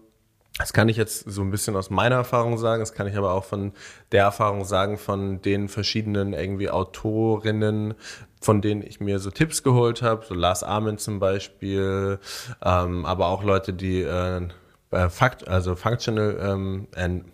das 0.57 0.73
kann 0.73 0.89
ich 0.89 0.97
jetzt 0.97 1.31
so 1.31 1.43
ein 1.43 1.51
bisschen 1.51 1.77
aus 1.77 1.91
meiner 1.91 2.17
Erfahrung 2.17 2.57
sagen, 2.57 2.81
das 2.81 2.95
kann 2.95 3.07
ich 3.07 3.17
aber 3.19 3.35
auch 3.35 3.45
von 3.45 3.73
der 4.13 4.23
Erfahrung 4.23 4.65
sagen 4.65 4.97
von 4.97 5.43
den 5.43 5.69
verschiedenen 5.69 6.33
irgendwie 6.33 6.71
Autorinnen, 6.71 7.93
von 8.41 8.63
denen 8.63 8.81
ich 8.81 9.01
mir 9.01 9.19
so 9.19 9.31
Tipps 9.31 9.63
geholt 9.63 10.01
habe, 10.01 10.25
so 10.25 10.33
Lars 10.33 10.63
Armin 10.63 10.97
zum 10.97 11.19
Beispiel, 11.19 12.21
ähm, 12.65 13.05
aber 13.05 13.27
auch 13.27 13.43
Leute, 13.43 13.75
die 13.75 14.01
äh, 14.01 14.49
äh, 14.91 15.09
Fakt, 15.09 15.47
also 15.49 15.75
Functional 15.75 16.39
ähm, 16.41 16.89
and 16.95 17.25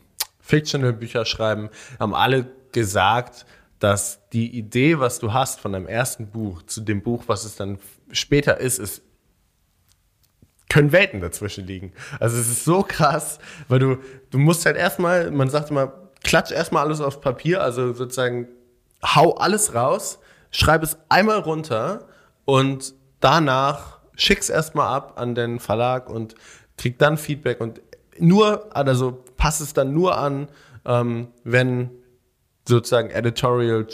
Fictional 0.40 0.92
Bücher 0.92 1.24
schreiben, 1.24 1.70
haben 1.98 2.14
alle 2.14 2.46
gesagt, 2.72 3.46
dass 3.78 4.20
die 4.32 4.56
Idee, 4.56 4.98
was 4.98 5.18
du 5.18 5.32
hast 5.32 5.60
von 5.60 5.72
deinem 5.72 5.86
ersten 5.86 6.30
Buch 6.30 6.62
zu 6.62 6.80
dem 6.80 7.02
Buch, 7.02 7.24
was 7.26 7.44
es 7.44 7.56
dann 7.56 7.78
später 8.10 8.58
ist, 8.58 8.78
ist 8.78 9.02
können 10.68 10.92
Welten 10.92 11.20
dazwischen 11.20 11.66
liegen. 11.66 11.92
Also 12.18 12.38
es 12.38 12.48
ist 12.48 12.64
so 12.64 12.82
krass, 12.82 13.38
weil 13.68 13.78
du, 13.78 13.98
du 14.30 14.38
musst 14.38 14.64
halt 14.64 14.76
erstmal, 14.76 15.30
man 15.30 15.50
sagt 15.50 15.70
immer, 15.70 15.92
klatsch 16.24 16.50
erstmal 16.50 16.84
alles 16.86 17.02
aufs 17.02 17.20
Papier, 17.20 17.62
also 17.62 17.92
sozusagen 17.92 18.48
hau 19.04 19.34
alles 19.34 19.74
raus, 19.74 20.18
schreib 20.50 20.82
es 20.82 20.96
einmal 21.10 21.40
runter 21.40 22.06
und 22.46 22.94
danach 23.20 23.98
schick's 24.16 24.48
erstmal 24.48 24.86
ab 24.88 25.20
an 25.20 25.34
den 25.34 25.60
Verlag 25.60 26.08
und 26.08 26.36
krieg 26.82 26.98
dann 26.98 27.16
Feedback 27.16 27.60
und 27.60 27.80
nur, 28.18 28.74
also 28.76 29.22
passt 29.36 29.60
es 29.60 29.72
dann 29.72 29.94
nur 29.94 30.18
an, 30.18 30.48
ähm, 30.84 31.28
wenn 31.44 31.90
sozusagen 32.66 33.08
Editorial 33.08 33.86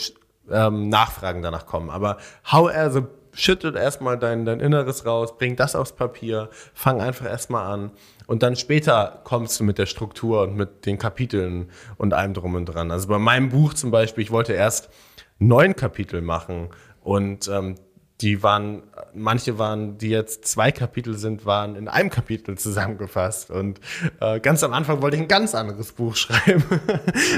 ähm, 0.51 0.89
Nachfragen 0.89 1.43
danach 1.43 1.67
kommen. 1.67 1.91
Aber 1.91 2.17
hau 2.51 2.67
also 2.67 3.07
schüttet 3.35 3.77
erstmal 3.77 4.19
dein, 4.19 4.47
dein 4.47 4.61
Inneres 4.61 5.05
raus, 5.05 5.37
bring 5.37 5.55
das 5.55 5.77
aufs 5.77 5.93
Papier, 5.93 6.49
fang 6.73 7.03
einfach 7.03 7.27
erstmal 7.27 7.71
an. 7.71 7.91
Und 8.27 8.43
dann 8.43 8.57
später 8.57 9.21
kommst 9.23 9.61
du 9.61 9.65
mit 9.65 9.77
der 9.77 9.87
Struktur 9.87 10.43
und 10.43 10.57
mit 10.57 10.87
den 10.87 10.97
Kapiteln 10.97 11.71
und 11.99 12.15
allem 12.15 12.33
drum 12.33 12.55
und 12.55 12.65
dran. 12.65 12.91
Also 12.91 13.07
bei 13.09 13.19
meinem 13.19 13.51
Buch 13.51 13.75
zum 13.75 13.91
Beispiel, 13.91 14.25
ich 14.25 14.31
wollte 14.31 14.55
erst 14.55 14.89
neun 15.39 15.77
Kapitel 15.77 16.23
machen 16.23 16.71
und 17.03 17.49
ähm, 17.49 17.75
die 18.21 18.43
waren, 18.43 18.83
manche 19.15 19.59
waren, 19.59 19.97
die 19.97 20.09
jetzt 20.09 20.45
zwei 20.45 20.73
Kapitel 20.73 21.17
sind, 21.17 21.47
waren 21.47 21.77
in 21.77 21.87
einem 21.87 22.11
Kapitel 22.11 22.59
zusammengefasst. 22.59 23.51
Und 23.51 23.81
äh, 24.21 24.41
ganz 24.41 24.65
am 24.65 24.73
Anfang 24.73 25.03
wollte 25.03 25.17
ich 25.17 25.23
ein 25.23 25.29
ganz 25.29 25.55
anderes 25.55 25.93
Buch 25.93 26.17
schreiben. 26.17 26.65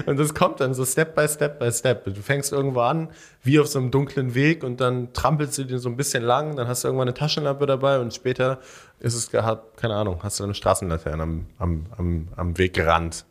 und 0.06 0.18
das 0.18 0.34
kommt 0.34 0.60
dann 0.60 0.72
so 0.72 0.86
Step 0.86 1.14
by 1.14 1.28
Step 1.28 1.58
by 1.58 1.70
Step. 1.70 2.04
Du 2.04 2.14
fängst 2.14 2.52
irgendwo 2.52 2.80
an, 2.80 3.08
wie 3.42 3.60
auf 3.60 3.66
so 3.66 3.78
einem 3.78 3.90
dunklen 3.90 4.34
Weg, 4.34 4.64
und 4.64 4.80
dann 4.80 5.12
trampelst 5.12 5.58
du 5.58 5.64
den 5.64 5.78
so 5.78 5.90
ein 5.90 5.96
bisschen 5.96 6.22
lang, 6.22 6.56
dann 6.56 6.66
hast 6.66 6.82
du 6.84 6.88
irgendwann 6.88 7.08
eine 7.08 7.14
Taschenlampe 7.14 7.66
dabei 7.66 7.98
und 7.98 8.14
später 8.14 8.58
ist 9.00 9.14
es 9.14 9.30
gehabt, 9.30 9.76
keine 9.76 9.94
Ahnung, 9.94 10.20
hast 10.22 10.40
du 10.40 10.44
eine 10.44 10.54
Straßenlaterne 10.54 11.22
am, 11.22 11.46
am, 11.58 11.86
am, 11.96 12.28
am 12.36 12.58
Weg 12.58 12.72
gerannt. 12.72 13.26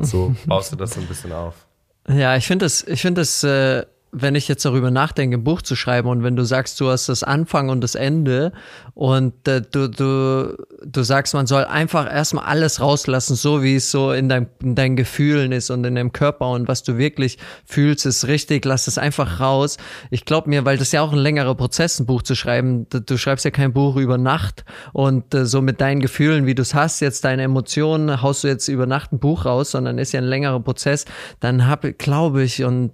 So 0.00 0.34
baust 0.46 0.72
du 0.72 0.76
das 0.76 0.94
so 0.94 1.00
ein 1.00 1.06
bisschen 1.06 1.32
auf. 1.32 1.66
Ja, 2.08 2.36
ich 2.36 2.46
finde 2.46 2.66
das, 2.66 2.82
ich 2.82 3.00
finde 3.00 3.20
das 3.20 3.42
äh, 3.44 3.84
wenn 4.14 4.36
ich 4.36 4.46
jetzt 4.46 4.64
darüber 4.64 4.90
nachdenke, 4.90 5.36
ein 5.36 5.44
Buch 5.44 5.60
zu 5.60 5.74
schreiben 5.74 6.08
und 6.08 6.22
wenn 6.22 6.36
du 6.36 6.44
sagst, 6.44 6.80
du 6.80 6.88
hast 6.88 7.08
das 7.08 7.22
Anfang 7.24 7.68
und 7.68 7.80
das 7.80 7.96
Ende 7.96 8.52
und 8.94 9.46
äh, 9.48 9.60
du, 9.60 9.88
du, 9.88 10.56
du 10.84 11.02
sagst, 11.02 11.34
man 11.34 11.46
soll 11.46 11.64
einfach 11.64 12.10
erstmal 12.10 12.44
alles 12.44 12.80
rauslassen, 12.80 13.34
so 13.34 13.62
wie 13.62 13.74
es 13.74 13.90
so 13.90 14.12
in, 14.12 14.28
dein, 14.28 14.48
in 14.62 14.76
deinen 14.76 14.94
Gefühlen 14.94 15.50
ist 15.50 15.70
und 15.70 15.84
in 15.84 15.96
deinem 15.96 16.12
Körper 16.12 16.50
und 16.50 16.68
was 16.68 16.84
du 16.84 16.96
wirklich 16.96 17.38
fühlst, 17.66 18.06
ist 18.06 18.28
richtig, 18.28 18.64
lass 18.64 18.86
es 18.86 18.98
einfach 18.98 19.40
raus. 19.40 19.78
Ich 20.10 20.24
glaube 20.24 20.48
mir, 20.48 20.64
weil 20.64 20.78
das 20.78 20.92
ja 20.92 21.02
auch 21.02 21.12
ein 21.12 21.18
längerer 21.18 21.56
Prozess, 21.56 21.98
ein 21.98 22.06
Buch 22.06 22.22
zu 22.22 22.36
schreiben, 22.36 22.86
du, 22.90 23.00
du 23.00 23.18
schreibst 23.18 23.44
ja 23.44 23.50
kein 23.50 23.72
Buch 23.72 23.96
über 23.96 24.16
Nacht 24.16 24.64
und 24.92 25.34
äh, 25.34 25.44
so 25.44 25.60
mit 25.60 25.80
deinen 25.80 26.00
Gefühlen, 26.00 26.46
wie 26.46 26.54
du 26.54 26.62
es 26.62 26.74
hast, 26.74 27.00
jetzt 27.00 27.24
deine 27.24 27.42
Emotionen, 27.42 28.22
haust 28.22 28.44
du 28.44 28.48
jetzt 28.48 28.68
über 28.68 28.86
Nacht 28.86 29.12
ein 29.12 29.18
Buch 29.18 29.44
raus, 29.44 29.72
sondern 29.72 29.98
ist 29.98 30.12
ja 30.12 30.20
ein 30.20 30.26
längerer 30.26 30.60
Prozess, 30.60 31.04
dann 31.40 31.66
habe, 31.66 31.92
glaube 31.92 32.44
ich, 32.44 32.62
und 32.62 32.92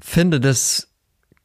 finde 0.00 0.40
das 0.40 0.88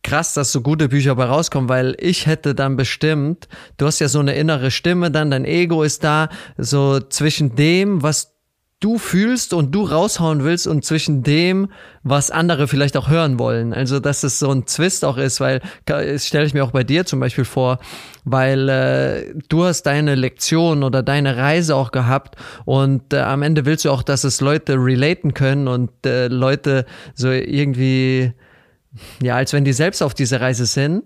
krass, 0.03 0.33
dass 0.35 0.51
so 0.51 0.61
gute 0.61 0.87
Bücher 0.89 1.15
bei 1.15 1.25
rauskommen, 1.25 1.67
weil 1.67 1.95
ich 1.99 2.27
hätte 2.27 2.53
dann 2.53 2.77
bestimmt, 2.77 3.47
du 3.77 3.87
hast 3.87 3.99
ja 3.99 4.07
so 4.07 4.19
eine 4.19 4.35
innere 4.35 4.69
Stimme 4.69 5.09
dann, 5.09 5.31
dein 5.31 5.45
Ego 5.45 5.81
ist 5.83 6.03
da, 6.03 6.29
so 6.57 6.99
zwischen 6.99 7.55
dem, 7.55 8.03
was 8.03 8.34
du 8.82 8.97
fühlst 8.97 9.53
und 9.53 9.73
du 9.73 9.84
raushauen 9.84 10.43
willst 10.43 10.67
und 10.67 10.86
zwischen 10.86 11.23
dem, 11.23 11.71
was 12.03 12.30
andere 12.30 12.67
vielleicht 12.67 12.97
auch 12.97 13.09
hören 13.09 13.39
wollen. 13.39 13.73
Also, 13.73 13.99
dass 13.99 14.23
es 14.23 14.38
so 14.38 14.51
ein 14.51 14.67
Zwist 14.67 15.05
auch 15.05 15.17
ist, 15.17 15.39
weil, 15.39 15.61
das 15.86 16.28
stelle 16.28 16.45
ich 16.45 16.53
mir 16.53 16.63
auch 16.63 16.71
bei 16.71 16.84
dir 16.84 17.05
zum 17.05 17.19
Beispiel 17.19 17.45
vor, 17.45 17.80
weil 18.26 18.69
äh, 18.69 19.34
du 19.49 19.63
hast 19.63 19.84
deine 19.84 20.15
Lektion 20.15 20.84
oder 20.84 21.03
deine 21.03 21.38
Reise 21.38 21.76
auch 21.76 21.91
gehabt 21.91 22.36
und 22.65 23.13
äh, 23.13 23.19
am 23.19 23.41
Ende 23.41 23.65
willst 23.65 23.86
du 23.86 23.91
auch, 23.91 24.03
dass 24.03 24.23
es 24.23 24.41
Leute 24.41 24.76
relaten 24.76 25.34
können 25.34 25.67
und 25.67 26.05
äh, 26.05 26.28
Leute 26.28 26.86
so 27.15 27.32
irgendwie 27.32 28.34
ja, 29.21 29.36
als 29.36 29.53
wenn 29.53 29.65
die 29.65 29.73
selbst 29.73 30.01
auf 30.01 30.13
dieser 30.13 30.41
Reise 30.41 30.65
sind. 30.65 31.03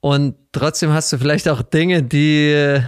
Und 0.00 0.34
trotzdem 0.52 0.92
hast 0.92 1.12
du 1.12 1.18
vielleicht 1.18 1.48
auch 1.48 1.62
Dinge, 1.62 2.02
die 2.02 2.50
äh, 2.50 2.82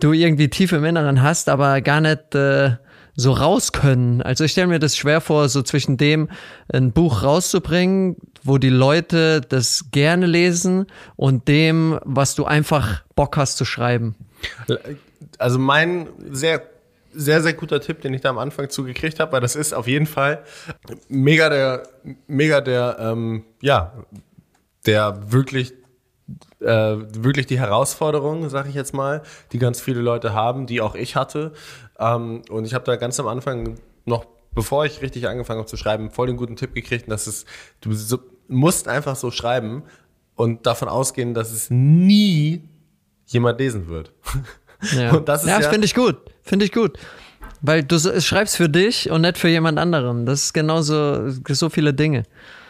du 0.00 0.12
irgendwie 0.12 0.48
tief 0.48 0.72
im 0.72 0.84
Inneren 0.84 1.22
hast, 1.22 1.48
aber 1.48 1.80
gar 1.80 2.00
nicht 2.00 2.34
äh, 2.34 2.76
so 3.14 3.32
raus 3.32 3.72
können. 3.72 4.22
Also 4.22 4.44
ich 4.44 4.52
stelle 4.52 4.68
mir 4.68 4.78
das 4.78 4.96
schwer 4.96 5.20
vor, 5.20 5.48
so 5.48 5.62
zwischen 5.62 5.96
dem 5.96 6.28
ein 6.72 6.92
Buch 6.92 7.22
rauszubringen, 7.22 8.16
wo 8.42 8.58
die 8.58 8.70
Leute 8.70 9.40
das 9.40 9.86
gerne 9.90 10.26
lesen 10.26 10.86
und 11.16 11.48
dem, 11.48 11.98
was 12.04 12.34
du 12.34 12.44
einfach 12.44 13.02
Bock 13.14 13.36
hast 13.36 13.56
zu 13.58 13.64
schreiben. 13.64 14.14
Also 15.38 15.58
mein 15.58 16.08
sehr 16.30 16.62
sehr, 17.14 17.42
sehr 17.42 17.52
guter 17.52 17.80
Tipp, 17.80 18.00
den 18.00 18.14
ich 18.14 18.22
da 18.22 18.30
am 18.30 18.38
Anfang 18.38 18.70
zugekriegt 18.70 19.20
habe, 19.20 19.32
weil 19.32 19.40
das 19.40 19.54
ist 19.54 19.74
auf 19.74 19.86
jeden 19.86 20.06
Fall 20.06 20.44
mega 21.08 21.50
der, 21.50 21.82
mega 22.26 22.60
der, 22.60 22.96
ähm, 22.98 23.44
ja, 23.60 23.92
der 24.86 25.30
wirklich 25.30 25.74
äh, 26.60 26.66
wirklich 26.66 27.46
die 27.46 27.58
Herausforderung, 27.58 28.48
sage 28.48 28.68
ich 28.68 28.74
jetzt 28.74 28.94
mal, 28.94 29.22
die 29.52 29.58
ganz 29.58 29.80
viele 29.80 30.00
Leute 30.00 30.32
haben, 30.32 30.66
die 30.66 30.80
auch 30.80 30.94
ich 30.94 31.16
hatte. 31.16 31.52
Ähm, 31.98 32.42
und 32.50 32.64
ich 32.64 32.74
habe 32.74 32.84
da 32.84 32.96
ganz 32.96 33.18
am 33.20 33.28
Anfang 33.28 33.76
noch, 34.04 34.26
bevor 34.54 34.84
ich 34.84 35.02
richtig 35.02 35.28
angefangen 35.28 35.58
habe 35.58 35.68
zu 35.68 35.76
schreiben, 35.76 36.10
voll 36.10 36.26
den 36.26 36.36
guten 36.36 36.56
Tipp 36.56 36.74
gekriegt, 36.74 37.10
dass 37.10 37.26
es, 37.26 37.44
du 37.80 37.92
so, 37.92 38.18
musst 38.48 38.88
einfach 38.88 39.16
so 39.16 39.30
schreiben 39.30 39.82
und 40.34 40.66
davon 40.66 40.88
ausgehen, 40.88 41.34
dass 41.34 41.52
es 41.52 41.70
nie 41.70 42.68
jemand 43.26 43.58
lesen 43.58 43.88
wird. 43.88 44.12
Ja, 44.96 45.12
und 45.12 45.28
das 45.28 45.44
ist 45.44 45.48
ja, 45.48 45.60
ja 45.60 45.70
finde 45.70 45.84
ich 45.84 45.94
gut. 45.94 46.16
Finde 46.42 46.64
ich 46.64 46.72
gut. 46.72 46.98
Weil 47.60 47.84
du 47.84 48.00
schreibst 48.20 48.56
für 48.56 48.68
dich 48.68 49.08
und 49.12 49.20
nicht 49.20 49.38
für 49.38 49.46
jemand 49.46 49.78
anderen. 49.78 50.26
Das 50.26 50.42
ist 50.42 50.52
genauso 50.52 51.30
so 51.30 51.70
viele 51.70 51.94
Dinge. 51.94 52.24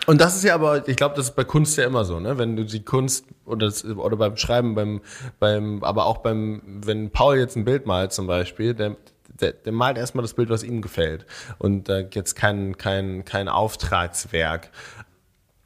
Und 0.06 0.20
das 0.20 0.36
ist 0.36 0.44
ja 0.44 0.54
aber, 0.54 0.86
ich 0.88 0.96
glaube, 0.96 1.14
das 1.16 1.26
ist 1.26 1.36
bei 1.36 1.44
Kunst 1.44 1.78
ja 1.78 1.84
immer 1.84 2.04
so, 2.04 2.18
ne? 2.20 2.36
Wenn 2.36 2.56
du 2.56 2.64
die 2.64 2.84
Kunst 2.84 3.24
oder, 3.46 3.66
das, 3.66 3.84
oder 3.84 4.16
beim 4.16 4.36
Schreiben, 4.36 4.74
beim, 4.74 5.00
beim, 5.38 5.82
aber 5.84 6.06
auch 6.06 6.18
beim, 6.18 6.60
wenn 6.84 7.10
Paul 7.10 7.38
jetzt 7.38 7.56
ein 7.56 7.64
Bild 7.64 7.86
malt 7.86 8.12
zum 8.12 8.26
Beispiel, 8.26 8.74
der, 8.74 8.96
der, 9.42 9.52
der 9.52 9.72
malt 9.72 9.98
erstmal 9.98 10.22
das 10.22 10.34
Bild, 10.34 10.48
was 10.48 10.62
ihm 10.62 10.80
gefällt. 10.80 11.26
Und 11.58 11.88
äh, 11.88 12.08
jetzt 12.12 12.34
kein, 12.34 12.76
kein, 12.76 13.24
kein 13.24 13.48
Auftragswerk. 13.48 14.70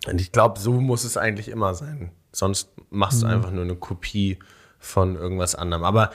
Und 0.06 0.20
ich 0.20 0.32
glaube, 0.32 0.58
so 0.58 0.72
muss 0.72 1.04
es 1.04 1.16
eigentlich 1.16 1.48
immer 1.48 1.74
sein. 1.74 2.10
Sonst 2.32 2.70
machst 2.90 3.22
du 3.22 3.26
mhm. 3.26 3.32
einfach 3.32 3.50
nur 3.50 3.64
eine 3.64 3.76
Kopie 3.76 4.38
von 4.78 5.16
irgendwas 5.16 5.54
anderem. 5.54 5.84
Aber 5.84 6.10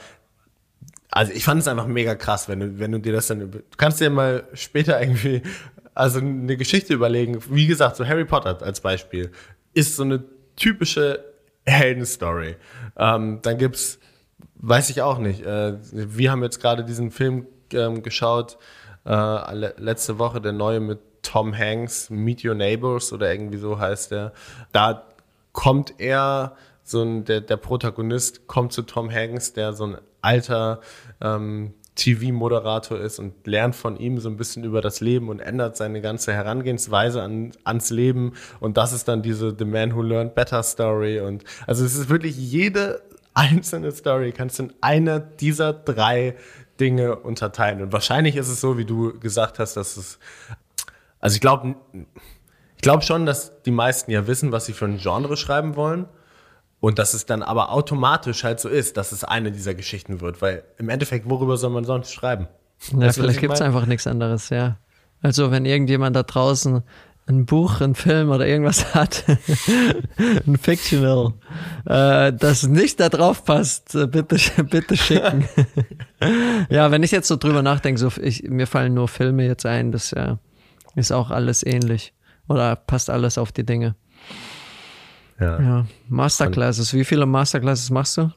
also 1.10 1.32
ich 1.32 1.44
fand 1.44 1.60
es 1.60 1.68
einfach 1.68 1.86
mega 1.86 2.14
krass, 2.14 2.48
wenn 2.48 2.60
du, 2.60 2.78
wenn 2.78 2.90
du 2.90 2.98
dir 2.98 3.12
das 3.12 3.26
dann, 3.26 3.50
du 3.50 3.62
kannst 3.76 4.00
dir 4.00 4.08
mal 4.08 4.48
später 4.54 5.00
irgendwie, 5.00 5.42
also 5.94 6.20
eine 6.20 6.56
Geschichte 6.56 6.94
überlegen, 6.94 7.38
wie 7.50 7.66
gesagt, 7.66 7.96
so 7.96 8.06
Harry 8.06 8.24
Potter 8.24 8.62
als 8.62 8.80
Beispiel, 8.80 9.30
ist 9.74 9.96
so 9.96 10.04
eine 10.04 10.24
typische 10.56 11.22
Heldenstory. 11.66 12.56
Ähm, 12.96 13.40
dann 13.42 13.58
gibt's, 13.58 13.98
weiß 14.54 14.88
ich 14.88 15.02
auch 15.02 15.18
nicht, 15.18 15.44
äh, 15.44 15.74
wir 15.92 16.30
haben 16.30 16.42
jetzt 16.42 16.60
gerade 16.60 16.84
diesen 16.84 17.10
Film 17.10 17.46
ähm, 17.74 18.02
geschaut, 18.02 18.58
äh, 19.04 19.54
letzte 19.78 20.18
Woche, 20.18 20.40
der 20.40 20.52
neue 20.52 20.80
mit 20.80 21.00
Tom 21.22 21.56
Hanks, 21.56 22.10
Meet 22.10 22.44
Your 22.44 22.54
Neighbors 22.54 23.12
oder 23.12 23.32
irgendwie 23.32 23.58
so 23.58 23.78
heißt 23.78 24.10
der. 24.10 24.32
Da 24.72 25.04
kommt 25.52 25.94
er, 25.98 26.56
so 26.84 27.02
ein, 27.02 27.24
der, 27.24 27.40
der 27.40 27.56
Protagonist 27.56 28.46
kommt 28.48 28.72
zu 28.72 28.82
Tom 28.82 29.10
Hanks, 29.10 29.52
der 29.52 29.72
so 29.72 29.86
ein 29.86 29.98
alter 30.20 30.80
ähm, 31.20 31.74
TV-Moderator 31.94 32.98
ist 32.98 33.18
und 33.18 33.46
lernt 33.46 33.76
von 33.76 33.96
ihm 33.98 34.18
so 34.18 34.28
ein 34.28 34.36
bisschen 34.36 34.64
über 34.64 34.80
das 34.80 35.00
Leben 35.00 35.28
und 35.28 35.40
ändert 35.40 35.76
seine 35.76 36.00
ganze 36.00 36.32
Herangehensweise 36.32 37.22
an, 37.22 37.52
ans 37.64 37.90
Leben. 37.90 38.32
Und 38.60 38.76
das 38.76 38.92
ist 38.92 39.08
dann 39.08 39.22
diese 39.22 39.54
The 39.56 39.64
Man 39.64 39.94
Who 39.94 40.02
Learned 40.02 40.34
Better 40.34 40.62
Story. 40.62 41.20
Und 41.20 41.44
also 41.66 41.84
es 41.84 41.94
ist 41.94 42.08
wirklich 42.08 42.36
jede 42.36 43.02
einzelne 43.34 43.92
Story 43.92 44.32
kannst 44.32 44.58
du 44.58 44.64
in 44.64 44.72
einer 44.80 45.18
dieser 45.18 45.72
drei 45.72 46.34
Dinge 46.82 47.14
unterteilen. 47.14 47.80
Und 47.80 47.92
wahrscheinlich 47.92 48.34
ist 48.34 48.48
es 48.48 48.60
so, 48.60 48.76
wie 48.76 48.84
du 48.84 49.18
gesagt 49.20 49.60
hast, 49.60 49.74
dass 49.74 49.96
es, 49.96 50.18
also 51.20 51.34
ich 51.34 51.40
glaube, 51.40 51.76
ich 52.74 52.82
glaube 52.82 53.02
schon, 53.04 53.24
dass 53.24 53.62
die 53.62 53.70
meisten 53.70 54.10
ja 54.10 54.26
wissen, 54.26 54.50
was 54.50 54.66
sie 54.66 54.72
für 54.72 54.86
ein 54.86 54.98
Genre 54.98 55.36
schreiben 55.36 55.76
wollen. 55.76 56.06
Und 56.80 56.98
dass 56.98 57.14
es 57.14 57.26
dann 57.26 57.44
aber 57.44 57.70
automatisch 57.70 58.42
halt 58.42 58.58
so 58.58 58.68
ist, 58.68 58.96
dass 58.96 59.12
es 59.12 59.22
eine 59.22 59.52
dieser 59.52 59.72
Geschichten 59.72 60.20
wird, 60.20 60.42
weil 60.42 60.64
im 60.78 60.88
Endeffekt, 60.88 61.30
worüber 61.30 61.56
soll 61.56 61.70
man 61.70 61.84
sonst 61.84 62.12
schreiben? 62.12 62.48
Ja, 62.90 62.98
weißt 62.98 63.20
vielleicht 63.20 63.38
gibt 63.38 63.54
es 63.54 63.60
einfach 63.60 63.86
nichts 63.86 64.08
anderes, 64.08 64.50
ja. 64.50 64.78
Also 65.20 65.52
wenn 65.52 65.64
irgendjemand 65.64 66.16
da 66.16 66.24
draußen 66.24 66.82
ein 67.26 67.46
Buch, 67.46 67.80
ein 67.80 67.94
Film 67.94 68.30
oder 68.30 68.46
irgendwas 68.46 68.94
hat, 68.94 69.24
ein 70.46 70.56
Fictional, 70.56 71.34
äh, 71.86 72.32
das 72.32 72.66
nicht 72.66 73.00
da 73.00 73.08
drauf 73.08 73.44
passt, 73.44 73.94
äh, 73.94 74.06
bitte, 74.06 74.36
bitte 74.64 74.96
schicken. 74.96 75.48
ja, 76.68 76.90
wenn 76.90 77.02
ich 77.02 77.10
jetzt 77.10 77.28
so 77.28 77.36
drüber 77.36 77.62
nachdenke, 77.62 78.00
so 78.00 78.10
ich, 78.20 78.42
mir 78.44 78.66
fallen 78.66 78.94
nur 78.94 79.08
Filme 79.08 79.46
jetzt 79.46 79.66
ein, 79.66 79.92
das 79.92 80.10
ja, 80.10 80.38
ist 80.94 81.12
auch 81.12 81.30
alles 81.30 81.64
ähnlich 81.64 82.12
oder 82.48 82.76
passt 82.76 83.08
alles 83.08 83.38
auf 83.38 83.52
die 83.52 83.64
Dinge. 83.64 83.94
Ja. 85.40 85.60
ja. 85.60 85.86
Masterclasses. 86.08 86.92
Wie 86.94 87.04
viele 87.04 87.26
Masterclasses 87.26 87.90
machst 87.90 88.16
du? 88.16 88.30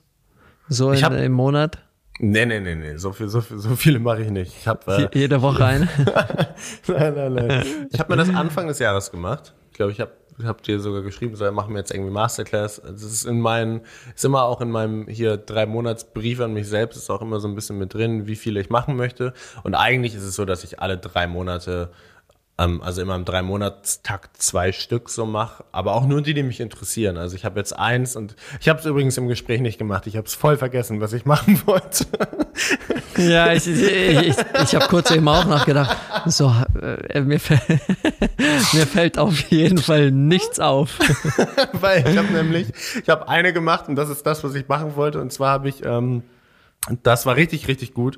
So 0.67 0.91
in, 0.91 1.03
hab, 1.03 1.13
im 1.13 1.31
Monat? 1.33 1.77
Nee, 2.19 2.45
nee, 2.45 2.59
nee, 2.59 2.75
nee. 2.75 2.95
So, 2.97 3.11
viel, 3.11 3.27
so, 3.27 3.41
viel, 3.41 3.57
so 3.59 3.75
viele 3.75 3.99
mache 3.99 4.21
ich 4.21 4.29
nicht. 4.29 4.55
Ich 4.57 4.67
hab, 4.67 4.87
äh, 4.87 5.09
Jede 5.13 5.41
Woche 5.41 5.65
eine? 5.65 5.89
nein, 6.87 7.13
nein, 7.13 7.33
nein. 7.33 7.87
Ich 7.91 7.99
habe 7.99 8.15
mir 8.15 8.17
das 8.17 8.33
Anfang 8.33 8.67
des 8.67 8.79
Jahres 8.79 9.11
gemacht. 9.11 9.53
Ich 9.71 9.77
glaube, 9.77 9.91
ich 9.91 9.99
habe 9.99 10.11
hab 10.43 10.63
dir 10.63 10.79
sogar 10.79 11.01
geschrieben, 11.01 11.35
so, 11.35 11.49
machen 11.51 11.73
wir 11.73 11.79
jetzt 11.79 11.91
irgendwie 11.91 12.11
Masterclass. 12.11 12.81
Das 12.81 13.03
ist 13.03 13.25
in 13.25 13.41
meinen, 13.41 13.81
ist 14.15 14.23
immer 14.23 14.43
auch 14.43 14.61
in 14.61 14.71
meinem 14.71 15.07
hier 15.07 15.35
drei 15.35 15.65
Monats 15.65 16.05
Brief 16.05 16.39
an 16.39 16.53
mich 16.53 16.69
selbst, 16.69 16.95
ist 16.95 17.09
auch 17.09 17.21
immer 17.21 17.41
so 17.41 17.49
ein 17.49 17.55
bisschen 17.55 17.77
mit 17.77 17.93
drin, 17.93 18.27
wie 18.27 18.35
viele 18.35 18.61
ich 18.61 18.69
machen 18.69 18.95
möchte. 18.95 19.33
Und 19.63 19.75
eigentlich 19.75 20.15
ist 20.15 20.23
es 20.23 20.35
so, 20.35 20.45
dass 20.45 20.63
ich 20.63 20.79
alle 20.79 20.97
drei 20.97 21.27
Monate 21.27 21.91
also 22.57 23.01
immer 23.01 23.15
im 23.15 23.25
Drei-Monats-Takt 23.25 24.41
zwei 24.41 24.71
Stück 24.71 25.09
so 25.09 25.25
mache, 25.25 25.65
aber 25.73 25.93
auch 25.93 26.05
nur 26.05 26.21
die, 26.21 26.33
die 26.33 26.43
mich 26.43 26.61
interessieren. 26.61 27.17
Also 27.17 27.35
ich 27.35 27.43
habe 27.43 27.59
jetzt 27.59 27.77
eins 27.77 28.15
und 28.15 28.35
ich 28.61 28.69
habe 28.69 28.79
es 28.79 28.85
übrigens 28.85 29.17
im 29.17 29.27
Gespräch 29.27 29.59
nicht 29.59 29.77
gemacht. 29.77 30.07
Ich 30.07 30.15
habe 30.15 30.25
es 30.25 30.35
voll 30.35 30.55
vergessen, 30.55 31.01
was 31.01 31.11
ich 31.11 31.25
machen 31.25 31.61
wollte. 31.65 32.05
Ja, 33.17 33.51
ich, 33.51 33.67
ich, 33.67 33.81
ich, 33.81 34.35
ich 34.63 34.75
habe 34.75 34.87
kurz 34.87 35.11
eben 35.11 35.27
auch 35.27 35.43
nachgedacht. 35.45 35.97
So, 36.27 36.53
äh, 36.81 37.19
mir, 37.21 37.41
fällt, 37.41 37.61
mir 38.73 38.87
fällt 38.87 39.17
auf 39.17 39.37
jeden 39.49 39.77
Fall 39.77 40.11
nichts 40.11 40.61
auf. 40.61 40.97
Weil 41.73 42.07
ich 42.07 42.17
habe 42.17 42.31
nämlich, 42.31 42.67
ich 43.01 43.09
habe 43.09 43.27
eine 43.27 43.51
gemacht 43.51 43.89
und 43.89 43.95
das 43.95 44.09
ist 44.09 44.25
das, 44.25 44.45
was 44.45 44.55
ich 44.55 44.69
machen 44.69 44.95
wollte. 44.95 45.19
Und 45.19 45.33
zwar 45.33 45.51
habe 45.51 45.67
ich, 45.67 45.83
ähm, 45.83 46.23
das 47.03 47.25
war 47.25 47.35
richtig, 47.35 47.67
richtig 47.67 47.93
gut, 47.93 48.17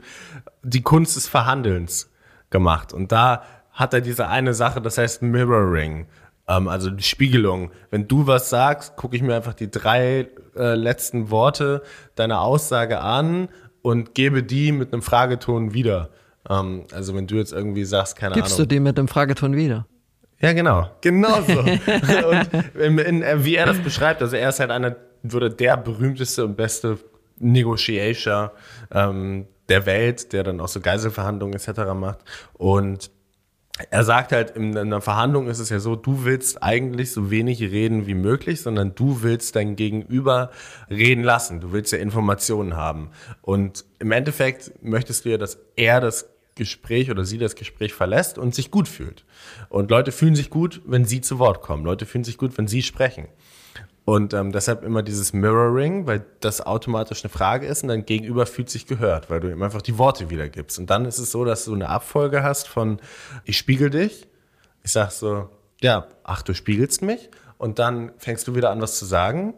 die 0.61 0.83
Kunst 0.83 1.15
des 1.15 1.27
Verhandelns 1.27 2.11
gemacht. 2.49 2.93
Und 2.93 3.11
da 3.11 3.43
hat 3.77 3.93
er 3.93 4.01
diese 4.01 4.27
eine 4.27 4.53
Sache, 4.55 4.81
das 4.81 4.97
heißt 4.97 5.21
Mirroring, 5.21 6.07
ähm, 6.47 6.67
also 6.67 6.89
die 6.89 7.03
Spiegelung. 7.03 7.71
Wenn 7.91 8.07
du 8.07 8.25
was 8.25 8.49
sagst, 8.49 8.95
gucke 8.95 9.15
ich 9.15 9.21
mir 9.21 9.35
einfach 9.35 9.53
die 9.53 9.69
drei 9.69 10.27
äh, 10.57 10.73
letzten 10.73 11.29
Worte 11.29 11.83
deiner 12.15 12.41
Aussage 12.41 12.99
an 12.99 13.49
und 13.83 14.15
gebe 14.15 14.41
die 14.43 14.71
mit 14.71 14.91
einem 14.91 15.03
Frageton 15.03 15.75
wieder. 15.75 16.09
Ähm, 16.49 16.85
also 16.91 17.15
wenn 17.15 17.27
du 17.27 17.35
jetzt 17.35 17.53
irgendwie 17.53 17.85
sagst, 17.85 18.17
keine 18.17 18.33
Gibst 18.33 18.55
Ahnung. 18.55 18.67
du 18.67 18.75
die 18.75 18.79
mit 18.79 18.97
dem 18.97 19.07
Frageton 19.07 19.55
wieder? 19.55 19.85
Ja, 20.39 20.53
genau. 20.53 20.89
Genau 21.01 21.41
so. 21.41 21.59
und 21.59 22.81
in, 22.81 22.97
in, 22.97 23.21
äh, 23.21 23.45
wie 23.45 23.55
er 23.55 23.67
das 23.67 23.77
beschreibt, 23.77 24.23
also 24.23 24.35
er 24.35 24.49
ist 24.49 24.59
halt 24.59 24.71
einer, 24.71 24.95
würde 25.21 25.51
der 25.51 25.77
berühmteste 25.77 26.45
und 26.45 26.57
beste 26.57 26.97
Negotiator 27.39 28.53
ähm, 28.91 29.45
der 29.69 29.85
Welt, 29.85 30.33
der 30.33 30.43
dann 30.43 30.61
auch 30.61 30.67
so 30.67 30.79
Geiselverhandlungen 30.79 31.55
etc. 31.55 31.93
macht. 31.93 32.19
Und 32.53 33.11
er 33.91 34.03
sagt 34.03 34.31
halt, 34.31 34.51
in 34.51 34.77
einer 34.77 35.01
Verhandlung 35.01 35.47
ist 35.47 35.59
es 35.59 35.69
ja 35.69 35.79
so, 35.79 35.95
du 35.95 36.25
willst 36.25 36.63
eigentlich 36.63 37.11
so 37.11 37.29
wenig 37.29 37.61
reden 37.61 38.07
wie 38.07 38.15
möglich, 38.15 38.61
sondern 38.61 38.95
du 38.95 39.21
willst 39.21 39.55
dein 39.55 39.75
Gegenüber 39.75 40.51
reden 40.89 41.23
lassen. 41.23 41.61
Du 41.61 41.71
willst 41.71 41.91
ja 41.91 41.99
Informationen 41.99 42.75
haben. 42.75 43.09
Und 43.41 43.85
im 43.99 44.11
Endeffekt 44.11 44.71
möchtest 44.81 45.25
du 45.25 45.29
ja, 45.29 45.37
dass 45.37 45.59
er 45.75 46.01
das 46.01 46.29
Gespräch 46.55 47.11
oder 47.11 47.23
sie 47.23 47.37
das 47.37 47.55
Gespräch 47.55 47.93
verlässt 47.93 48.37
und 48.37 48.55
sich 48.55 48.71
gut 48.71 48.87
fühlt. 48.87 49.25
Und 49.69 49.91
Leute 49.91 50.11
fühlen 50.11 50.35
sich 50.35 50.49
gut, 50.49 50.81
wenn 50.85 51.05
sie 51.05 51.21
zu 51.21 51.39
Wort 51.39 51.61
kommen. 51.61 51.85
Leute 51.85 52.05
fühlen 52.05 52.23
sich 52.23 52.37
gut, 52.37 52.57
wenn 52.57 52.67
sie 52.67 52.81
sprechen. 52.81 53.27
Und 54.07 54.33
ähm, 54.33 54.53
deshalb 54.53 54.85
immer 54.85 55.03
dieses 55.03 55.33
Mirroring, 55.33 56.07
weil 56.07 56.23
das 56.39 56.65
automatisch 56.65 57.25
eine 57.25 57.29
Frage 57.29 57.67
ist 57.67 57.83
und 57.83 57.89
dein 57.89 58.05
Gegenüber 58.05 58.45
fühlt 58.45 58.69
sich 58.69 58.87
gehört, 58.87 59.29
weil 59.29 59.41
du 59.41 59.51
ihm 59.51 59.61
einfach 59.61 59.81
die 59.81 59.97
Worte 59.97 60.29
wiedergibst. 60.29 60.79
Und 60.79 60.89
dann 60.89 61.03
ist 61.03 61.17
es 61.17 61.29
so, 61.29 61.43
dass 61.43 61.65
du 61.65 61.73
eine 61.73 61.89
Abfolge 61.89 62.41
hast 62.41 62.69
von 62.69 63.01
ich 63.43 63.57
spiegel 63.57 63.89
dich, 63.89 64.25
ich 64.81 64.93
sag 64.93 65.11
so, 65.11 65.49
ja, 65.81 66.07
ach, 66.23 66.41
du 66.41 66.53
spiegelst 66.53 67.01
mich 67.01 67.29
und 67.57 67.79
dann 67.79 68.13
fängst 68.17 68.47
du 68.47 68.55
wieder 68.55 68.69
an, 68.69 68.79
was 68.79 68.97
zu 68.97 69.03
sagen. 69.03 69.55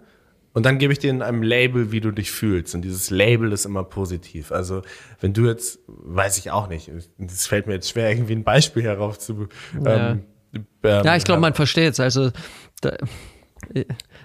Und 0.54 0.66
dann 0.66 0.80
gebe 0.80 0.94
ich 0.94 0.98
dir 0.98 1.12
in 1.12 1.22
einem 1.22 1.44
Label, 1.44 1.92
wie 1.92 2.02
du 2.02 2.10
dich 2.10 2.32
fühlst. 2.32 2.74
Und 2.74 2.82
dieses 2.82 3.12
Label 3.12 3.52
ist 3.52 3.66
immer 3.66 3.84
positiv. 3.84 4.52
Also, 4.52 4.82
wenn 5.22 5.32
du 5.32 5.46
jetzt, 5.46 5.78
weiß 5.86 6.40
ich 6.40 6.50
auch 6.50 6.68
nicht, 6.70 6.90
es 7.20 7.46
fällt 7.46 7.68
mir 7.68 7.74
jetzt 7.74 7.92
schwer, 7.92 8.10
irgendwie 8.10 8.34
ein 8.34 8.44
Beispiel 8.44 8.82
herauf 8.82 9.20
zu. 9.20 9.48
Ja, 9.86 10.10
Ähm, 10.10 10.24
ähm, 10.56 11.06
ja 11.06 11.16
ich 11.16 11.24
glaube, 11.24 11.40
man 11.40 11.54
versteht 11.54 11.94
es. 11.94 12.00
Also, 12.00 12.32
da, 12.82 12.98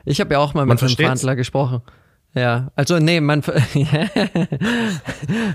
ich 0.05 0.20
habe 0.20 0.35
ja 0.35 0.41
auch 0.41 0.55
mal 0.55 0.66
mit 0.66 0.82
einem 0.82 0.97
Verhandler 0.97 1.37
gesprochen. 1.37 1.82
Ja, 2.37 2.72
also 2.74 2.99
nee, 2.99 3.20
man 3.20 3.43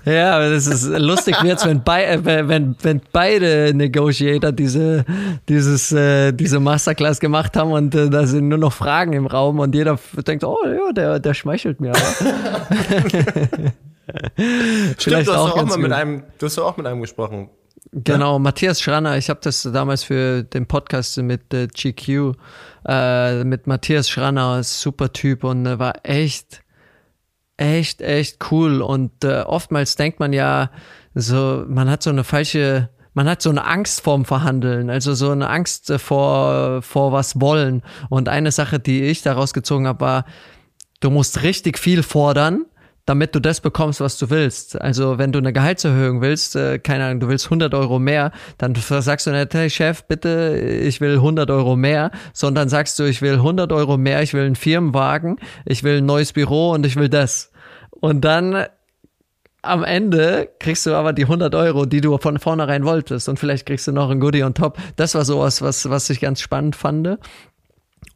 ja, 0.05 0.35
aber 0.35 0.49
das 0.49 0.65
ist 0.65 0.87
lustig 0.87 1.35
wird's, 1.43 1.65
wenn, 1.65 1.83
bei, 1.83 2.05
äh, 2.05 2.47
wenn, 2.47 2.77
wenn 2.81 3.01
beide 3.11 3.73
Negotiator 3.73 4.53
diese 4.53 5.03
dieses 5.49 5.91
äh, 5.91 6.31
diese 6.31 6.61
Masterclass 6.61 7.19
gemacht 7.19 7.57
haben 7.57 7.73
und 7.73 7.93
äh, 7.95 8.09
da 8.09 8.25
sind 8.25 8.47
nur 8.47 8.59
noch 8.59 8.71
Fragen 8.71 9.11
im 9.11 9.27
Raum 9.27 9.59
und 9.59 9.75
jeder 9.75 9.99
denkt, 10.25 10.45
oh 10.45 10.55
ja, 10.65 10.93
der 10.93 11.19
der 11.19 11.33
schmeichelt 11.33 11.81
mir. 11.81 11.91
Stimmt, 14.97 15.05
du 15.05 15.17
hast 15.17 15.29
auch, 15.29 15.57
auch 15.57 15.65
mal 15.65 15.77
mit 15.77 15.91
einem, 15.91 16.23
du 16.37 16.45
hast 16.45 16.57
auch 16.59 16.77
mit 16.77 16.85
einem 16.85 17.01
gesprochen. 17.01 17.49
Genau, 17.91 18.33
ja? 18.33 18.39
Matthias 18.39 18.81
Schranner. 18.81 19.17
Ich 19.17 19.29
habe 19.29 19.39
das 19.43 19.63
damals 19.63 20.03
für 20.03 20.43
den 20.43 20.65
Podcast 20.65 21.17
mit 21.17 21.53
äh, 21.53 21.67
GQ 21.67 22.35
äh, 22.87 23.43
mit 23.43 23.67
Matthias 23.67 24.09
Schranner, 24.09 24.63
super 24.63 25.13
Typ 25.13 25.43
und 25.43 25.65
äh, 25.65 25.79
war 25.79 25.93
echt, 26.03 26.61
echt, 27.57 28.01
echt 28.01 28.51
cool. 28.51 28.81
Und 28.81 29.23
äh, 29.23 29.41
oftmals 29.41 29.95
denkt 29.95 30.19
man 30.19 30.33
ja, 30.33 30.71
so, 31.13 31.65
man 31.67 31.89
hat 31.89 32.03
so 32.03 32.09
eine 32.09 32.23
falsche, 32.23 32.89
man 33.13 33.27
hat 33.27 33.41
so 33.41 33.49
eine 33.49 33.65
Angst 33.65 34.01
vorm 34.01 34.25
Verhandeln, 34.25 34.89
also 34.89 35.13
so 35.13 35.31
eine 35.31 35.49
Angst 35.49 35.91
vor, 35.97 36.81
vor 36.81 37.11
was 37.11 37.41
wollen. 37.41 37.83
Und 38.09 38.29
eine 38.29 38.51
Sache, 38.51 38.79
die 38.79 39.03
ich 39.03 39.21
daraus 39.21 39.53
gezogen 39.53 39.87
habe, 39.87 40.01
war, 40.01 40.25
du 40.99 41.09
musst 41.09 41.43
richtig 41.43 41.77
viel 41.77 42.03
fordern 42.03 42.65
damit 43.09 43.33
du 43.33 43.39
das 43.39 43.59
bekommst, 43.59 44.01
was 44.01 44.19
du 44.19 44.29
willst. 44.29 44.79
Also 44.79 45.17
wenn 45.17 45.31
du 45.31 45.39
eine 45.39 45.51
Gehaltserhöhung 45.51 46.21
willst, 46.21 46.55
äh, 46.55 46.77
keine 46.77 47.05
Ahnung, 47.05 47.21
du 47.21 47.27
willst 47.27 47.47
100 47.47 47.73
Euro 47.73 47.97
mehr, 47.97 48.31
dann 48.59 48.75
sagst 48.75 49.25
du 49.25 49.31
nicht, 49.31 49.51
hey 49.51 49.67
Chef, 49.71 50.03
bitte, 50.03 50.55
ich 50.59 51.01
will 51.01 51.15
100 51.15 51.49
Euro 51.49 51.75
mehr, 51.75 52.11
sondern 52.33 52.69
sagst 52.69 52.99
du, 52.99 53.05
ich 53.05 53.23
will 53.23 53.33
100 53.33 53.71
Euro 53.71 53.97
mehr, 53.97 54.21
ich 54.21 54.35
will 54.35 54.45
einen 54.45 54.55
Firmenwagen, 54.55 55.37
ich 55.65 55.83
will 55.83 55.97
ein 55.97 56.05
neues 56.05 56.33
Büro 56.33 56.69
und 56.69 56.85
ich 56.85 56.97
will 56.97 57.09
das. 57.09 57.51
Und 57.89 58.21
dann 58.21 58.65
am 59.63 59.83
Ende 59.83 60.49
kriegst 60.59 60.85
du 60.85 60.93
aber 60.93 61.11
die 61.11 61.23
100 61.23 61.53
Euro, 61.55 61.85
die 61.85 62.01
du 62.01 62.15
von 62.19 62.37
vornherein 62.37 62.85
wolltest 62.85 63.27
und 63.27 63.39
vielleicht 63.39 63.65
kriegst 63.65 63.87
du 63.87 63.91
noch 63.91 64.11
ein 64.11 64.19
Goodie 64.19 64.43
on 64.43 64.53
top. 64.53 64.77
Das 64.95 65.15
war 65.15 65.25
sowas, 65.25 65.63
was, 65.63 65.89
was 65.89 66.09
ich 66.11 66.21
ganz 66.21 66.41
spannend 66.41 66.75
fand 66.75 67.17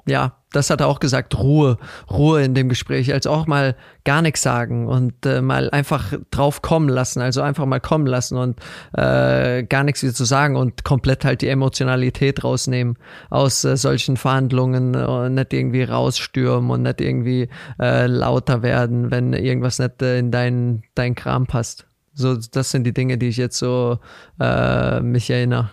ja, 0.05 0.37
das 0.51 0.69
hat 0.69 0.81
er 0.81 0.87
auch 0.87 0.99
gesagt, 0.99 1.37
Ruhe, 1.37 1.77
Ruhe 2.11 2.43
in 2.43 2.53
dem 2.53 2.69
Gespräch, 2.69 3.11
also 3.13 3.31
auch 3.31 3.47
mal 3.47 3.75
gar 4.03 4.21
nichts 4.21 4.41
sagen 4.41 4.87
und 4.87 5.25
äh, 5.25 5.41
mal 5.41 5.69
einfach 5.71 6.13
drauf 6.29 6.61
kommen 6.61 6.89
lassen, 6.89 7.21
also 7.21 7.41
einfach 7.41 7.65
mal 7.65 7.79
kommen 7.79 8.05
lassen 8.05 8.37
und 8.37 8.59
äh, 8.93 9.63
gar 9.63 9.83
nichts 9.83 10.03
wieder 10.03 10.13
zu 10.13 10.25
sagen 10.25 10.55
und 10.55 10.83
komplett 10.83 11.25
halt 11.25 11.41
die 11.41 11.47
Emotionalität 11.47 12.43
rausnehmen 12.43 12.97
aus 13.29 13.63
äh, 13.63 13.77
solchen 13.77 14.17
Verhandlungen 14.17 14.95
und 14.95 15.33
nicht 15.33 15.53
irgendwie 15.53 15.83
rausstürmen 15.83 16.69
und 16.69 16.83
nicht 16.83 17.01
irgendwie 17.01 17.49
äh, 17.79 18.05
lauter 18.05 18.61
werden, 18.61 19.09
wenn 19.09 19.33
irgendwas 19.33 19.79
nicht 19.79 20.01
äh, 20.01 20.19
in 20.19 20.31
dein, 20.31 20.83
dein 20.95 21.15
Kram 21.15 21.47
passt. 21.47 21.87
So, 22.13 22.35
das 22.35 22.69
sind 22.69 22.83
die 22.83 22.93
Dinge, 22.93 23.17
die 23.17 23.29
ich 23.29 23.37
jetzt 23.37 23.57
so 23.57 23.97
äh, 24.39 24.99
mich 24.99 25.31
erinnere. 25.31 25.71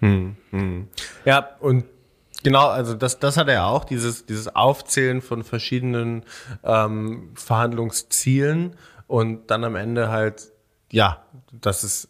Hm, 0.00 0.36
hm. 0.50 0.88
Ja, 1.24 1.50
und 1.60 1.84
Genau, 2.42 2.68
also 2.68 2.94
das, 2.94 3.18
das 3.18 3.36
hat 3.36 3.48
er 3.48 3.66
auch, 3.66 3.84
dieses, 3.84 4.24
dieses 4.24 4.54
Aufzählen 4.54 5.20
von 5.20 5.44
verschiedenen 5.44 6.24
ähm, 6.64 7.32
Verhandlungszielen 7.34 8.76
und 9.06 9.50
dann 9.50 9.64
am 9.64 9.76
Ende 9.76 10.10
halt, 10.10 10.52
ja, 10.90 11.24
das 11.52 11.84
ist, 11.84 12.08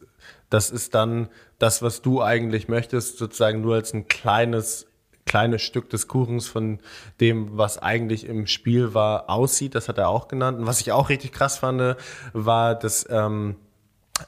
das 0.49 0.70
ist 0.70 0.95
dann 0.95 1.28
das, 1.59 1.83
was 1.83 2.03
du 2.03 2.22
eigentlich 2.22 2.68
möchtest, 2.68 3.18
sozusagen 3.18 3.61
nur 3.61 3.74
als 3.74 3.93
ein 3.93 4.07
kleines, 4.07 4.87
kleines 5.26 5.62
Stück 5.62 5.91
des 5.91 6.09
Kuchens 6.09 6.47
von 6.47 6.78
dem, 7.20 7.57
was 7.57 7.78
eigentlich 7.78 8.26
im 8.26 8.47
Spiel 8.47 8.95
war, 8.95 9.31
aussieht. 9.31 9.74
Das 9.74 9.89
hat 9.89 9.99
er 9.99 10.09
auch 10.09 10.28
genannt. 10.28 10.59
Und 10.59 10.66
was 10.66 10.81
ich 10.81 10.93
auch 10.93 11.09
richtig 11.09 11.33
krass 11.33 11.59
fand, 11.59 11.97
war 12.33 12.74
das 12.74 13.07
ähm, 13.11 13.57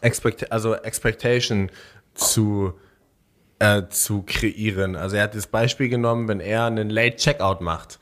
Expect 0.00 0.52
also 0.52 0.74
Expectation 0.74 1.70
zu 2.14 2.74
äh, 3.62 3.88
zu 3.88 4.24
kreieren. 4.26 4.96
Also 4.96 5.14
er 5.14 5.22
hat 5.22 5.36
das 5.36 5.46
Beispiel 5.46 5.88
genommen, 5.88 6.26
wenn 6.26 6.40
er 6.40 6.64
einen 6.64 6.90
Late 6.90 7.16
Checkout 7.16 7.60
macht 7.60 8.00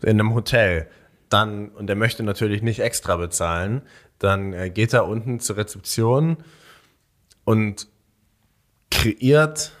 in 0.00 0.20
einem 0.20 0.32
Hotel, 0.32 0.88
dann, 1.28 1.70
und 1.70 1.90
er 1.90 1.96
möchte 1.96 2.22
natürlich 2.22 2.62
nicht 2.62 2.78
extra 2.78 3.16
bezahlen, 3.16 3.82
dann 4.20 4.52
äh, 4.52 4.70
geht 4.70 4.92
er 4.92 5.08
unten 5.08 5.40
zur 5.40 5.56
Rezeption 5.56 6.36
und 7.44 7.88
kreiert 8.92 9.72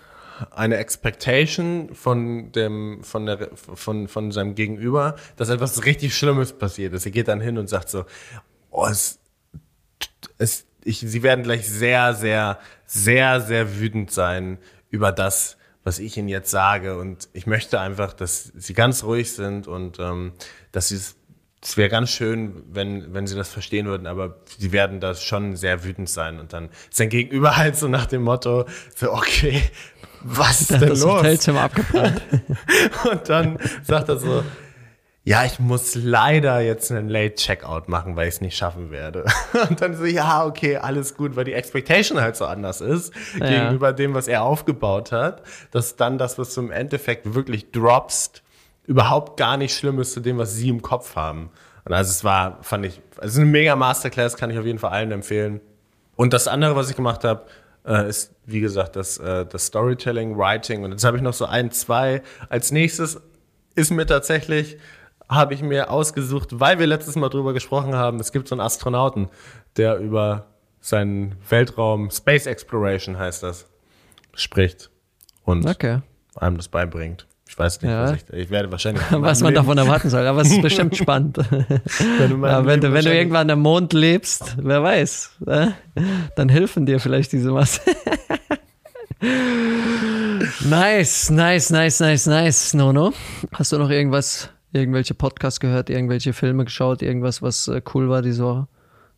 eine 0.50 0.76
Expectation 0.78 1.94
von 1.94 2.50
dem, 2.50 3.04
von 3.04 3.26
der, 3.26 3.50
von, 3.54 4.08
von 4.08 4.32
seinem 4.32 4.56
Gegenüber, 4.56 5.14
dass 5.36 5.50
etwas 5.50 5.84
richtig 5.84 6.16
Schlimmes 6.16 6.52
passiert 6.52 6.92
ist. 6.94 7.06
Er 7.06 7.12
geht 7.12 7.28
dann 7.28 7.40
hin 7.40 7.58
und 7.58 7.68
sagt 7.68 7.90
so, 7.90 8.06
oh, 8.70 8.86
es, 8.86 9.20
es, 10.38 10.66
ich, 10.82 10.98
sie 10.98 11.22
werden 11.22 11.44
gleich 11.44 11.68
sehr, 11.68 12.12
sehr, 12.12 12.58
sehr, 12.86 13.40
sehr 13.40 13.78
wütend 13.78 14.10
sein 14.10 14.58
über 14.96 15.12
das, 15.12 15.56
was 15.84 15.98
ich 15.98 16.16
ihnen 16.16 16.28
jetzt 16.28 16.50
sage. 16.50 16.98
Und 16.98 17.28
ich 17.32 17.46
möchte 17.46 17.78
einfach, 17.78 18.12
dass 18.12 18.52
sie 18.56 18.74
ganz 18.74 19.04
ruhig 19.04 19.32
sind 19.32 19.68
und 19.68 19.98
ähm, 20.00 20.32
dass 20.72 20.88
sie 20.88 20.96
es 20.96 21.16
es 21.62 21.76
wäre 21.76 21.88
ganz 21.88 22.10
schön, 22.10 22.62
wenn, 22.70 23.12
wenn 23.12 23.26
sie 23.26 23.34
das 23.34 23.48
verstehen 23.48 23.86
würden, 23.86 24.06
aber 24.06 24.36
sie 24.56 24.70
werden 24.70 25.00
da 25.00 25.14
schon 25.14 25.56
sehr 25.56 25.82
wütend 25.82 26.08
sein. 26.08 26.38
Und 26.38 26.52
dann 26.52 26.66
ist 26.66 26.96
sein 26.96 27.08
Gegenüber 27.08 27.56
halt 27.56 27.76
so 27.76 27.88
nach 27.88 28.06
dem 28.06 28.22
Motto, 28.22 28.66
so, 28.94 29.12
okay, 29.12 29.62
was 30.22 30.60
ist 30.60 30.70
denn 30.70 30.80
das 30.80 31.00
los? 31.00 31.18
Hotelzimmer 31.18 31.62
abgebrannt. 31.62 32.22
und 33.10 33.28
dann 33.28 33.58
sagt 33.82 34.08
er 34.08 34.18
so, 34.18 34.44
ja, 35.26 35.44
ich 35.44 35.58
muss 35.58 35.96
leider 35.96 36.60
jetzt 36.60 36.92
einen 36.92 37.08
Late 37.08 37.34
Checkout 37.34 37.88
machen, 37.88 38.14
weil 38.14 38.28
ich 38.28 38.34
es 38.34 38.40
nicht 38.40 38.56
schaffen 38.56 38.92
werde. 38.92 39.24
Und 39.68 39.80
dann 39.80 39.96
so, 39.96 40.04
ja, 40.04 40.46
okay, 40.46 40.76
alles 40.76 41.16
gut, 41.16 41.34
weil 41.34 41.44
die 41.44 41.52
Expectation 41.52 42.20
halt 42.20 42.36
so 42.36 42.44
anders 42.44 42.80
ist 42.80 43.12
ja. 43.40 43.46
gegenüber 43.48 43.92
dem, 43.92 44.14
was 44.14 44.28
er 44.28 44.44
aufgebaut 44.44 45.10
hat, 45.10 45.42
dass 45.72 45.96
dann 45.96 46.16
das, 46.16 46.38
was 46.38 46.54
du 46.54 46.60
im 46.60 46.70
Endeffekt 46.70 47.34
wirklich 47.34 47.72
droppst, 47.72 48.44
überhaupt 48.86 49.36
gar 49.36 49.56
nicht 49.56 49.76
schlimm 49.76 49.98
ist 49.98 50.12
zu 50.12 50.20
dem, 50.20 50.38
was 50.38 50.54
sie 50.54 50.68
im 50.68 50.80
Kopf 50.80 51.16
haben. 51.16 51.50
Und 51.84 51.92
also 51.92 52.08
es 52.08 52.22
war, 52.22 52.62
fand 52.62 52.86
ich, 52.86 53.00
also 53.18 53.40
eine 53.40 53.50
mega 53.50 53.74
Masterclass, 53.74 54.36
kann 54.36 54.50
ich 54.50 54.60
auf 54.60 54.64
jeden 54.64 54.78
Fall 54.78 54.92
allen 54.92 55.10
empfehlen. 55.10 55.60
Und 56.14 56.34
das 56.34 56.46
andere, 56.46 56.76
was 56.76 56.88
ich 56.88 56.94
gemacht 56.94 57.24
habe, 57.24 57.46
äh, 57.84 58.08
ist, 58.08 58.32
wie 58.44 58.60
gesagt, 58.60 58.94
das, 58.94 59.18
äh, 59.18 59.44
das 59.44 59.66
Storytelling, 59.66 60.38
Writing. 60.38 60.84
Und 60.84 60.92
jetzt 60.92 61.02
habe 61.02 61.16
ich 61.16 61.22
noch 61.24 61.34
so 61.34 61.46
ein, 61.46 61.72
zwei. 61.72 62.22
Als 62.48 62.70
nächstes 62.70 63.20
ist 63.74 63.90
mir 63.90 64.06
tatsächlich 64.06 64.78
habe 65.28 65.54
ich 65.54 65.62
mir 65.62 65.90
ausgesucht, 65.90 66.60
weil 66.60 66.78
wir 66.78 66.86
letztes 66.86 67.16
Mal 67.16 67.28
drüber 67.28 67.52
gesprochen 67.52 67.94
haben. 67.94 68.20
Es 68.20 68.32
gibt 68.32 68.48
so 68.48 68.54
einen 68.54 68.60
Astronauten, 68.60 69.28
der 69.76 69.98
über 69.98 70.46
seinen 70.80 71.34
Weltraum, 71.48 72.10
Space 72.10 72.46
Exploration 72.46 73.18
heißt 73.18 73.42
das, 73.42 73.66
spricht 74.34 74.90
und 75.44 75.66
okay. 75.68 76.00
einem 76.36 76.56
das 76.56 76.68
beibringt. 76.68 77.26
Ich 77.48 77.56
weiß 77.58 77.80
nicht, 77.82 77.90
Ja. 77.90 78.02
was 78.04 78.12
ich, 78.12 78.24
ich 78.32 78.50
werde 78.50 78.70
wahrscheinlich. 78.72 79.02
Was 79.10 79.40
man 79.40 79.54
davon 79.54 79.78
erwarten 79.78 80.10
soll, 80.10 80.26
aber 80.26 80.42
es 80.42 80.50
ist 80.50 80.62
bestimmt 80.62 80.96
spannend. 81.02 81.38
wenn 81.38 82.30
du, 82.30 82.46
Ja, 82.46 82.66
wenn, 82.66 82.80
du, 82.80 82.92
wenn 82.92 83.04
du 83.04 83.14
irgendwann 83.14 83.48
am 83.50 83.60
Mond 83.60 83.92
lebst, 83.92 84.56
wer 84.60 84.82
weiß, 84.82 85.30
äh, 85.46 85.68
dann 86.34 86.48
helfen 86.48 86.86
dir 86.86 86.98
vielleicht 87.00 87.30
diese 87.32 87.52
Masse. 87.52 87.80
nice, 90.68 91.30
nice, 91.30 91.70
nice, 91.70 92.00
nice, 92.00 92.26
nice, 92.26 92.74
Nono. 92.74 93.12
Hast 93.52 93.72
du 93.72 93.78
noch 93.78 93.90
irgendwas, 93.90 94.50
irgendwelche 94.76 95.14
Podcasts 95.14 95.58
gehört, 95.60 95.90
irgendwelche 95.90 96.32
Filme 96.32 96.64
geschaut, 96.64 97.02
irgendwas, 97.02 97.42
was 97.42 97.66
äh, 97.68 97.80
cool 97.94 98.08
war 98.08 98.22
diese 98.22 98.44
Woche? 98.44 98.68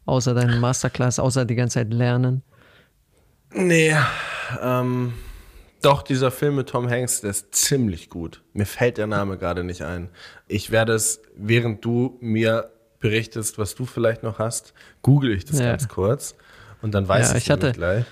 Außer 0.06 0.32
deine 0.34 0.56
Masterclass, 0.56 1.18
außer 1.18 1.44
die 1.44 1.54
ganze 1.54 1.74
Zeit 1.74 1.92
lernen. 1.92 2.42
Nee, 3.52 3.94
ähm, 4.62 5.12
doch, 5.82 6.02
dieser 6.02 6.30
Film 6.30 6.56
mit 6.56 6.68
Tom 6.70 6.88
Hanks, 6.88 7.20
der 7.20 7.30
ist 7.30 7.54
ziemlich 7.54 8.08
gut. 8.10 8.42
Mir 8.52 8.66
fällt 8.66 8.98
der 8.98 9.06
Name 9.06 9.38
gerade 9.38 9.64
nicht 9.64 9.82
ein. 9.82 10.08
Ich 10.46 10.70
werde 10.70 10.94
es, 10.94 11.20
während 11.36 11.84
du 11.84 12.16
mir 12.20 12.70
berichtest, 13.00 13.58
was 13.58 13.74
du 13.74 13.86
vielleicht 13.86 14.22
noch 14.22 14.38
hast, 14.38 14.74
google 15.02 15.32
ich 15.32 15.44
das 15.44 15.60
Ja. 15.60 15.66
ganz 15.70 15.88
kurz 15.88 16.34
und 16.82 16.92
dann 16.94 17.06
weiß 17.06 17.30
Ja, 17.30 17.36
ich 17.36 17.44
ich 17.44 17.50
hatte- 17.50 17.72
gleich. 17.72 18.04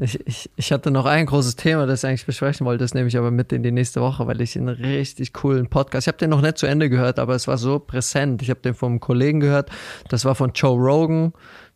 Ich, 0.00 0.26
ich, 0.26 0.50
ich 0.56 0.72
hatte 0.72 0.90
noch 0.90 1.06
ein 1.06 1.26
großes 1.26 1.56
Thema, 1.56 1.86
das 1.86 2.02
ich 2.02 2.08
eigentlich 2.08 2.26
besprechen 2.26 2.66
wollte, 2.66 2.84
das 2.84 2.94
nehme 2.94 3.08
ich 3.08 3.16
aber 3.16 3.30
mit 3.30 3.52
in 3.52 3.62
die 3.62 3.72
nächste 3.72 4.00
Woche, 4.00 4.26
weil 4.26 4.40
ich 4.40 4.56
einen 4.56 4.68
richtig 4.68 5.32
coolen 5.32 5.68
Podcast, 5.68 6.06
ich 6.06 6.08
habe 6.08 6.18
den 6.18 6.30
noch 6.30 6.40
nicht 6.40 6.58
zu 6.58 6.66
Ende 6.66 6.90
gehört, 6.90 7.18
aber 7.18 7.34
es 7.34 7.48
war 7.48 7.58
so 7.58 7.78
präsent. 7.78 8.42
Ich 8.42 8.50
habe 8.50 8.60
den 8.60 8.74
vom 8.74 9.00
Kollegen 9.00 9.40
gehört, 9.40 9.70
das 10.08 10.24
war 10.24 10.34
von 10.34 10.52
Joe 10.54 10.76
Rogan. 10.76 11.32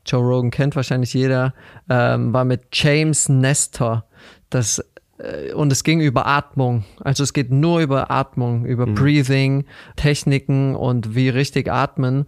Joe 0.06 0.22
Rogan 0.22 0.50
kennt 0.50 0.76
wahrscheinlich 0.76 1.12
jeder, 1.14 1.54
ähm, 1.88 2.32
war 2.32 2.44
mit 2.44 2.62
James 2.72 3.28
Nestor. 3.28 4.04
Das, 4.48 4.82
äh, 5.18 5.52
und 5.52 5.70
es 5.72 5.84
ging 5.84 6.00
über 6.00 6.26
Atmung. 6.26 6.84
Also 7.00 7.22
es 7.22 7.32
geht 7.32 7.50
nur 7.50 7.80
über 7.80 8.10
Atmung, 8.10 8.64
über 8.64 8.86
Breathing, 8.86 9.64
Techniken 9.96 10.74
und 10.74 11.14
wie 11.14 11.28
richtig 11.28 11.70
atmen. 11.70 12.26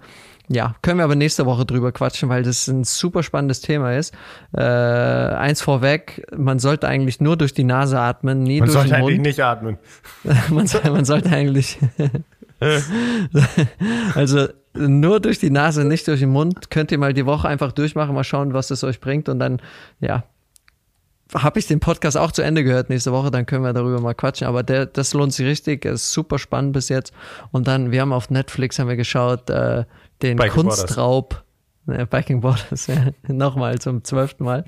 Ja, 0.48 0.74
können 0.82 0.98
wir 0.98 1.04
aber 1.04 1.14
nächste 1.14 1.46
Woche 1.46 1.64
drüber 1.64 1.92
quatschen, 1.92 2.28
weil 2.28 2.42
das 2.42 2.66
ein 2.68 2.84
super 2.84 3.22
spannendes 3.22 3.60
Thema 3.60 3.96
ist. 3.96 4.12
Äh, 4.56 4.60
eins 4.60 5.62
vorweg, 5.62 6.26
man 6.36 6.58
sollte 6.58 6.88
eigentlich 6.88 7.20
nur 7.20 7.36
durch 7.36 7.54
die 7.54 7.64
Nase 7.64 7.98
atmen, 7.98 8.42
nie 8.42 8.58
Man 8.60 8.66
durch 8.66 8.74
sollte 8.74 8.88
den 8.90 8.96
eigentlich 8.96 9.16
Mund. 9.16 9.26
nicht 9.26 9.40
atmen. 9.40 9.78
man, 10.50 10.66
soll, 10.66 10.82
man 10.90 11.04
sollte 11.04 11.30
eigentlich 11.30 11.78
also 14.14 14.48
nur 14.74 15.20
durch 15.20 15.38
die 15.38 15.50
Nase, 15.50 15.84
nicht 15.84 16.08
durch 16.08 16.20
den 16.20 16.30
Mund. 16.30 16.70
Könnt 16.70 16.92
ihr 16.92 16.98
mal 16.98 17.12
die 17.12 17.26
Woche 17.26 17.48
einfach 17.48 17.72
durchmachen, 17.72 18.14
mal 18.14 18.24
schauen, 18.24 18.54
was 18.54 18.70
es 18.70 18.84
euch 18.84 19.00
bringt 19.00 19.28
und 19.28 19.38
dann, 19.38 19.60
ja, 20.00 20.24
habe 21.34 21.58
ich 21.58 21.66
den 21.66 21.80
Podcast 21.80 22.16
auch 22.16 22.32
zu 22.32 22.42
Ende 22.42 22.64
gehört 22.64 22.90
nächste 22.90 23.12
Woche, 23.12 23.30
dann 23.30 23.46
können 23.46 23.64
wir 23.64 23.72
darüber 23.72 24.00
mal 24.00 24.14
quatschen. 24.14 24.46
Aber 24.46 24.62
der, 24.62 24.86
das 24.86 25.14
lohnt 25.14 25.32
sich 25.32 25.46
richtig, 25.46 25.84
er 25.84 25.92
ist 25.92 26.12
super 26.12 26.38
spannend 26.38 26.72
bis 26.72 26.88
jetzt. 26.88 27.12
Und 27.50 27.68
dann, 27.68 27.90
wir 27.90 28.00
haben 28.00 28.12
auf 28.12 28.30
Netflix 28.30 28.78
haben 28.78 28.88
wir 28.88 28.96
geschaut, 28.96 29.48
äh, 29.50 29.84
den 30.22 30.36
Biking 30.36 30.52
Kunstraub. 30.52 31.42
Äh, 31.88 32.06
Biking 32.06 32.40
Borders, 32.40 32.86
ja, 32.88 33.10
nochmal 33.26 33.78
zum 33.78 34.04
zwölften 34.04 34.44
Mal. 34.44 34.64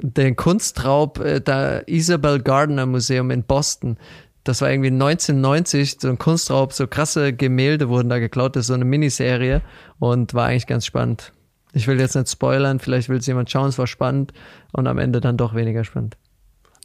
Den 0.00 0.36
Kunstraub, 0.36 1.20
äh, 1.20 1.40
da 1.40 1.80
Isabel 1.86 2.40
Gardner 2.40 2.86
Museum 2.86 3.30
in 3.30 3.44
Boston. 3.44 3.98
Das 4.44 4.62
war 4.62 4.70
irgendwie 4.70 4.88
1990, 4.88 5.98
so 6.00 6.08
ein 6.08 6.18
Kunstraub, 6.18 6.72
so 6.72 6.86
krasse 6.86 7.34
Gemälde 7.34 7.90
wurden 7.90 8.08
da 8.08 8.18
geklaut. 8.18 8.56
Das 8.56 8.62
ist 8.62 8.68
so 8.68 8.74
eine 8.74 8.86
Miniserie 8.86 9.60
und 9.98 10.32
war 10.32 10.46
eigentlich 10.46 10.66
ganz 10.66 10.86
spannend. 10.86 11.32
Ich 11.72 11.86
will 11.86 12.00
jetzt 12.00 12.14
nicht 12.14 12.30
spoilern, 12.30 12.80
vielleicht 12.80 13.08
will 13.08 13.18
es 13.18 13.26
jemand 13.26 13.50
schauen, 13.50 13.68
es 13.68 13.78
war 13.78 13.86
spannend 13.86 14.32
und 14.72 14.86
am 14.86 14.98
Ende 14.98 15.20
dann 15.20 15.36
doch 15.36 15.54
weniger 15.54 15.84
spannend. 15.84 16.16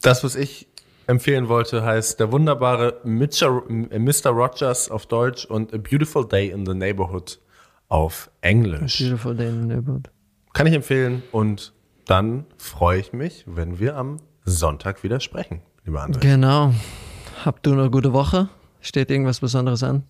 Das, 0.02 0.24
was 0.24 0.36
ich 0.36 0.68
empfehlen 1.08 1.48
wollte, 1.48 1.84
heißt 1.84 2.20
Der 2.20 2.32
wunderbare 2.32 3.00
Mr. 3.04 3.64
Mr. 3.70 4.30
Rogers 4.30 4.92
auf 4.92 5.06
Deutsch 5.06 5.46
und 5.46 5.74
A 5.74 5.78
Beautiful 5.78 6.28
Day 6.28 6.50
in 6.50 6.66
the 6.66 6.74
Neighborhood 6.74 7.40
auf 7.88 8.30
Englisch. 8.42 9.00
Beautiful 9.00 9.36
Day 9.36 9.48
in 9.48 9.62
the 9.62 9.68
Neighborhood. 9.76 10.10
Kann 10.54 10.68
ich 10.68 10.74
empfehlen 10.74 11.24
und 11.32 11.74
dann 12.06 12.46
freue 12.58 13.00
ich 13.00 13.14
mich, 13.14 13.46
wenn 13.48 13.80
wir 13.80 13.96
am 13.96 14.20
Sonntag 14.46 15.04
wieder 15.04 15.20
sprechen, 15.20 15.62
lieber 15.86 16.04
André. 16.04 16.20
Genau. 16.20 16.74
Habt 17.46 17.66
du 17.66 17.72
eine 17.72 17.90
gute 17.90 18.14
Woche? 18.14 18.50
Steht 18.82 19.10
irgendwas 19.10 19.40
Besonderes 19.40 19.84
an? 19.84 20.04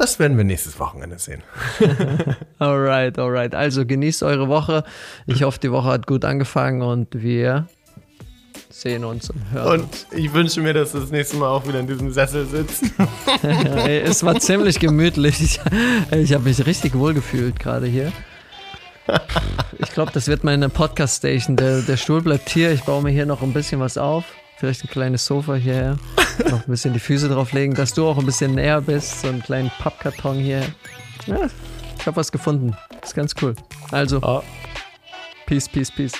Das 0.00 0.18
werden 0.18 0.38
wir 0.38 0.44
nächstes 0.44 0.80
Wochenende 0.80 1.18
sehen. 1.18 1.42
Alright, 2.58 3.18
alright. 3.18 3.54
Also 3.54 3.84
genießt 3.84 4.22
eure 4.22 4.48
Woche. 4.48 4.82
Ich 5.26 5.42
hoffe, 5.42 5.60
die 5.62 5.70
Woche 5.70 5.88
hat 5.88 6.06
gut 6.06 6.24
angefangen 6.24 6.80
und 6.80 7.08
wir 7.12 7.68
sehen 8.70 9.04
uns 9.04 9.28
und 9.28 9.42
hören 9.52 9.82
Und 9.82 10.06
ich 10.10 10.32
wünsche 10.32 10.62
mir, 10.62 10.72
dass 10.72 10.92
du 10.92 11.00
das 11.00 11.10
nächste 11.10 11.36
Mal 11.36 11.48
auch 11.48 11.68
wieder 11.68 11.80
in 11.80 11.86
diesem 11.86 12.10
Sessel 12.10 12.46
sitzt. 12.46 12.84
Ey, 13.42 14.00
es 14.00 14.24
war 14.24 14.40
ziemlich 14.40 14.78
gemütlich. 14.78 15.38
Ich, 15.42 15.60
ich 16.16 16.32
habe 16.32 16.44
mich 16.44 16.64
richtig 16.64 16.94
wohl 16.94 17.12
gefühlt 17.12 17.60
gerade 17.60 17.86
hier. 17.86 18.10
Ich 19.80 19.92
glaube, 19.92 20.12
das 20.14 20.28
wird 20.28 20.44
meine 20.44 20.70
Podcast-Station. 20.70 21.56
Der, 21.56 21.82
der 21.82 21.98
Stuhl 21.98 22.22
bleibt 22.22 22.48
hier. 22.48 22.72
Ich 22.72 22.84
baue 22.84 23.02
mir 23.02 23.10
hier 23.10 23.26
noch 23.26 23.42
ein 23.42 23.52
bisschen 23.52 23.80
was 23.80 23.98
auf. 23.98 24.24
Vielleicht 24.60 24.84
ein 24.84 24.88
kleines 24.90 25.24
Sofa 25.24 25.54
hierher. 25.54 25.96
Noch 26.50 26.58
ein 26.66 26.70
bisschen 26.70 26.92
die 26.92 27.00
Füße 27.00 27.30
drauflegen, 27.30 27.74
dass 27.74 27.94
du 27.94 28.06
auch 28.06 28.18
ein 28.18 28.26
bisschen 28.26 28.54
näher 28.54 28.82
bist. 28.82 29.22
So 29.22 29.28
einen 29.28 29.42
kleinen 29.42 29.70
Pappkarton 29.78 30.36
hier. 30.36 30.60
Ja, 31.26 31.48
ich 31.98 32.06
habe 32.06 32.16
was 32.16 32.30
gefunden. 32.30 32.76
ist 33.02 33.14
ganz 33.14 33.34
cool. 33.40 33.54
Also, 33.90 34.20
Oh. 34.22 34.42
peace, 35.46 35.66
peace, 35.66 35.90
peace. 35.90 36.12